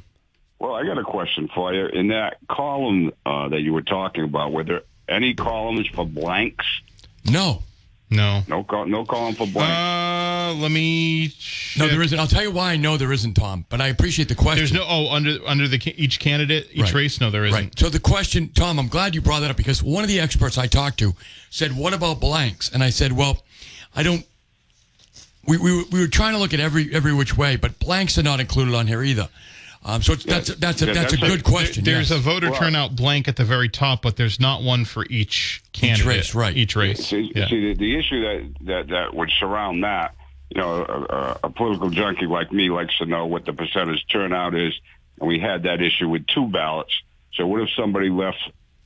Well, 0.58 0.74
I 0.74 0.84
got 0.84 0.98
a 0.98 1.04
question 1.04 1.48
for 1.54 1.72
you. 1.72 1.86
In 1.86 2.08
that 2.08 2.36
column 2.50 3.12
uh, 3.24 3.48
that 3.48 3.60
you 3.62 3.72
were 3.72 3.80
talking 3.80 4.24
about, 4.24 4.52
were 4.52 4.64
there 4.64 4.82
any 5.08 5.32
columns 5.32 5.86
for 5.86 6.04
blanks? 6.04 6.66
No, 7.24 7.62
No. 8.10 8.42
No, 8.48 8.64
col- 8.64 8.86
no 8.86 9.04
column 9.04 9.34
for 9.34 9.46
blanks. 9.46 9.70
Uh, 9.76 10.54
let 10.58 10.70
me. 10.70 11.34
no, 11.78 11.88
there 11.88 12.00
isn't. 12.00 12.18
I'll 12.18 12.26
tell 12.26 12.42
you 12.42 12.50
why 12.50 12.72
I 12.72 12.76
know 12.76 12.96
there 12.96 13.12
isn't, 13.12 13.34
Tom. 13.34 13.66
But 13.68 13.82
I 13.82 13.88
appreciate 13.88 14.28
the 14.28 14.34
question. 14.34 14.58
There's 14.60 14.72
no. 14.72 14.84
Oh, 14.88 15.10
under 15.10 15.36
under 15.46 15.68
the 15.68 15.78
each 16.02 16.18
candidate, 16.18 16.68
each 16.72 16.82
Right. 16.84 16.94
race. 16.94 17.20
No, 17.20 17.30
there 17.30 17.44
isn't. 17.44 17.58
Right. 17.60 17.78
So 17.78 17.90
the 17.90 18.00
question, 18.00 18.48
Tom, 18.54 18.78
I'm 18.78 18.88
glad 18.88 19.14
you 19.14 19.20
brought 19.20 19.40
that 19.40 19.50
up 19.50 19.56
because 19.58 19.82
one 19.82 20.04
of 20.04 20.08
the 20.08 20.20
experts 20.20 20.56
I 20.56 20.66
talked 20.66 20.98
to 21.00 21.14
said, 21.50 21.76
"What 21.76 21.92
about 21.92 22.18
blanks?" 22.18 22.70
And 22.72 22.82
I 22.82 22.88
said, 22.90 23.12
"Well, 23.12 23.42
I 23.94 24.02
don't." 24.02 24.24
We, 25.46 25.56
we, 25.56 25.84
we 25.84 26.00
were 26.00 26.08
trying 26.08 26.32
to 26.32 26.38
look 26.38 26.52
at 26.54 26.60
every 26.60 26.92
every 26.94 27.12
which 27.12 27.36
way, 27.36 27.56
but 27.56 27.78
blanks 27.78 28.16
are 28.18 28.22
not 28.22 28.40
included 28.40 28.74
on 28.74 28.86
here 28.86 29.02
either. 29.02 29.28
Um, 29.84 30.02
so 30.02 30.12
it's, 30.14 30.24
that's 30.24 30.54
that's 30.56 30.82
a, 30.82 30.86
Yeah, 30.86 30.92
that's 30.94 31.12
a 31.12 31.16
that's 31.16 31.22
a- 31.32 31.36
good 31.36 31.44
question. 31.44 31.84
There's 31.84 32.10
yes. 32.10 32.18
a 32.18 32.20
voter 32.20 32.50
Well- 32.50 32.60
turnout 32.60 32.96
blank 32.96 33.28
at 33.28 33.36
the 33.36 33.44
very 33.44 33.68
top, 33.68 34.02
but 34.02 34.16
there's 34.16 34.38
not 34.40 34.62
one 34.62 34.84
for 34.84 35.06
each 35.08 35.62
candidate. 35.72 36.04
race, 36.06 36.34
right. 36.34 36.56
Each 36.56 36.74
race. 36.76 37.06
see, 37.06 37.32
yeah. 37.34 37.48
see 37.48 37.72
the, 37.72 37.74
the 37.78 37.98
issue 37.98 38.20
that, 38.22 38.54
that, 38.66 38.88
that 38.88 39.14
would 39.14 39.30
surround 39.38 39.84
that, 39.84 40.14
you 40.50 40.60
know, 40.60 40.84
a, 40.84 41.14
a, 41.14 41.38
a 41.44 41.50
political 41.50 41.90
junkie 41.90 42.26
like 42.26 42.52
me 42.52 42.70
likes 42.70 42.96
to 42.98 43.06
know 43.06 43.26
what 43.26 43.44
the 43.44 43.52
percentage 43.52 44.04
turnout 44.10 44.54
is, 44.54 44.74
and 45.20 45.28
we 45.28 45.38
had 45.38 45.62
that 45.62 45.80
issue 45.80 46.08
with 46.08 46.26
two 46.26 46.46
ballots. 46.48 46.92
So 47.34 47.46
what 47.46 47.60
if 47.62 47.70
somebody 47.76 48.08
left 48.10 48.38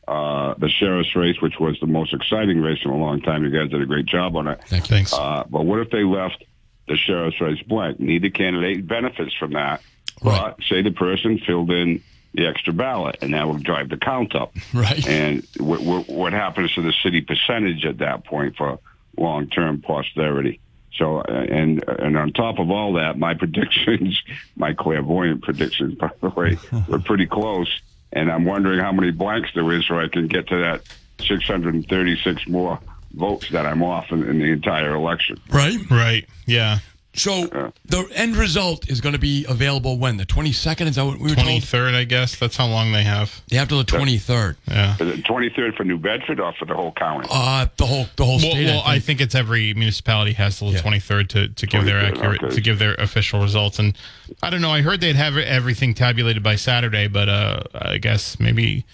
uh, 0.07 0.55
the 0.59 0.69
sheriff's 0.69 1.15
race, 1.17 1.41
which 1.41 1.59
was 1.59 1.79
the 1.81 1.87
most 1.87 2.13
exciting 2.13 2.61
race 2.61 2.81
in 2.85 2.91
a 2.91 2.97
long 2.97 3.21
time? 3.23 3.45
You 3.45 3.51
guys 3.51 3.71
did 3.71 3.81
a 3.81 3.87
great 3.87 4.07
job 4.07 4.37
on 4.37 4.47
it. 4.49 4.61
Thank 4.67 4.91
you. 4.91 4.97
Thanks. 4.97 5.13
Uh, 5.15 5.45
but 5.49 5.65
what 5.65 5.79
if 5.81 5.91
they 5.91 6.03
left 6.05 6.45
the 6.87 6.97
sheriff's 6.97 7.41
race 7.41 7.63
blank? 7.63 7.99
Neither 8.01 8.29
candidate 8.29 8.87
benefits 8.87 9.33
from 9.35 9.53
that. 9.55 9.81
Right. 10.23 10.55
But 10.57 10.65
say 10.65 10.83
the 10.83 10.91
person 10.91 11.39
filled 11.39 11.71
in 11.71 12.03
the 12.35 12.47
extra 12.47 12.73
ballot, 12.73 13.19
and 13.21 13.35
that 13.35 13.47
will 13.47 13.59
drive 13.59 13.89
the 13.89 13.97
count 13.97 14.35
up. 14.35 14.55
Right. 14.73 15.07
And 15.07 15.47
what, 15.59 15.81
what, 15.83 16.09
what 16.09 16.33
happens 16.33 16.73
to 16.75 16.83
the 16.83 16.93
city 17.03 17.21
percentage 17.21 17.85
at 17.85 17.99
that 17.99 18.25
point 18.25 18.57
for 18.57 18.79
long-term 19.17 19.83
posterity? 19.83 20.61
So, 20.95 21.19
uh, 21.19 21.25
and 21.31 21.83
and 21.89 22.17
on 22.19 22.33
top 22.33 22.59
of 22.59 22.71
all 22.71 22.95
that, 22.95 23.19
my 23.19 23.35
predictions, 23.43 24.23
my 24.57 24.75
clairvoyant 24.75 25.43
predictions, 25.43 25.95
by 25.95 26.11
the 26.21 26.29
way, 26.31 26.59
were 26.89 27.01
pretty 27.01 27.27
close. 27.27 27.69
And 28.13 28.31
I'm 28.31 28.45
wondering 28.45 28.79
how 28.79 28.93
many 28.93 29.11
blanks 29.11 29.51
there 29.55 29.71
is 29.73 29.87
so 29.87 29.99
I 29.99 30.09
can 30.09 30.27
get 30.27 30.49
to 30.49 30.59
that 30.59 30.83
636 31.27 32.47
more 32.47 32.79
votes 33.15 33.49
that 33.51 33.67
I'm 33.67 33.83
off 33.83 34.11
in, 34.11 34.23
in 34.25 34.39
the 34.39 34.53
entire 34.53 34.95
election. 34.95 35.41
right. 35.51 35.79
right. 35.91 36.27
Yeah. 36.47 36.79
So 37.15 37.71
the 37.85 38.09
end 38.15 38.37
result 38.37 38.89
is 38.91 39.03
going 39.03 39.13
to 39.13 39.19
be 39.19 39.45
available 39.47 39.99
when 39.99 40.17
the 40.17 40.25
22nd. 40.25 40.87
Is 40.87 40.97
that 40.97 41.05
what 41.05 41.19
we 41.19 41.29
were 41.29 41.35
Twenty 41.35 41.59
told? 41.61 41.65
third, 41.65 41.95
I 41.95 42.05
guess. 42.05 42.37
That's 42.39 42.57
how 42.57 42.67
long 42.67 42.93
they 42.93 43.03
have. 43.03 43.43
They 43.49 43.57
have 43.57 43.69
till 43.69 43.77
the 43.79 43.85
23rd. 43.85 44.57
Yeah. 44.67 44.95
Is 44.99 45.19
it 45.19 45.25
23rd 45.25 45.77
for 45.77 45.85
New 45.85 45.99
Bedford 45.99 46.41
or 46.41 46.55
for 46.55 46.65
the 46.65 46.75
whole 46.75 46.93
county? 46.93 47.29
Uh, 47.31 47.67
the 47.77 47.85
whole 47.85 48.07
the 48.17 48.25
whole 48.25 48.39
Well, 48.39 48.53
state. 48.53 48.65
well, 48.65 48.81
I 48.87 48.93
I 48.93 48.93
think. 48.95 49.05
think 49.05 49.21
it's 49.21 49.35
every 49.35 49.75
municipality 49.75 50.33
has 50.33 50.59
till 50.59 50.69
the 50.69 50.75
Yeah. 50.77 50.81
twenty 50.81 51.01
third 51.01 51.29
to, 51.31 51.49
to 51.49 51.67
give 51.67 51.85
their 51.85 52.01
accurate 52.01 52.43
okay. 52.43 52.55
to 52.55 52.61
give 52.63 52.79
their 52.79 52.95
official 52.95 53.43
results. 53.43 53.79
And 53.79 53.95
I 54.43 54.49
don't 54.49 54.63
know. 54.63 54.71
I 54.71 54.81
heard 54.81 55.03
they'd 55.03 55.15
have 55.17 55.37
everything 55.37 55.93
tabulated 55.93 56.43
by 56.43 56.57
Saturday, 56.57 57.09
but 57.09 57.29
uh, 57.29 57.63
I 57.75 57.99
guess 57.99 58.41
maybe 58.41 58.87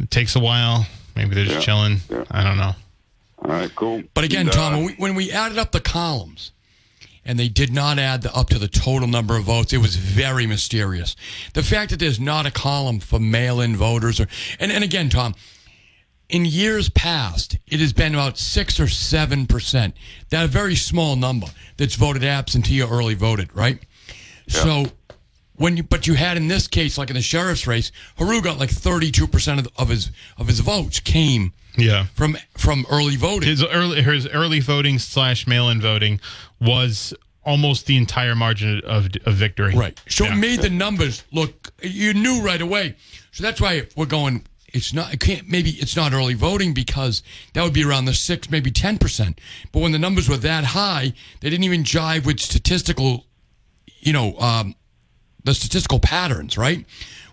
it 0.00 0.10
takes 0.10 0.34
a 0.34 0.40
while. 0.40 0.86
Maybe 1.14 1.34
they're 1.34 1.44
just 1.44 1.56
Yeah. 1.56 1.60
chilling. 1.60 2.00
Yeah. 2.10 2.24
I 2.30 2.42
don't 2.42 2.56
know. 2.56 2.74
All 3.44 3.50
right, 3.50 3.70
cool. 3.76 4.02
But 4.14 4.24
again, 4.24 4.46
And, 4.46 4.52
Tom, 4.52 4.72
uh, 4.72 4.76
when 4.78 4.86
we, 4.86 4.92
when 4.94 5.14
we 5.14 5.30
added 5.30 5.58
up 5.58 5.72
the 5.72 5.80
columns 5.80 6.52
and 7.24 7.38
they 7.38 7.48
did 7.48 7.72
not 7.72 7.98
add 7.98 8.22
the, 8.22 8.34
up 8.34 8.48
to 8.50 8.58
the 8.58 8.68
total 8.68 9.08
number 9.08 9.36
of 9.36 9.44
votes, 9.44 9.72
it 9.72 9.78
was 9.78 9.96
very 9.96 10.46
mysterious. 10.46 11.16
The 11.54 11.62
fact 11.62 11.90
that 11.90 12.00
there's 12.00 12.20
not 12.20 12.46
a 12.46 12.50
column 12.50 13.00
for 13.00 13.18
mail-in 13.18 13.76
voters, 13.76 14.20
or 14.20 14.26
and, 14.58 14.70
and 14.70 14.84
again, 14.84 15.08
Tom, 15.08 15.34
in 16.28 16.44
years 16.44 16.88
past, 16.88 17.58
it 17.66 17.80
has 17.80 17.92
been 17.92 18.14
about 18.14 18.38
six 18.38 18.80
or 18.80 18.88
seven 18.88 19.46
percent. 19.46 19.94
That 20.30 20.44
a 20.44 20.48
very 20.48 20.74
small 20.74 21.16
number 21.16 21.46
that's 21.76 21.94
voted 21.94 22.24
absentee 22.24 22.82
or 22.82 22.90
early 22.90 23.14
voted, 23.14 23.54
right? 23.54 23.78
So 24.48 24.86
when 25.56 25.76
you, 25.76 25.82
but 25.82 26.06
you 26.06 26.14
had 26.14 26.36
in 26.36 26.48
this 26.48 26.66
case, 26.66 26.98
like 26.98 27.10
in 27.10 27.16
the 27.16 27.22
sheriff's 27.22 27.66
race, 27.66 27.92
Heroux 28.18 28.42
got 28.42 28.58
like 28.58 28.70
32 28.70 29.26
percent 29.26 29.60
of, 29.60 29.68
of 29.76 29.88
his 29.88 30.10
of 30.36 30.48
his 30.48 30.60
votes 30.60 31.00
came 31.00 31.52
Yeah. 31.76 32.06
from 32.14 32.36
from 32.56 32.86
early 32.90 33.16
voting. 33.16 33.48
His 33.48 33.64
early 33.64 34.02
his 34.02 34.26
early 34.28 34.60
voting 34.60 34.98
slash 34.98 35.46
mail 35.46 35.68
in 35.68 35.80
voting 35.80 36.20
was 36.60 37.14
almost 37.44 37.86
the 37.86 37.96
entire 37.96 38.34
margin 38.34 38.80
of, 38.86 39.08
of 39.26 39.34
victory. 39.34 39.74
Right. 39.74 40.00
So 40.08 40.24
Yeah. 40.24 40.32
it 40.34 40.36
made 40.36 40.60
the 40.62 40.70
numbers 40.70 41.24
look. 41.32 41.72
You 41.82 42.14
knew 42.14 42.42
right 42.42 42.60
away. 42.60 42.94
So 43.32 43.42
that's 43.42 43.60
why 43.60 43.86
we're 43.96 44.06
going. 44.06 44.46
It's 44.68 44.92
not. 44.92 45.12
It 45.14 45.20
can't. 45.20 45.48
Maybe 45.48 45.70
it's 45.70 45.94
not 45.94 46.12
early 46.12 46.34
voting 46.34 46.74
because 46.74 47.22
that 47.52 47.62
would 47.62 47.72
be 47.72 47.84
around 47.84 48.06
the 48.06 48.14
six, 48.14 48.50
maybe 48.50 48.70
ten 48.70 48.98
percent. 48.98 49.40
But 49.72 49.80
when 49.80 49.92
the 49.92 49.98
numbers 49.98 50.28
were 50.28 50.36
that 50.38 50.64
high, 50.64 51.12
they 51.40 51.50
didn't 51.50 51.64
even 51.64 51.84
jive 51.84 52.24
with 52.26 52.40
statistical. 52.40 53.26
You 54.00 54.12
know, 54.12 54.36
um, 54.38 54.74
the 55.44 55.54
statistical 55.54 56.00
patterns, 56.00 56.56
right? 56.58 56.84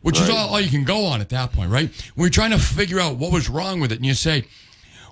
Which 0.01 0.19
is 0.19 0.29
all, 0.29 0.49
all 0.49 0.59
you 0.59 0.69
can 0.69 0.83
go 0.83 1.05
on 1.05 1.21
at 1.21 1.29
that 1.29 1.51
point, 1.51 1.69
right? 1.71 1.89
When 2.15 2.25
you're 2.25 2.31
trying 2.31 2.51
to 2.51 2.59
figure 2.59 2.99
out 2.99 3.17
what 3.17 3.31
was 3.31 3.49
wrong 3.49 3.79
with 3.79 3.91
it, 3.91 3.97
and 3.97 4.05
you 4.05 4.15
say, 4.15 4.45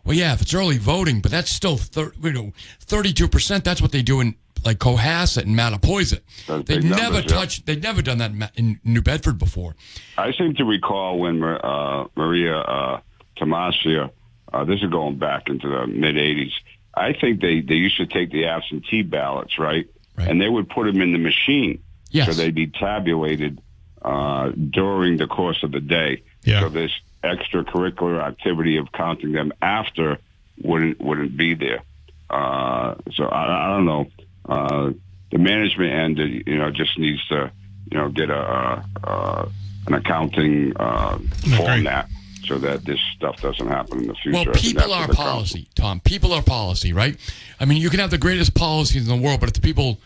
well, 0.04 0.16
yeah, 0.16 0.34
if 0.34 0.42
it's 0.42 0.54
early 0.54 0.78
voting, 0.78 1.22
but 1.22 1.32
that's 1.32 1.52
still 1.52 1.78
thir- 1.78 2.14
you 2.22 2.34
know 2.34 2.54
thirty-two 2.82 3.28
percent. 3.28 3.64
That's 3.64 3.82
what 3.82 3.92
they 3.92 4.02
do 4.02 4.20
in 4.20 4.36
like 4.66 4.80
Cohasset 4.80 5.44
and 5.44 5.58
Mattapoisett. 5.58 6.22
They've 6.66 6.84
never 6.84 7.02
numbers, 7.02 7.24
yeah. 7.24 7.38
touched. 7.38 7.66
They've 7.66 7.82
never 7.82 8.02
done 8.02 8.18
that 8.18 8.32
in 8.32 8.50
in 8.56 8.80
New 8.84 9.02
Bedford 9.02 9.38
before. 9.38 9.76
I 10.18 10.32
seem 10.34 10.56
to 10.56 10.66
recall 10.66 11.20
when 11.20 11.44
uh, 11.44 12.08
Maria 12.16 12.58
uh, 12.58 13.02
Tomasia, 13.38 14.12
uh, 14.52 14.64
this 14.66 14.82
is 14.82 14.90
going 14.90 15.18
back 15.18 15.50
into 15.50 15.68
the 15.68 15.88
mid 15.88 16.16
80s, 16.16 16.54
I 16.94 17.14
think 17.14 17.42
they, 17.42 17.62
they 17.62 17.76
used 17.76 17.98
to 17.98 18.06
take 18.06 18.32
the 18.32 18.46
absentee 18.48 19.04
ballots, 19.04 19.58
right? 19.58 19.88
Right. 20.18 20.28
And 20.28 20.42
they 20.42 20.50
would 20.50 20.70
put 20.70 20.86
them 20.86 21.02
in 21.02 21.14
the 21.14 21.20
machine. 21.20 21.82
Yes. 22.12 22.28
So 22.28 22.34
they'd 22.34 22.56
be 22.56 22.68
tabulated 22.68 23.62
uh, 24.02 24.52
during 24.52 25.18
the 25.18 25.28
course 25.28 25.64
of 25.64 25.72
the 25.72 25.80
day. 25.80 26.24
Yeah. 26.44 26.62
So 26.62 26.70
this 26.70 26.92
extracurricular 27.24 28.22
activity 28.22 28.78
of 28.78 28.92
counting 28.92 29.34
them 29.34 29.52
after 29.62 30.18
wouldn't 30.62 31.00
wouldn't 31.00 31.38
be 31.38 31.54
there. 31.54 31.84
Uh, 32.30 32.96
so 33.14 33.26
I, 33.26 33.66
I 33.66 33.68
don't 33.76 33.86
know. 33.86 34.08
Uh, 34.48 34.92
the 35.32 35.38
management 35.38 35.92
end, 35.92 36.20
uh, 36.20 36.24
you 36.24 36.58
know, 36.58 36.72
just 36.72 36.98
needs 36.98 37.26
to, 37.28 37.52
you 37.92 37.98
know, 37.98 38.10
get 38.10 38.30
a, 38.30 38.38
uh 38.38 38.84
uh, 39.04 39.50
an 39.88 39.94
accounting 39.94 40.74
uh, 40.78 41.18
format 41.58 42.10
so 42.46 42.58
that 42.58 42.86
this 42.86 43.00
stuff 43.16 43.42
doesn't 43.42 43.68
happen 43.68 44.00
in 44.00 44.08
the 44.08 44.16
future. 44.16 44.52
Well, 44.52 44.54
people 44.54 44.94
are 44.94 45.08
policy, 45.08 45.68
Tom. 45.76 46.00
People 46.00 46.34
are 46.34 46.42
policy, 46.42 46.94
right? 46.94 47.16
I 47.60 47.66
mean, 47.66 47.78
you 47.78 47.90
can 47.90 48.00
have 48.00 48.12
the 48.12 48.18
greatest 48.18 48.56
policies 48.56 49.08
in 49.08 49.18
the 49.18 49.24
world, 49.24 49.40
but 49.40 49.50
if 49.50 49.54
the 49.54 49.62
people 49.62 50.00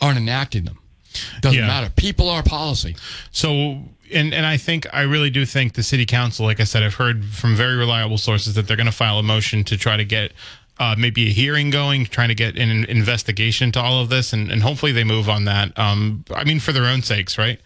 aren't 0.00 0.18
enacting 0.18 0.64
them, 0.64 0.78
doesn't 1.40 1.58
Yeah. 1.58 1.66
matter. 1.66 1.90
People 1.90 2.28
are 2.28 2.42
policy. 2.42 2.96
So, 3.30 3.82
and 4.12 4.32
and 4.34 4.46
I 4.46 4.56
think 4.56 4.86
I 4.92 5.02
really 5.02 5.30
do 5.30 5.44
think 5.46 5.74
the 5.74 5.82
city 5.82 6.06
council, 6.06 6.46
like 6.46 6.60
I 6.60 6.64
said, 6.64 6.82
I've 6.82 6.94
heard 6.94 7.24
from 7.26 7.54
very 7.56 7.76
reliable 7.76 8.18
sources 8.18 8.54
that 8.54 8.66
they're 8.66 8.76
going 8.76 8.86
to 8.86 8.92
file 8.92 9.18
a 9.18 9.22
motion 9.22 9.64
to 9.64 9.76
try 9.76 9.96
to 9.96 10.04
get 10.04 10.32
uh, 10.78 10.94
maybe 10.96 11.26
a 11.28 11.32
hearing 11.32 11.70
going, 11.70 12.06
trying 12.06 12.28
to 12.28 12.34
get 12.36 12.56
an 12.56 12.84
investigation 12.84 13.72
to 13.72 13.80
all 13.80 14.00
of 14.00 14.08
this, 14.10 14.32
and, 14.32 14.50
and 14.50 14.62
hopefully 14.62 14.92
they 14.92 15.02
move 15.04 15.28
on 15.28 15.44
that. 15.44 15.76
Um, 15.76 16.24
I 16.34 16.44
mean, 16.44 16.60
for 16.60 16.70
their 16.72 16.84
own 16.84 17.02
sakes, 17.02 17.36
right? 17.38 17.60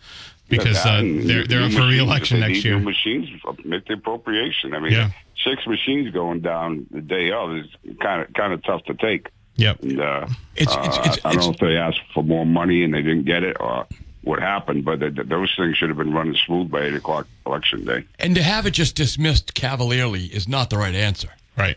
because 0.49 0.85
uh, 0.85 1.01
they're 1.03 1.47
they're 1.47 1.63
up 1.63 1.73
for 1.73 1.79
machines, 1.79 1.93
reelection 1.93 2.41
next 2.41 2.63
year. 2.63 2.79
Machines, 2.79 3.29
make 3.65 3.87
the 3.87 3.95
appropriation. 3.95 4.75
I 4.75 4.81
mean, 4.81 4.93
Yeah. 4.93 5.11
six 5.45 5.67
machines 5.67 6.11
going 6.13 6.41
down 6.41 6.87
the 6.91 7.01
day 7.01 7.31
of 7.31 7.57
is 7.57 7.67
kind 8.01 8.21
of 8.23 8.33
kind 8.35 8.53
of 8.53 8.63
tough 8.63 8.85
to 8.85 8.95
take. 8.95 9.29
Yep. 9.63 9.83
And, 9.83 10.01
uh, 10.01 10.27
It's- 10.57 10.77
uh, 10.77 10.81
it's- 10.81 10.99
it's- 11.07 11.19
I 11.25 11.33
don't 11.35 11.45
know 11.45 11.51
if 11.51 11.59
they 11.59 11.77
asked 11.77 12.01
for 12.13 12.23
more 12.25 12.45
money 12.45 12.83
and 12.85 12.93
they 12.93 13.03
didn't 13.03 13.25
get 13.25 13.43
it 13.45 13.57
or 13.61 13.87
what 14.23 14.39
happened, 14.41 14.85
but 14.85 15.01
th- 15.01 15.15
th- 15.17 15.29
those 15.29 15.51
things 15.57 15.77
should 15.77 15.89
have 15.89 15.99
been 15.99 16.13
running 16.13 16.37
smooth 16.47 16.71
by 16.71 16.83
eight 16.83 16.95
o'clock 16.95 17.27
election 17.47 17.85
day. 17.85 18.05
And 18.19 18.35
to 18.35 18.43
have 18.43 18.67
it 18.67 18.73
just 18.73 18.95
dismissed 18.95 19.55
cavalierly 19.55 20.27
is 20.27 20.47
not 20.49 20.71
the 20.71 20.79
right 20.79 20.95
answer. 20.95 21.31
Right. 21.57 21.77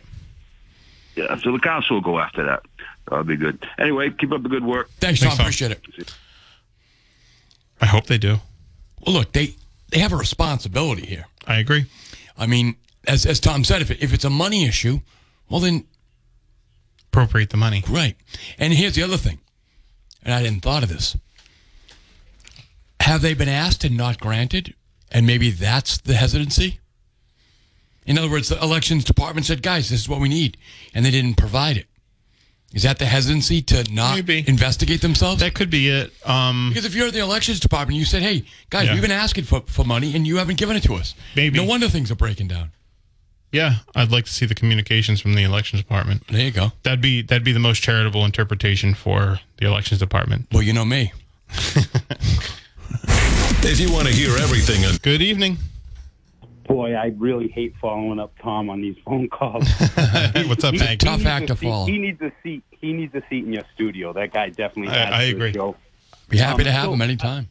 Yeah, 1.16 1.36
so 1.42 1.52
the 1.52 1.58
council 1.58 1.96
will 1.96 2.02
go 2.02 2.18
after 2.20 2.44
that. 2.44 2.62
That'll 3.08 3.24
be 3.24 3.36
good. 3.36 3.64
Anyway, 3.78 4.10
keep 4.10 4.32
up 4.32 4.42
the 4.42 4.48
good 4.48 4.64
work. 4.64 4.90
Thanks, 5.00 5.20
Thanks, 5.20 5.36
Tom. 5.36 5.38
Tom. 5.38 5.46
Appreciate 5.46 5.70
it. 5.72 6.14
I 7.80 7.86
hope 7.86 8.06
they 8.06 8.18
do. 8.18 8.40
Well, 9.04 9.14
look, 9.14 9.32
they 9.32 9.54
they 9.90 9.98
have 10.00 10.12
a 10.12 10.16
responsibility 10.16 11.06
here. 11.06 11.26
I 11.46 11.56
agree. 11.58 11.86
I 12.36 12.46
mean, 12.46 12.76
as 13.06 13.24
as 13.26 13.38
Tom 13.40 13.64
said, 13.64 13.80
if 13.82 13.90
it, 13.90 13.98
if 14.02 14.12
it's 14.12 14.24
a 14.24 14.30
money 14.30 14.66
issue, 14.66 15.00
well 15.48 15.60
then 15.60 15.84
Appropriate 17.16 17.48
the 17.48 17.56
money. 17.56 17.82
Right. 17.88 18.14
And 18.58 18.74
here's 18.74 18.94
the 18.94 19.02
other 19.02 19.16
thing, 19.16 19.38
and 20.22 20.34
I 20.34 20.40
hadn't 20.42 20.60
thought 20.60 20.82
of 20.82 20.90
this. 20.90 21.16
Have 23.00 23.22
they 23.22 23.32
been 23.32 23.48
asked 23.48 23.84
and 23.84 23.96
not 23.96 24.20
granted? 24.20 24.74
And 25.10 25.26
maybe 25.26 25.48
that's 25.50 25.96
the 25.96 26.12
hesitancy? 26.12 26.78
In 28.04 28.18
other 28.18 28.28
words, 28.28 28.50
the 28.50 28.60
elections 28.62 29.02
department 29.02 29.46
said, 29.46 29.62
guys, 29.62 29.88
this 29.88 30.00
is 30.00 30.08
what 30.10 30.20
we 30.20 30.28
need. 30.28 30.58
And 30.92 31.06
they 31.06 31.10
didn't 31.10 31.36
provide 31.38 31.78
it. 31.78 31.86
Is 32.74 32.82
that 32.82 32.98
the 32.98 33.06
hesitancy 33.06 33.62
to 33.62 33.86
not 33.90 34.16
Maybe. 34.16 34.44
investigate 34.46 35.00
themselves? 35.00 35.40
That 35.40 35.54
could 35.54 35.70
be 35.70 35.88
it. 35.88 36.12
Um, 36.28 36.68
because 36.68 36.84
if 36.84 36.94
you're 36.94 37.10
the 37.10 37.20
elections 37.20 37.60
department, 37.60 37.98
you 37.98 38.04
said, 38.04 38.20
hey, 38.22 38.44
guys, 38.68 38.86
Yeah. 38.88 38.92
we've 38.92 39.02
been 39.02 39.10
asking 39.10 39.44
for, 39.44 39.62
for 39.66 39.84
money 39.84 40.14
and 40.14 40.26
you 40.26 40.36
haven't 40.36 40.58
given 40.58 40.76
it 40.76 40.82
to 40.82 40.94
us. 40.96 41.14
Maybe. 41.34 41.56
No 41.58 41.64
wonder 41.64 41.88
things 41.88 42.10
are 42.10 42.14
breaking 42.16 42.48
down. 42.48 42.72
Yeah, 43.56 43.76
I'd 43.94 44.10
like 44.12 44.24
to 44.26 44.32
see 44.32 44.46
the 44.46 44.54
communications 44.54 45.20
from 45.20 45.34
the 45.34 45.42
elections 45.42 45.82
department. 45.82 46.26
There 46.28 46.42
you 46.44 46.50
go. 46.50 46.72
That'd 46.82 47.00
be 47.00 47.22
that'd 47.22 47.44
be 47.44 47.52
the 47.52 47.58
most 47.58 47.82
charitable 47.82 48.24
interpretation 48.24 48.94
for 48.94 49.40
the 49.58 49.66
elections 49.66 49.98
department. 50.00 50.46
Well, 50.52 50.62
you 50.62 50.72
know 50.72 50.84
me. 50.84 51.12
If 53.68 53.80
you 53.80 53.92
want 53.92 54.06
to 54.06 54.12
hear 54.14 54.30
everything 54.38 54.84
on 54.84 54.94
Good 55.02 55.20
evening. 55.20 55.56
Boy, 56.68 56.94
I 56.94 57.06
really 57.18 57.48
hate 57.48 57.74
following 57.80 58.20
up 58.20 58.32
Tom 58.40 58.70
on 58.70 58.80
these 58.80 58.96
phone 59.04 59.28
calls. 59.28 59.68
What's 60.46 60.62
up, 60.62 60.76
Hank? 60.76 61.00
Tough 61.00 61.24
act 61.26 61.48
to 61.48 61.56
follow. 61.56 61.86
He 61.86 61.98
needs 61.98 62.20
a 62.22 62.30
seat. 62.44 62.62
He 62.80 62.92
needs 62.92 63.12
a 63.16 63.22
seat 63.28 63.44
in 63.44 63.52
your 63.52 63.64
studio. 63.74 64.12
That 64.12 64.32
guy 64.32 64.50
definitely. 64.50 64.94
I- 64.94 64.98
adds 64.98 65.12
I 65.14 65.22
agree. 65.24 65.52
show. 65.52 65.74
Be 66.28 66.38
happy 66.38 66.62
to 66.62 66.70
Um, 66.70 66.74
have 66.74 66.84
so- 66.84 66.90
them 66.92 67.02
anytime. 67.02 67.48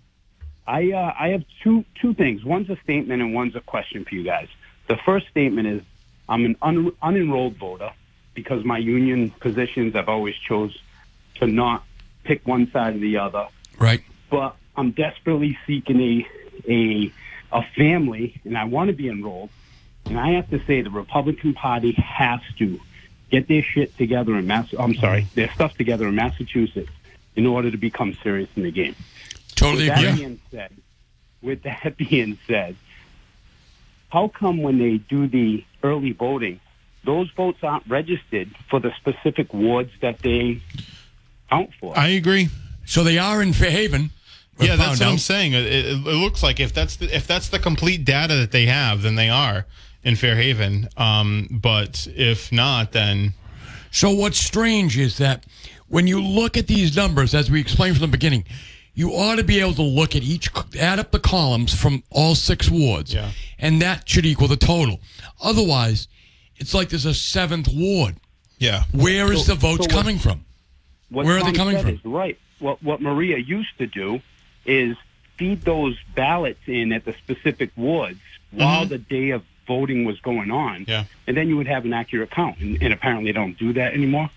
I 0.67 0.91
uh, 0.93 1.13
I 1.19 1.27
have 1.29 1.43
two 1.63 1.83
two 2.01 2.13
things. 2.13 2.43
One's 2.45 2.69
a 2.69 2.77
statement 2.83 3.21
and 3.21 3.33
one's 3.33 3.55
a 3.55 3.61
question 3.61 4.03
for 4.05 4.15
you 4.15 4.23
guys. 4.23 4.47
The 4.87 4.97
first 5.05 5.27
statement 5.27 5.67
is 5.67 5.81
I'm 6.27 6.45
an 6.45 6.55
un- 6.61 6.91
unenrolled 7.03 7.57
voter 7.57 7.91
because 8.33 8.63
my 8.65 8.77
union 8.77 9.29
positions 9.31 9.95
I've 9.95 10.09
always 10.09 10.35
chose 10.35 10.77
to 11.35 11.47
not 11.47 11.83
pick 12.23 12.45
one 12.47 12.69
side 12.71 12.95
or 12.95 12.99
the 12.99 13.17
other. 13.17 13.47
Right. 13.77 14.03
But 14.29 14.55
I'm 14.75 14.91
desperately 14.91 15.57
seeking 15.67 16.01
a 16.01 16.27
a 16.69 17.11
a 17.51 17.61
family, 17.77 18.39
and 18.43 18.57
I 18.57 18.65
want 18.65 18.89
to 18.89 18.93
be 18.93 19.07
enrolled. 19.07 19.49
And 20.05 20.19
I 20.19 20.31
have 20.31 20.49
to 20.51 20.63
say, 20.65 20.81
the 20.81 20.89
Republican 20.91 21.53
Party 21.53 21.93
has 21.93 22.39
to 22.59 22.79
get 23.31 23.47
their 23.47 23.63
shit 23.63 23.97
together 23.97 24.37
in 24.37 24.45
Mass. 24.47 24.73
I'm 24.77 24.93
sorry, 24.95 25.27
their 25.35 25.49
stuff 25.53 25.73
together 25.75 26.07
in 26.07 26.15
Massachusetts 26.15 26.91
in 27.35 27.45
order 27.45 27.71
to 27.71 27.77
become 27.77 28.13
serious 28.23 28.49
in 28.55 28.63
the 28.63 28.71
game. 28.71 28.95
Totally 29.55 29.89
With 29.89 29.95
that 29.95 30.03
agree. 30.05 30.17
being 30.19 30.39
said, 30.51 30.71
with 31.41 31.63
that 31.63 31.97
being 32.09 32.37
said, 32.47 32.75
how 34.09 34.27
come 34.27 34.61
when 34.61 34.77
they 34.77 34.97
do 34.97 35.27
the 35.27 35.63
early 35.89 36.11
voting, 36.11 36.59
those 37.05 37.29
votes 37.37 37.59
aren't 37.61 37.87
registered 37.87 38.49
for 38.69 38.79
the 38.79 38.91
specific 39.01 39.53
wards 39.53 39.91
that 40.01 40.19
they 40.19 40.61
count 41.49 41.69
for? 41.79 41.97
I 41.97 42.09
agree. 42.09 42.49
So 42.85 43.03
they 43.03 43.17
are 43.17 43.41
in 43.41 43.53
Fairhaven. 43.53 44.09
We 44.57 44.67
Yeah, 44.67 44.75
that's 44.75 44.99
found 44.99 44.99
what 45.01 45.09
I'm 45.09 45.17
saying. 45.17 45.53
It, 45.53 45.65
it, 45.65 45.85
it 45.85 46.19
looks 46.25 46.41
like 46.41 46.59
if 46.59 46.71
that's 46.73 46.95
the, 46.95 47.15
if 47.15 47.27
that's 47.27 47.49
the 47.49 47.59
complete 47.59 48.05
data 48.05 48.35
that 48.35 48.51
they 48.51 48.65
have, 48.67 49.01
then 49.01 49.15
they 49.15 49.29
are 49.29 49.65
in 50.03 50.15
Fairhaven. 50.15 50.87
Um, 50.97 51.47
but 51.51 52.07
if 52.15 52.51
not, 52.51 52.91
then 52.91 53.33
So 53.91 54.11
what's 54.11 54.37
strange 54.37 54.97
is 54.97 55.17
that 55.19 55.45
when 55.87 56.07
you 56.07 56.21
look 56.21 56.57
at 56.57 56.67
these 56.67 56.95
numbers, 56.97 57.33
as 57.33 57.49
we 57.49 57.61
explained 57.61 57.95
from 57.95 58.01
the 58.01 58.11
beginning, 58.11 58.43
you 58.95 59.11
ought 59.11 59.35
to 59.35 59.43
be 59.43 59.59
able 59.59 59.73
to 59.73 59.81
look 59.83 60.15
at 60.15 60.23
each, 60.23 60.49
add 60.79 60.99
up 60.99 61.11
the 61.11 61.19
columns 61.19 61.73
from 61.79 62.01
all 62.09 62.33
six 62.33 62.69
wards, 62.69 63.13
Yeah. 63.13 63.31
and 63.59 63.81
that 63.81 64.07
should 64.09 64.25
equal 64.25 64.47
the 64.47 64.55
total. 64.57 64.99
Otherwise, 65.41 66.07
it's 66.57 66.73
like 66.73 66.89
there's 66.89 67.05
a 67.05 67.13
seventh 67.13 67.67
ward. 67.73 68.15
yeah, 68.57 68.85
Where 68.93 69.31
is 69.33 69.45
So- 69.45 69.53
the 69.53 69.59
votes 69.59 69.83
so 69.85 69.95
what- 69.95 70.03
coming 70.03 70.17
from? 70.17 70.45
What 71.09 71.25
Where 71.25 71.37
are 71.37 71.43
they 71.43 71.51
coming 71.51 71.77
from? 71.77 71.99
Right. 72.11 72.39
What 72.59 72.81
what 72.81 73.01
Maria 73.01 73.37
used 73.37 73.77
to 73.77 73.85
do 73.85 74.21
is 74.65 74.95
feed 75.37 75.61
those 75.63 75.97
ballots 76.15 76.61
in 76.65 76.91
at 76.93 77.03
the 77.05 77.13
specific 77.13 77.71
wards 77.75 78.17
mm-hmm. 78.53 78.63
while 78.63 78.85
the 78.85 78.97
day 78.97 79.31
of 79.31 79.43
voting 79.67 80.05
was 80.05 80.19
going 80.21 80.51
on. 80.51 80.85
Yeah. 80.87 81.05
And 81.27 81.35
then 81.35 81.47
you 81.49 81.57
would 81.57 81.67
have 81.67 81.85
an 81.85 81.93
accurate 81.93 82.31
count. 82.31 82.59
And, 82.59 82.81
and 82.81 82.93
apparently 82.93 83.25
they 83.25 83.33
don't 83.33 83.57
do 83.57 83.73
that 83.73 83.93
anymore. 83.93 84.29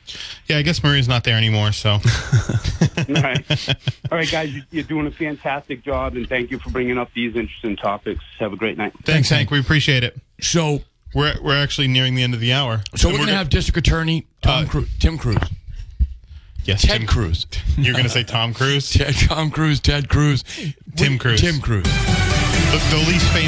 yeah. 0.47 0.59
I 0.59 0.63
guess 0.63 0.83
Maria's 0.83 1.09
not 1.09 1.25
there 1.25 1.37
anymore. 1.37 1.73
So 1.73 1.91
All 1.93 2.01
right. 3.09 3.69
All 4.11 4.19
right, 4.19 4.31
guys, 4.31 4.53
you- 4.55 4.63
you're 4.71 4.85
doing 4.85 5.07
a 5.07 5.11
fantastic 5.11 5.83
job, 5.85 6.15
and 6.17 6.29
thank 6.29 6.51
you 6.51 6.59
for 6.59 6.71
bringing 6.71 6.99
up 6.99 7.11
these 7.15 7.37
interesting 7.37 7.77
topics. 7.77 8.25
Have 8.39 8.53
a 8.53 8.57
great 8.57 8.77
night. 8.79 8.93
thanks, 9.05 9.29
Hank. 9.29 9.51
We 9.51 9.61
appreciate 9.61 10.05
it. 10.05 10.17
So, 10.41 10.83
We're 11.15 11.35
we're 11.43 11.57
actually 11.63 11.89
nearing 11.89 12.15
the 12.15 12.23
end 12.23 12.35
of 12.35 12.41
the 12.41 12.53
hour. 12.53 12.83
so 12.97 13.09
And 13.09 13.15
we're 13.15 13.19
going 13.25 13.31
to 13.31 13.37
have 13.37 13.49
District 13.49 13.79
Attorney 13.79 14.27
Tom 14.43 14.65
Uh, 14.65 14.69
Cru- 14.69 14.87
Tim 14.99 15.17
Cruz, 15.19 15.39
yes, 16.65 16.83
Ted 16.83 16.99
Tim- 17.01 17.07
Cruz, 17.07 17.47
You're 17.79 17.95
going 17.95 18.05
to 18.05 18.11
say 18.11 18.25
Tom 18.25 18.53
Cruise, 18.55 18.91
Ted, 18.91 19.15
Tom 19.15 19.51
Cruise, 19.51 19.81
Ted 19.81 20.09
Cruz, 20.09 20.45
Tim 20.97 21.19
Cruz. 21.19 21.41
Tim 21.41 21.61
Cruz. 21.61 21.85
the, 21.85 22.79
the 22.91 23.05
least 23.11 23.27
famous. 23.33 23.47